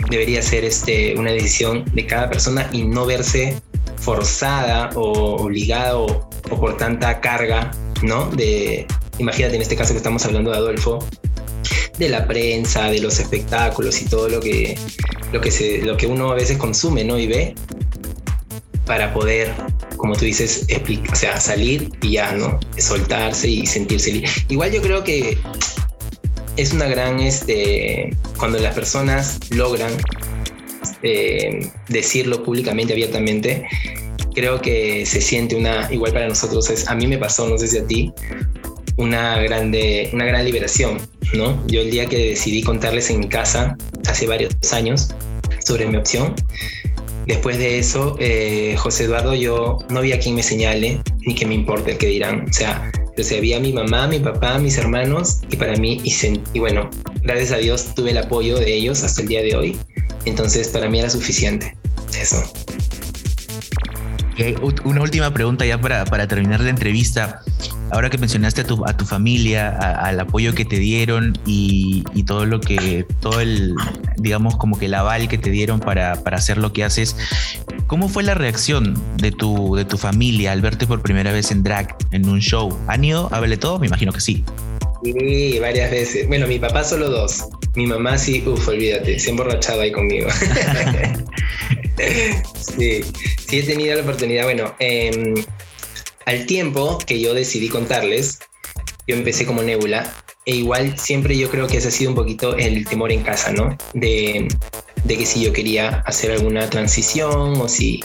Debería 0.10 0.42
ser 0.42 0.66
este, 0.66 1.16
una 1.18 1.32
decisión 1.32 1.86
de 1.94 2.06
cada 2.06 2.30
persona 2.30 2.70
y 2.74 2.84
no 2.84 3.06
verse 3.06 3.62
forzada 3.96 4.90
o 4.96 5.44
obligada 5.46 5.98
o, 5.98 6.30
o 6.52 6.60
por 6.60 6.76
tanta 6.76 7.22
carga, 7.22 7.72
¿no? 8.04 8.30
De, 8.32 8.86
imagínate 9.18 9.56
en 9.56 9.62
este 9.62 9.78
caso 9.78 9.94
que 9.94 10.00
estamos 10.00 10.26
hablando 10.26 10.52
de 10.52 10.58
Adolfo, 10.58 11.08
de 11.98 12.10
la 12.10 12.28
prensa, 12.28 12.90
de 12.90 13.00
los 13.00 13.18
espectáculos 13.20 14.02
y 14.02 14.06
todo 14.06 14.28
lo 14.28 14.42
que, 14.42 14.78
lo 15.32 15.40
que, 15.40 15.52
se, 15.52 15.78
lo 15.84 15.96
que 15.96 16.06
uno 16.06 16.32
a 16.32 16.36
veces 16.36 16.58
consume 16.58 17.06
¿no? 17.06 17.18
y 17.18 17.28
ve 17.28 17.56
para 18.86 19.14
poder, 19.14 19.54
como 20.06 20.16
tú 20.16 20.26
dices, 20.26 20.68
o 21.12 21.16
sea, 21.16 21.40
salir 21.40 21.90
y 22.04 22.12
ya, 22.12 22.32
¿no? 22.34 22.60
Soltarse 22.78 23.50
y 23.50 23.66
sentirse 23.66 24.12
libre. 24.12 24.30
Igual 24.50 24.72
yo 24.72 24.80
creo 24.80 25.04
que 25.04 25.36
es 26.58 26.74
una 26.74 26.86
gran, 26.86 27.20
este, 27.20 28.16
cuando 28.38 28.60
las 28.60 28.76
personas 28.76 29.40
logran 29.50 29.92
eh, 31.02 31.72
decirlo 31.90 32.44
públicamente, 32.44 32.94
abiertamente, 32.94 33.66
creo 34.36 34.62
que 34.62 35.08
se 35.08 35.22
siente 35.22 35.56
una, 35.56 35.92
igual 35.92 36.14
para 36.14 36.28
nosotros 36.28 36.70
es, 36.70 36.88
a 36.88 36.94
mí 36.94 37.08
me 37.08 37.18
pasó, 37.18 37.50
no 37.50 37.58
sé 37.58 37.68
si 37.68 37.80
a 37.80 37.88
ti, 37.88 38.14
una, 38.98 39.42
grande, 39.42 40.12
una 40.14 40.26
gran 40.26 40.46
liberación, 40.46 41.00
¿no? 41.34 41.66
Yo 41.66 41.82
el 41.82 41.90
día 41.90 42.06
que 42.06 42.30
decidí 42.30 42.62
contarles 42.62 43.10
en 43.10 43.22
mi 43.22 43.28
casa, 43.28 43.76
hace 44.08 44.28
varios 44.28 44.54
años, 44.72 45.16
sobre 45.66 45.88
mi 45.88 45.98
opción, 45.98 46.36
después 47.26 47.58
de 47.58 47.80
eso, 47.80 48.16
eh, 48.20 48.76
José 48.78 49.06
Eduardo, 49.06 49.34
yo 49.34 49.80
no 49.90 50.00
había 50.00 50.20
quien 50.20 50.36
me 50.36 50.44
señale, 50.44 51.02
ni 51.26 51.36
que 51.36 51.46
me 51.46 51.56
importe 51.56 51.92
el 51.92 51.98
que 51.98 52.08
dirán. 52.08 52.46
O 52.50 52.54
sea, 52.54 52.92
yo 53.18 53.24
sabía 53.24 53.60
mi 53.60 53.74
mamá, 53.74 54.08
mi 54.08 54.20
papá, 54.20 54.58
mis 54.60 54.78
hermanos, 54.78 55.42
y 55.50 55.56
para 55.56 55.76
mí, 55.76 56.02
y, 56.04 56.14
y 56.54 56.60
bueno, 56.60 56.90
gracias 57.24 57.52
a 57.52 57.58
Dios 57.58 57.94
tuve 57.96 58.12
el 58.12 58.18
apoyo 58.18 58.58
de 58.58 58.74
ellos 58.74 59.04
hasta 59.04 59.22
el 59.22 59.28
día 59.28 59.42
de 59.42 59.56
hoy. 59.56 59.78
Entonces, 60.26 60.70
para 60.70 60.90
mí 60.90 61.00
era 61.00 61.10
suficiente. 61.10 61.76
Eso. 62.20 62.44
Una 64.84 65.02
última 65.02 65.34
pregunta 65.34 65.66
ya 65.66 65.80
para, 65.80 66.04
para 66.06 66.28
terminar 66.28 66.60
la 66.60 66.70
entrevista 66.70 67.42
ahora 67.92 68.10
que 68.10 68.18
mencionaste 68.18 68.62
a 68.62 68.64
tu, 68.66 68.86
a 68.86 68.96
tu 68.96 69.06
familia, 69.06 69.70
al 69.70 70.20
apoyo 70.20 70.54
que 70.54 70.66
te 70.66 70.78
dieron 70.78 71.38
y, 71.46 72.04
todo 72.26 72.46
lo 72.46 72.60
que, 72.60 73.06
todo 73.20 73.40
el, 73.40 73.76
digamos, 74.18 74.56
como 74.58 74.80
que 74.80 74.88
el 74.88 74.94
aval 74.96 75.28
que 75.28 75.38
te 75.38 75.52
dieron 75.52 75.80
para, 75.80 76.14
hacer 76.14 76.58
lo 76.58 76.74
que 76.74 76.84
haces, 76.84 77.16
¿cómo 77.88 78.10
fue 78.10 78.24
la 78.24 78.34
reacción 78.34 78.96
de 79.18 79.32
tu, 79.32 79.76
de 79.76 79.86
tu 79.86 79.98
familia 79.98 80.52
al 80.52 80.62
verte 80.62 80.88
por 80.88 81.02
primera 81.02 81.32
vez 81.32 81.52
en 81.52 81.64
drag, 81.64 81.96
en 82.12 82.28
un 82.28 82.40
show? 82.40 82.78
¿Han 82.88 83.04
ido 83.06 83.30
a 83.32 83.40
verle 83.40 83.58
todo? 83.58 83.80
Me 83.80 83.88
imagino 83.88 84.12
que 84.12 84.22
sí. 84.22 84.44
Sí, 85.04 85.60
varias 85.60 85.92
veces. 85.92 86.28
Bueno, 86.28 86.48
mi 86.48 86.58
papá 86.58 86.84
solo 86.84 87.10
dos. 87.10 87.46
Mi 87.76 87.86
mamá 87.86 88.18
sí, 88.18 88.44
uff, 88.48 88.68
olvídate, 88.68 89.20
se 89.20 89.28
ha 89.28 89.32
emborrachado 89.32 89.82
ahí 89.82 89.92
conmigo. 89.92 90.30
sí, 92.78 93.02
sí 93.48 93.60
he 93.60 93.64
tenido 93.64 93.96
la 93.96 94.02
oportunidad. 94.02 94.46
Bueno, 94.46 94.74
eh, 94.80 95.34
al 96.26 96.46
tiempo 96.46 96.98
que 97.06 97.20
yo 97.20 97.34
decidí 97.34 97.70
contarles, 97.70 98.40
yo 99.08 99.16
empecé 99.16 99.46
como 99.46 99.62
Nebula, 99.62 100.12
e 100.46 100.56
igual 100.56 100.98
siempre 100.98 101.38
yo 101.38 101.50
creo 101.50 101.68
que 101.68 101.78
ese 101.78 101.88
ha 101.88 101.92
sido 101.92 102.12
un 102.12 102.16
poquito 102.16 102.56
el 102.58 102.86
temor 102.86 103.12
en 103.12 103.24
casa, 103.24 103.52
¿no? 103.52 103.78
De, 103.94 104.48
que 105.08 105.26
si 105.26 105.44
yo 105.44 105.54
quería 105.54 106.04
hacer 106.06 106.32
alguna 106.32 106.70
transición 106.70 107.62
o 107.62 107.68
si 107.68 108.04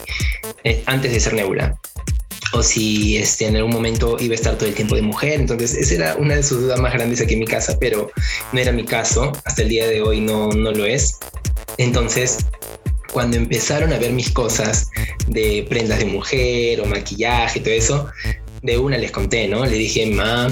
eh, 0.65 0.83
antes 0.87 1.13
de 1.13 1.21
ser 1.21 1.35
Nebula 1.35 1.79
o 2.53 2.63
si 2.63 3.17
este, 3.17 3.47
en 3.47 3.57
algún 3.57 3.73
momento 3.73 4.17
iba 4.19 4.33
a 4.33 4.35
estar 4.35 4.57
todo 4.57 4.69
el 4.69 4.75
tiempo 4.75 4.97
de 4.97 5.03
mujer. 5.03 5.41
Entonces, 5.41 5.75
esa 5.75 5.95
era 5.95 6.17
una 6.17 6.35
de 6.35 6.43
sus 6.43 6.61
dudas 6.61 6.81
más 6.81 6.93
grandes 6.93 7.21
aquí 7.21 7.35
en 7.35 7.41
mi 7.41 7.47
casa, 7.47 7.77
pero 7.79 8.11
no 8.53 8.61
era 8.61 8.73
mi 8.73 8.85
caso. 8.85 9.33
Hasta 9.45 9.63
el 9.63 9.69
día 9.69 9.87
de 9.87 10.03
hoy 10.03 10.21
no, 10.21 10.49
no 10.49 10.73
lo 10.73 10.85
es. 10.85 11.19
Entonces, 11.79 12.39
cuando 13.13 13.37
empezaron 13.37 13.93
a 13.93 13.99
ver 13.99 14.13
mis 14.13 14.31
cosas 14.31 14.89
de 15.27 15.67
prendas 15.69 15.99
de 15.99 16.07
mujer 16.07 16.81
o 16.81 16.87
maquillaje 16.87 17.59
y 17.59 17.63
todo 17.63 17.75
eso, 17.75 18.09
de 18.63 18.79
una 18.79 18.99
les 18.99 19.11
conté, 19.11 19.49
¿no? 19.49 19.65
Le 19.65 19.77
dije, 19.77 20.07
ma, 20.07 20.49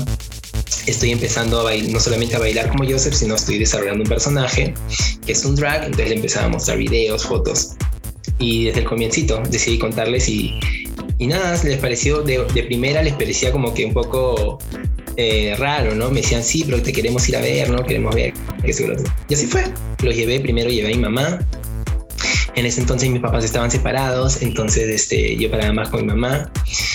estoy 0.86 1.12
empezando 1.12 1.60
a 1.60 1.64
bailar, 1.64 1.90
no 1.90 2.00
solamente 2.00 2.36
a 2.36 2.38
bailar 2.38 2.68
como 2.68 2.88
Joseph, 2.88 3.14
sino 3.14 3.34
estoy 3.34 3.58
desarrollando 3.58 4.02
un 4.04 4.08
personaje 4.08 4.74
que 5.24 5.32
es 5.32 5.44
un 5.44 5.56
drag, 5.56 5.84
entonces 5.84 6.08
le 6.08 6.16
empezaba 6.16 6.46
a 6.46 6.48
mostrar 6.48 6.78
videos, 6.78 7.24
fotos. 7.24 7.74
Y 8.38 8.66
desde 8.66 8.80
el 8.80 8.86
comiencito 8.86 9.42
decidí 9.50 9.78
contarles 9.78 10.28
y, 10.28 10.58
y 11.18 11.26
nada, 11.26 11.60
les 11.64 11.78
pareció, 11.78 12.22
de, 12.22 12.44
primera 12.66 13.02
les 13.02 13.14
parecía 13.14 13.50
como 13.50 13.74
que 13.74 13.84
un 13.84 13.92
poco 13.92 14.58
eh, 15.16 15.54
raro, 15.58 15.94
¿no? 15.94 16.10
Me 16.10 16.20
decían, 16.20 16.44
sí, 16.44 16.62
pero 16.64 16.80
te 16.82 16.92
queremos 16.92 17.28
ir 17.28 17.36
a 17.36 17.40
ver, 17.40 17.70
¿no? 17.70 17.84
Queremos 17.84 18.14
ver. 18.14 18.32
Y 18.64 19.34
así 19.34 19.46
fue. 19.46 19.64
Los 20.02 20.14
llevé, 20.14 20.38
primero 20.40 20.70
llevé 20.70 20.92
a 20.92 20.96
mi 20.96 21.02
mamá, 21.02 21.40
en 22.58 22.66
ese 22.66 22.80
entonces 22.80 23.08
mis 23.08 23.20
papás 23.20 23.44
estaban 23.44 23.70
separados, 23.70 24.42
entonces 24.42 24.88
este, 24.88 25.36
yo 25.36 25.50
paraba 25.50 25.72
más 25.72 25.88
con 25.90 26.00
mi 26.00 26.08
mamá. 26.08 26.50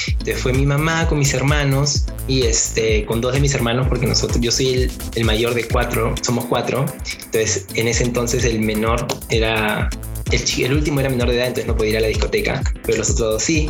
Entonces 0.07 0.39
fue 0.39 0.53
mi 0.53 0.65
mamá 0.65 1.07
con 1.07 1.19
mis 1.19 1.33
hermanos 1.33 2.05
y 2.27 2.43
este, 2.43 3.05
con 3.05 3.21
dos 3.21 3.33
de 3.33 3.39
mis 3.39 3.53
hermanos, 3.53 3.87
porque 3.87 4.05
nosotros, 4.05 4.39
yo 4.41 4.51
soy 4.51 4.91
el, 5.15 5.25
mayor 5.25 5.53
de 5.53 5.67
cuatro, 5.67 6.15
somos 6.21 6.45
cuatro. 6.45 6.85
Entonces 7.25 7.67
en 7.75 7.87
ese 7.87 8.03
entonces 8.03 8.43
el 8.43 8.59
menor 8.59 9.07
era 9.29 9.89
el, 10.31 10.63
el, 10.63 10.73
último 10.73 10.99
era 10.99 11.09
menor 11.09 11.29
de 11.29 11.35
edad, 11.35 11.47
entonces 11.47 11.67
no 11.67 11.77
podía 11.77 11.91
ir 11.91 11.97
a 11.97 12.01
la 12.01 12.07
discoteca, 12.07 12.61
pero 12.85 12.97
los 12.97 13.09
otros 13.09 13.31
dos 13.31 13.43
sí. 13.43 13.69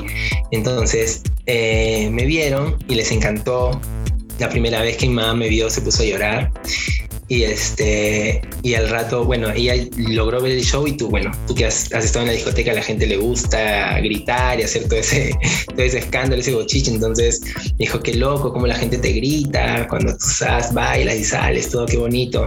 Entonces 0.52 1.22
eh, 1.46 2.10
me 2.12 2.26
vieron 2.26 2.78
y 2.88 2.96
les 2.96 3.12
encantó. 3.12 3.80
La 4.40 4.50
primera 4.50 4.82
vez 4.82 4.98
que 4.98 5.08
mi 5.08 5.14
mamá 5.14 5.36
me 5.36 5.48
vio 5.48 5.70
se 5.70 5.80
puso 5.82 6.02
a 6.02 6.06
llorar 6.08 6.52
y 7.28 7.44
este 7.44 8.42
y 8.62 8.74
al 8.74 8.90
rato 8.90 9.24
bueno 9.24 9.50
ella 9.52 9.76
logró 9.98 10.42
ver 10.42 10.52
el 10.54 10.64
show 10.64 10.86
y 10.88 10.98
tú 10.98 11.10
bueno 11.10 11.32
tú 11.48 11.56
que 11.56 11.66
has, 11.66 11.92
estado 11.92 12.22
en 12.22 12.28
la 12.28 12.34
discoteca 12.34 12.72
a 12.72 12.76
la 12.76 12.84
gente 12.84 13.08
le 13.08 13.18
gusta 13.18 14.00
gritar 14.00 14.60
y 14.60 14.64
hacer 14.64 14.88
todo 14.88 15.00
ese 15.00 15.34
todo 15.68 15.82
ese 15.82 16.00
escándalo 16.00 16.42
ese 16.42 16.54
bochiche 16.54 16.92
entonces 16.92 17.42
dijo 17.78 18.00
qué 18.02 18.16
loco 18.16 18.52
cómo 18.52 18.68
la 18.68 18.76
gente 18.76 18.98
te 18.98 19.12
grita 19.14 19.88
cuando 19.90 20.14
tú 20.14 20.26
sabes, 20.26 20.74
bailas 20.74 21.16
y 21.16 21.24
sales 21.24 21.70
todo 21.70 21.86
qué 21.86 21.98
bonito 21.98 22.46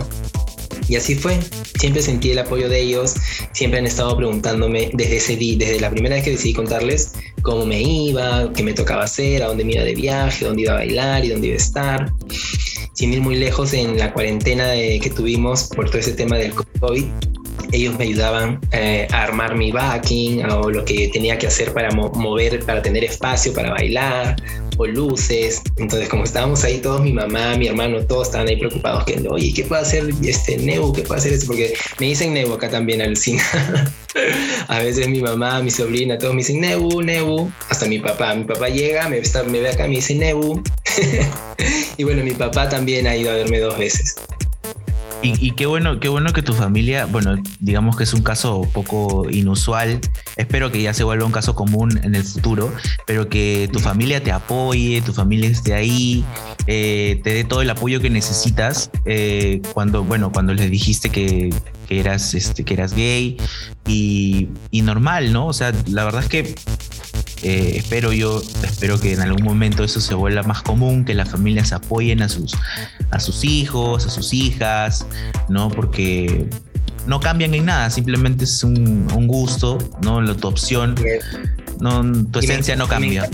y 0.89 0.95
así 0.95 1.17
fue. 1.17 1.37
Siempre 1.81 2.01
sentí 2.01 2.31
el 2.31 2.39
apoyo 2.39 2.69
de 2.69 2.81
ellos. 2.81 3.15
Siempre 3.53 3.81
han 3.81 3.87
estado 3.87 4.17
preguntándome 4.17 4.91
desde 4.93 5.17
ese 5.17 5.37
día, 5.37 5.57
desde 5.59 5.81
la 5.81 5.91
primera 5.91 6.15
vez 6.15 6.25
que 6.25 6.31
decidí 6.31 6.55
contarles 6.55 7.13
cómo 7.43 7.67
me 7.67 7.83
iba, 7.83 8.53
qué 8.55 8.63
me 8.63 8.73
tocaba 8.73 9.03
hacer, 9.03 9.43
a 9.43 9.49
dónde 9.49 9.65
me 9.65 9.73
iba 9.73 9.83
de 9.83 9.95
viaje, 9.95 10.45
dónde 10.45 10.63
iba 10.63 10.75
a 10.75 10.77
bailar 10.77 11.25
y 11.25 11.31
dónde 11.31 11.49
iba 11.49 11.55
a 11.55 11.59
estar 11.59 12.13
sin 12.97 13.13
ir 13.13 13.21
muy 13.21 13.37
lejos, 13.37 13.75
en 13.75 13.99
la 13.99 14.13
cuarentena 14.13 14.73
que 14.73 15.13
tuvimos 15.15 15.65
por 15.65 15.87
todo 15.89 15.99
ese 15.99 16.13
tema 16.13 16.37
del 16.37 16.53
COVID, 16.55 17.05
ellos 17.73 17.99
me 17.99 18.05
ayudaban 18.05 18.59
eh, 18.73 19.07
a 19.13 19.25
armar 19.25 19.55
mi 19.55 19.71
backing 19.71 20.45
o 20.47 20.71
lo 20.71 20.85
que 20.85 21.09
tenía 21.09 21.37
que 21.37 21.47
hacer 21.47 21.73
para 21.73 21.91
mover, 21.91 22.65
para 22.65 22.81
tener 22.81 23.05
espacio 23.05 23.53
para 23.53 23.71
bailar 23.71 24.37
o 24.79 24.87
luces. 24.87 25.63
Entonces, 25.77 26.09
como 26.09 26.25
estábamos 26.25 26.65
ahí 26.65 26.79
todos, 26.79 27.03
mi 27.03 27.13
mamá, 27.13 27.57
mi 27.57 27.67
hermano, 27.67 28.01
todos 28.07 28.29
estaban 28.29 28.49
ahí 28.49 28.57
preocupados 28.57 29.05
que, 29.05 29.23
oye, 29.29 29.53
¿qué 29.55 29.65
puede 29.65 29.83
hacer 29.83 30.09
este 30.23 30.57
Neu? 30.57 30.93
¿Qué 30.93 31.03
puede 31.03 31.21
hacer 31.21 31.33
eso? 31.35 31.47
Porque 31.47 31.75
me 32.01 32.07
dicen 32.07 32.33
Neu 32.33 32.53
acá 32.55 32.71
también, 32.71 33.03
alucina. 33.03 33.43
a 34.69 34.79
veces 34.79 35.09
mi 35.09 35.21
mamá, 35.21 35.63
mi 35.63 35.71
sobrina, 35.71 36.17
todos 36.19 36.35
me 36.35 36.39
dicen 36.39 36.61
Nebu, 36.61 37.03
Nebu. 37.03 37.51
Hasta 37.69 37.87
mi 37.87 37.99
papá. 37.99 38.35
Mi 38.35 38.45
papá 38.45 38.69
llega, 38.69 39.09
me, 39.09 39.21
me 39.49 39.61
ve 39.61 39.69
acá, 39.69 39.85
me 39.85 39.97
dice 39.97 40.15
Nebu. 40.15 40.63
y 41.97 42.05
bueno, 42.05 42.23
mi 42.23 42.33
papá 42.33 42.69
también 42.69 43.07
ha 43.07 43.17
ido 43.17 43.31
a 43.31 43.35
verme 43.35 43.61
dos 43.61 43.79
veces. 43.79 44.17
Y, 45.23 45.53
qué 45.53 45.67
bueno, 45.67 45.99
qué 45.99 46.09
bueno 46.09 46.33
que 46.33 46.43
tu 46.43 46.53
familia, 46.53 47.07
bueno, 47.07 47.43
digamos 47.59 47.97
que 47.97 48.05
es 48.05 48.15
un 48.15 48.23
caso 48.23 48.69
poco 48.73 49.29
inusual. 49.29 49.99
Espero 50.37 50.71
que 50.71 50.83
ya 50.83 50.95
se 50.95 51.03
vuelva 51.05 51.25
un 51.25 51.33
caso 51.33 51.55
común 51.55 51.99
en 52.05 52.15
el 52.15 52.23
futuro, 52.23 52.73
pero 53.07 53.29
que 53.29 53.69
tu 53.73 53.81
familia 53.81 54.23
te 54.23 54.31
apoye, 54.31 55.01
tu 55.01 55.13
familia 55.13 55.49
esté 55.49 55.75
ahí, 55.75 56.25
eh, 56.67 57.21
te 57.25 57.35
dé 57.35 57.45
todo 57.45 57.63
el 57.63 57.71
apoyo 57.71 58.01
que 58.01 58.11
necesitas. 58.11 58.91
Eh, 59.05 59.63
cuando, 59.73 60.05
bueno, 60.05 60.31
cuando 60.31 60.55
les 60.55 60.71
dijiste 60.71 61.09
que, 61.09 61.53
eras, 61.89 62.35
este, 62.35 62.63
que 62.65 62.75
eras 62.75 62.95
gay 62.95 63.37
y, 63.87 64.49
y 64.71 64.83
normal, 64.83 65.33
¿no? 65.33 65.47
O 65.47 65.53
sea, 65.53 65.73
la 65.89 66.05
verdad 66.05 66.23
es 66.23 66.29
que 66.29 66.55
eh, 67.43 67.73
espero 67.77 68.13
yo, 68.13 68.43
espero 68.63 68.99
que 68.99 69.13
en 69.13 69.21
algún 69.21 69.43
momento 69.43 69.85
eso 69.85 70.01
se 70.01 70.15
vuelva 70.15 70.43
más 70.43 70.63
común, 70.63 71.05
que 71.05 71.15
las 71.15 71.31
familias 71.31 71.73
apoyen 71.73 72.23
a 72.23 72.29
sus, 72.29 72.55
a 73.11 73.21
sus 73.21 73.45
hijos, 73.45 74.07
a 74.07 74.11
sus 74.11 74.33
hijas, 74.33 75.07
¿no? 75.49 75.71
Porque 75.71 76.49
no 77.07 77.21
cambian 77.21 77.55
en 77.55 77.67
nada, 77.67 77.91
simplemente 77.91 78.45
es 78.45 78.65
un, 78.65 79.07
gusto, 79.27 79.79
¿no? 80.03 80.37
tu 80.37 80.49
opción, 80.49 80.95
no, 81.81 82.03
tu 82.31 82.39
esencia 82.39 82.77
no 82.77 82.89
cambia. 82.89 83.29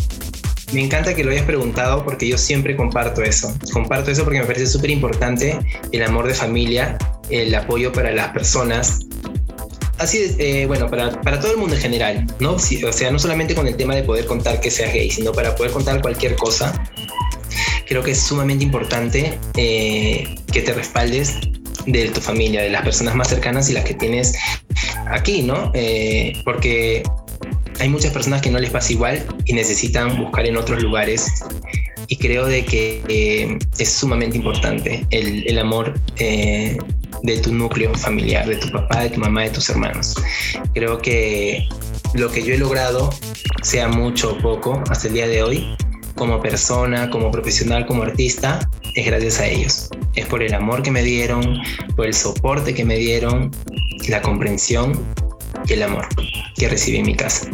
Me 0.73 0.83
encanta 0.83 1.15
que 1.15 1.23
lo 1.23 1.31
hayas 1.31 1.45
preguntado 1.45 2.03
porque 2.03 2.27
yo 2.27 2.39
siempre 2.39 2.77
comparto 2.77 3.23
eso. 3.23 3.55
Comparto 3.73 4.11
eso 4.11 4.25
porque 4.25 4.41
me 4.41 4.47
parece 4.47 4.67
súper 4.67 4.91
importante 4.91 5.59
el 5.93 6.03
amor 6.03 6.27
de 6.27 6.33
familia, 6.33 6.97
el 7.29 7.55
apoyo 7.55 7.93
para 7.93 8.11
las 8.11 8.29
personas, 8.29 9.01
así, 10.03 10.35
eh, 10.39 10.67
bueno, 10.67 10.89
para, 10.89 11.21
para, 11.23 11.41
todo 11.41 11.53
el 11.53 11.59
mundo 11.59 11.75
en 11.75 11.81
general, 11.81 12.27
¿no? 12.41 12.53
o 12.55 12.59
sea, 12.59 13.11
no 13.11 13.19
solamente 13.19 13.55
con 13.55 13.67
el 13.67 13.77
tema 13.77 13.95
de 13.95 14.03
poder 14.03 14.27
contar 14.27 14.61
que 14.61 14.71
seas 14.71 14.93
gay, 14.93 15.11
sino 15.11 15.33
para 15.33 15.55
poder 15.55 15.73
contar 15.73 16.01
cualquier 16.03 16.37
cosa. 16.37 16.73
Creo 17.87 18.03
que 18.03 18.13
es 18.13 18.21
sumamente 18.21 18.65
importante 18.65 19.39
eh, 19.57 20.35
que 20.53 20.63
te 20.63 20.73
respaldes 20.73 21.37
de 21.87 22.09
tu 22.09 22.21
familia, 22.21 22.63
de 22.63 22.71
las 22.71 22.83
personas 22.83 23.15
más 23.15 23.29
cercanas 23.29 23.69
y 23.71 23.75
las 23.75 23.85
que 23.85 23.95
tienes 23.95 24.35
aquí, 25.07 25.43
¿no? 25.43 25.71
Eh, 25.75 26.33
porque 26.45 27.03
hay 27.81 27.89
muchas 27.89 28.13
personas 28.13 28.41
que 28.41 28.51
no 28.51 28.59
les 28.59 28.71
pasa 28.71 28.93
igual 28.93 29.25
y 29.45 29.53
necesitan 29.53 30.17
buscar 30.17 30.47
en 30.47 30.57
otros 30.57 30.83
lugares 30.83 31.43
y 32.07 32.17
creo 32.17 32.47
de 32.47 32.65
que 32.65 33.03
eh, 33.09 33.59
es 33.79 33.93
sumamente 33.93 34.37
importante 34.37 35.07
el, 35.11 35.47
el 35.49 35.59
amor 35.59 35.95
de 37.23 37.39
tu 37.39 37.53
núcleo 37.53 37.95
familiar, 37.95 38.47
de 38.47 38.57
tu 38.57 38.71
papá, 38.71 39.03
de 39.03 39.11
tu 39.11 39.21
mamá, 39.21 39.43
de 39.43 39.51
tus 39.51 39.69
hermanos. 39.71 40.15
Creo 40.75 40.99
que 40.99 41.69
lo 42.15 42.31
que 42.31 42.43
yo 42.43 42.55
he 42.55 42.59
logrado, 42.59 43.11
sea 43.63 43.89
mucho 43.89 44.33
o 44.33 44.39
poco, 44.39 44.83
hasta 44.91 45.09
el 45.09 45.15
día 45.15 45.29
de 45.29 45.43
hoy, 45.43 45.77
como 46.15 46.41
persona, 46.41 47.11
como 47.11 47.31
profesional, 47.31 47.87
como 47.87 48.03
artista, 48.03 48.69
es 48.95 49.07
gracias 49.07 49.41
a 49.41 49.47
ellos. 49.47 49.91
Es 50.15 50.27
por 50.27 50.43
el 50.43 50.53
amor 50.55 50.83
que 50.83 50.91
me 50.91 51.03
dieron, 51.03 51.59
por 51.97 52.07
el 52.07 52.15
soporte 52.15 52.75
que 52.75 52.85
me 52.85 52.97
dieron, 52.97 53.51
la 54.09 54.21
comprensión 54.21 54.93
y 55.67 55.73
el 55.73 55.83
amor 55.83 56.07
que 56.57 56.69
recibí 56.69 56.99
en 56.99 57.07
mi 57.07 57.17
casa. 57.17 57.49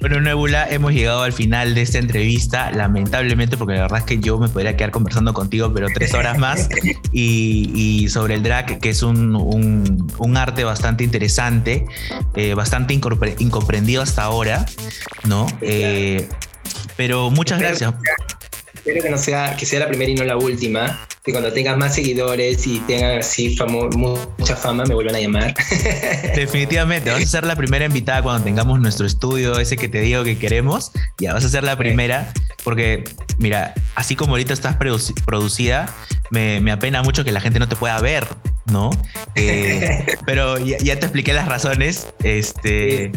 Bueno, 0.00 0.20
Nebula, 0.20 0.68
hemos 0.70 0.92
llegado 0.92 1.22
al 1.22 1.32
final 1.32 1.74
de 1.74 1.82
esta 1.82 1.98
entrevista, 1.98 2.70
lamentablemente, 2.70 3.56
porque 3.56 3.74
la 3.74 3.82
verdad 3.82 3.98
es 3.98 4.04
que 4.04 4.18
yo 4.18 4.38
me 4.38 4.48
podría 4.48 4.76
quedar 4.76 4.92
conversando 4.92 5.34
contigo, 5.34 5.72
pero 5.74 5.88
tres 5.92 6.14
horas 6.14 6.38
más, 6.38 6.68
y, 7.12 8.08
sobre 8.08 8.34
el 8.34 8.42
drag, 8.42 8.78
que 8.78 8.90
es 8.90 9.02
un, 9.02 9.34
un, 9.34 10.36
arte 10.36 10.62
bastante 10.62 11.02
interesante, 11.02 11.86
eh, 12.36 12.54
bastante 12.54 12.94
incomprendido 12.94 14.02
hasta 14.02 14.22
ahora, 14.22 14.66
¿no? 15.24 15.46
Eh, 15.62 16.28
pero 16.96 17.30
muchas 17.30 17.58
gracias. 17.58 17.92
Espero 18.88 19.04
que 19.04 19.10
no 19.10 19.18
sea, 19.18 19.54
que 19.54 19.66
sea 19.66 19.80
la 19.80 19.86
primera 19.86 20.10
y 20.10 20.14
no 20.14 20.24
la 20.24 20.38
última 20.38 21.06
que 21.22 21.30
cuando 21.32 21.52
tengas 21.52 21.76
más 21.76 21.94
seguidores 21.94 22.66
y 22.66 22.80
tengan 22.80 23.18
así 23.18 23.54
mucha 23.94 24.56
fama, 24.56 24.84
me 24.84 24.94
vuelvan 24.94 25.14
a 25.14 25.20
llamar. 25.20 25.54
Definitivamente, 26.34 27.10
vas 27.10 27.22
a 27.22 27.26
ser 27.26 27.44
la 27.44 27.54
primera 27.54 27.84
invitada 27.84 28.22
cuando 28.22 28.44
tengamos 28.44 28.80
nuestro 28.80 29.04
estudio, 29.06 29.58
ese 29.58 29.76
que 29.76 29.90
te 29.90 30.00
digo 30.00 30.24
que 30.24 30.38
queremos. 30.38 30.90
Ya 31.18 31.34
vas 31.34 31.44
a 31.44 31.50
ser 31.50 31.64
la 31.64 31.76
primera, 31.76 32.32
porque 32.64 33.04
mira, 33.36 33.74
así 33.94 34.16
como 34.16 34.32
ahorita 34.32 34.54
estás 34.54 34.76
producida, 35.26 35.94
me, 36.30 36.62
me 36.62 36.72
apena 36.72 37.02
mucho 37.02 37.24
que 37.24 37.32
la 37.32 37.42
gente 37.42 37.58
no 37.58 37.68
te 37.68 37.76
pueda 37.76 38.00
ver. 38.00 38.26
¿no? 38.70 38.90
Eh, 39.34 40.06
pero 40.26 40.58
ya, 40.58 40.98
te 40.98 41.06
expliqué 41.06 41.32
las 41.32 41.48
razones. 41.48 42.08
Este, 42.22 43.12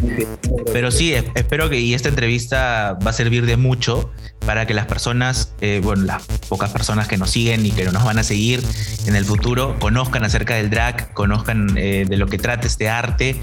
pero 0.73 0.91
sí, 0.91 1.13
espero 1.13 1.69
que 1.69 1.79
y 1.79 1.93
esta 1.93 2.09
entrevista 2.09 2.97
va 3.05 3.11
a 3.11 3.13
servir 3.13 3.45
de 3.45 3.57
mucho 3.57 4.11
para 4.45 4.65
que 4.65 4.73
las 4.73 4.85
personas, 4.85 5.53
eh, 5.61 5.81
bueno, 5.83 6.03
las 6.03 6.23
pocas 6.49 6.71
personas 6.71 7.07
que 7.07 7.17
nos 7.17 7.31
siguen 7.31 7.65
y 7.65 7.71
que 7.71 7.85
nos 7.85 8.03
van 8.03 8.19
a 8.19 8.23
seguir 8.23 8.63
en 9.05 9.15
el 9.15 9.25
futuro, 9.25 9.77
conozcan 9.79 10.23
acerca 10.23 10.55
del 10.55 10.69
drag, 10.69 11.13
conozcan 11.13 11.77
eh, 11.77 12.05
de 12.07 12.17
lo 12.17 12.27
que 12.27 12.37
trata 12.37 12.67
este 12.67 12.89
arte 12.89 13.39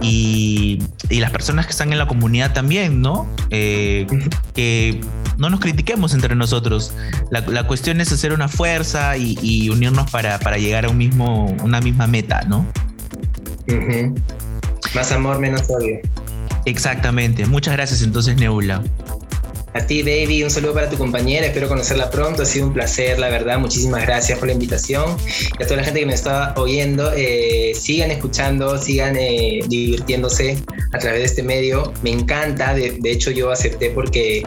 y, 0.00 0.82
y, 1.08 1.20
las 1.20 1.30
personas 1.30 1.66
que 1.66 1.72
están 1.72 1.92
en 1.92 1.98
la 1.98 2.06
comunidad 2.06 2.52
también, 2.52 3.00
¿no? 3.00 3.28
que 3.50 5.00
no 5.38 5.50
nos 5.50 5.60
critiquemos 5.60 6.14
entre 6.14 6.34
nosotros. 6.34 6.92
La, 7.30 7.40
la 7.40 7.66
cuestión 7.66 8.00
es 8.00 8.12
hacer 8.12 8.32
una 8.32 8.48
fuerza 8.48 9.16
y, 9.16 9.38
y 9.40 9.70
unirnos 9.70 10.10
para, 10.10 10.38
para 10.40 10.58
llegar 10.58 10.84
a 10.84 10.88
un 10.88 10.98
mismo 10.98 11.46
una 11.62 11.80
misma 11.80 12.06
meta, 12.06 12.42
¿no? 12.42 12.66
Más 14.94 15.12
amor, 15.12 15.38
menos 15.38 15.68
odio. 15.70 15.98
Exactamente. 16.64 17.46
Muchas 17.46 17.74
gracias 17.74 18.02
entonces, 18.02 18.36
Nebula. 18.36 18.82
A 19.78 19.86
ti, 19.86 20.02
Baby, 20.02 20.42
un 20.42 20.50
saludo 20.50 20.74
para 20.74 20.90
tu 20.90 20.98
compañera. 20.98 21.46
Espero 21.46 21.68
conocerla 21.68 22.10
pronto. 22.10 22.42
Ha 22.42 22.46
sido 22.46 22.66
un 22.66 22.72
placer, 22.72 23.16
la 23.20 23.28
verdad. 23.28 23.60
Muchísimas 23.60 24.02
gracias 24.02 24.36
por 24.36 24.48
la 24.48 24.54
invitación. 24.54 25.16
Y 25.56 25.62
a 25.62 25.66
toda 25.66 25.76
la 25.76 25.84
gente 25.84 26.00
que 26.00 26.06
me 26.06 26.14
está 26.14 26.52
oyendo, 26.56 27.12
eh, 27.14 27.72
sigan 27.76 28.10
escuchando, 28.10 28.76
sigan 28.76 29.16
eh, 29.16 29.60
divirtiéndose 29.68 30.58
a 30.92 30.98
través 30.98 31.20
de 31.20 31.26
este 31.26 31.42
medio. 31.44 31.92
Me 32.02 32.10
encanta. 32.10 32.74
De, 32.74 32.98
hecho, 33.04 33.30
yo 33.30 33.52
acepté 33.52 33.90
porque 33.90 34.42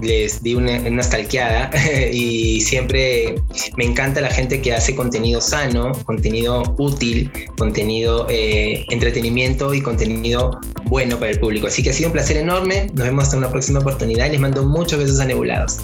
les 0.00 0.40
di 0.44 0.54
una, 0.54 0.78
una 0.78 1.02
stalkeada 1.02 1.68
y 2.12 2.60
siempre 2.60 3.34
me 3.76 3.86
encanta 3.86 4.20
la 4.20 4.30
gente 4.30 4.60
que 4.62 4.72
hace 4.72 4.94
contenido 4.94 5.40
sano, 5.40 5.92
contenido 6.04 6.62
útil, 6.78 7.32
contenido 7.58 8.28
eh, 8.30 8.86
entretenimiento 8.90 9.74
y 9.74 9.82
contenido 9.82 10.60
bueno 10.84 11.18
para 11.18 11.32
el 11.32 11.40
público. 11.40 11.66
Así 11.66 11.82
que 11.82 11.90
ha 11.90 11.92
sido 11.92 12.10
un 12.10 12.12
placer 12.12 12.36
enorme. 12.36 12.86
Nos 12.94 13.04
vemos 13.06 13.24
hasta 13.24 13.36
una 13.36 13.50
próxima 13.50 13.80
oportunidad. 13.80 14.30
Les 14.30 14.38
mando 14.38 14.62
muchos 14.76 14.98
besos 14.98 15.20
a 15.20 15.24
Nebulados. 15.24 15.78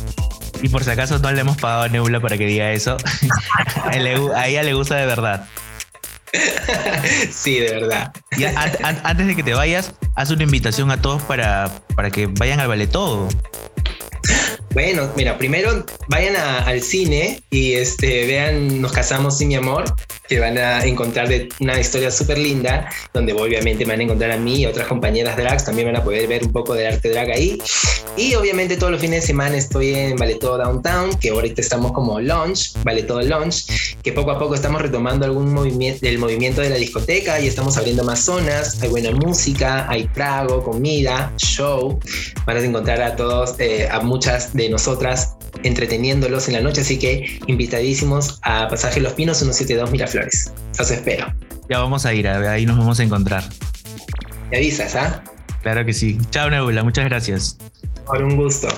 Y 0.62 0.68
por 0.68 0.84
si 0.84 0.90
acaso 0.90 1.18
no 1.18 1.32
le 1.32 1.40
hemos 1.40 1.56
pagado 1.56 1.82
a 1.82 1.88
Nebula 1.88 2.20
para 2.20 2.38
que 2.38 2.46
diga 2.46 2.70
eso. 2.72 2.96
a 3.84 4.48
ella 4.48 4.62
le 4.62 4.74
gusta 4.74 4.96
de 4.96 5.06
verdad. 5.06 5.48
sí, 7.30 7.58
de 7.58 7.72
verdad. 7.72 8.12
Y 8.36 8.44
antes 8.44 9.26
de 9.26 9.36
que 9.36 9.42
te 9.42 9.54
vayas, 9.54 9.92
haz 10.14 10.30
una 10.30 10.44
invitación 10.44 10.90
a 10.90 11.00
todos 11.00 11.22
para, 11.22 11.70
para 11.94 12.10
que 12.10 12.26
vayan 12.26 12.60
al 12.60 12.68
ballet 12.68 12.90
todo. 12.90 13.28
Bueno, 14.70 15.10
mira, 15.16 15.36
primero 15.36 15.84
vayan 16.08 16.36
al 16.36 16.80
cine 16.80 17.42
y 17.50 17.74
este, 17.74 18.26
vean 18.26 18.80
Nos 18.80 18.92
casamos 18.92 19.36
sin 19.38 19.48
mi 19.48 19.56
amor. 19.56 19.84
Que 20.32 20.40
van 20.40 20.56
a 20.56 20.82
encontrar 20.84 21.28
de 21.28 21.50
una 21.60 21.78
historia 21.78 22.10
súper 22.10 22.38
linda, 22.38 22.88
donde 23.12 23.34
obviamente 23.34 23.84
van 23.84 24.00
a 24.00 24.02
encontrar 24.02 24.30
a 24.30 24.38
mí 24.38 24.60
y 24.60 24.66
otras 24.66 24.86
compañeras 24.86 25.36
drags, 25.36 25.64
también 25.64 25.88
van 25.88 25.96
a 25.96 26.02
poder 26.04 26.26
ver 26.26 26.42
un 26.42 26.52
poco 26.52 26.72
de 26.72 26.86
arte 26.86 27.10
drag 27.10 27.30
ahí. 27.30 27.58
Y 28.16 28.34
obviamente 28.34 28.78
todos 28.78 28.92
los 28.92 29.00
fines 29.00 29.22
de 29.22 29.26
semana 29.26 29.58
estoy 29.58 29.94
en 29.94 30.16
Todo 30.38 30.56
Downtown, 30.56 31.18
que 31.18 31.30
ahorita 31.30 31.60
estamos 31.60 31.92
como 31.92 32.18
launch, 32.18 32.72
Todo 33.06 33.20
Launch, 33.20 33.96
que 34.02 34.12
poco 34.12 34.30
a 34.30 34.38
poco 34.38 34.54
estamos 34.54 34.80
retomando 34.80 35.26
algún 35.26 35.52
movimiento, 35.52 36.06
el 36.06 36.18
movimiento 36.18 36.62
de 36.62 36.70
la 36.70 36.76
discoteca 36.76 37.38
y 37.38 37.46
estamos 37.46 37.76
abriendo 37.76 38.02
más 38.02 38.20
zonas, 38.20 38.82
hay 38.82 38.88
buena 38.88 39.10
música, 39.10 39.86
hay 39.90 40.06
trago, 40.14 40.62
comida, 40.62 41.30
show, 41.36 41.98
van 42.46 42.56
a 42.56 42.60
encontrar 42.60 43.02
a 43.02 43.16
todos, 43.16 43.56
eh, 43.58 43.86
a 43.90 44.00
muchas 44.00 44.54
de 44.54 44.70
nosotras 44.70 45.36
entreteniéndolos 45.62 46.48
en 46.48 46.54
la 46.54 46.60
noche, 46.60 46.80
así 46.80 46.98
que 46.98 47.40
invitadísimos 47.46 48.38
a 48.42 48.68
Pasaje 48.68 49.00
Los 49.00 49.12
Pinos 49.14 49.38
172 49.38 49.90
Miraflores. 49.90 50.52
Los 50.78 50.90
espero. 50.90 51.32
Ya 51.68 51.78
vamos 51.78 52.06
a 52.06 52.14
ir, 52.14 52.28
ahí 52.28 52.66
nos 52.66 52.78
vamos 52.78 53.00
a 53.00 53.02
encontrar. 53.02 53.44
¿Me 54.50 54.58
avisas, 54.58 54.94
ah? 54.96 55.22
Claro 55.62 55.84
que 55.84 55.92
sí. 55.92 56.18
Chao, 56.30 56.50
Nebula, 56.50 56.82
muchas 56.82 57.04
gracias. 57.04 57.56
Por 58.06 58.22
un 58.22 58.36
gusto. 58.36 58.68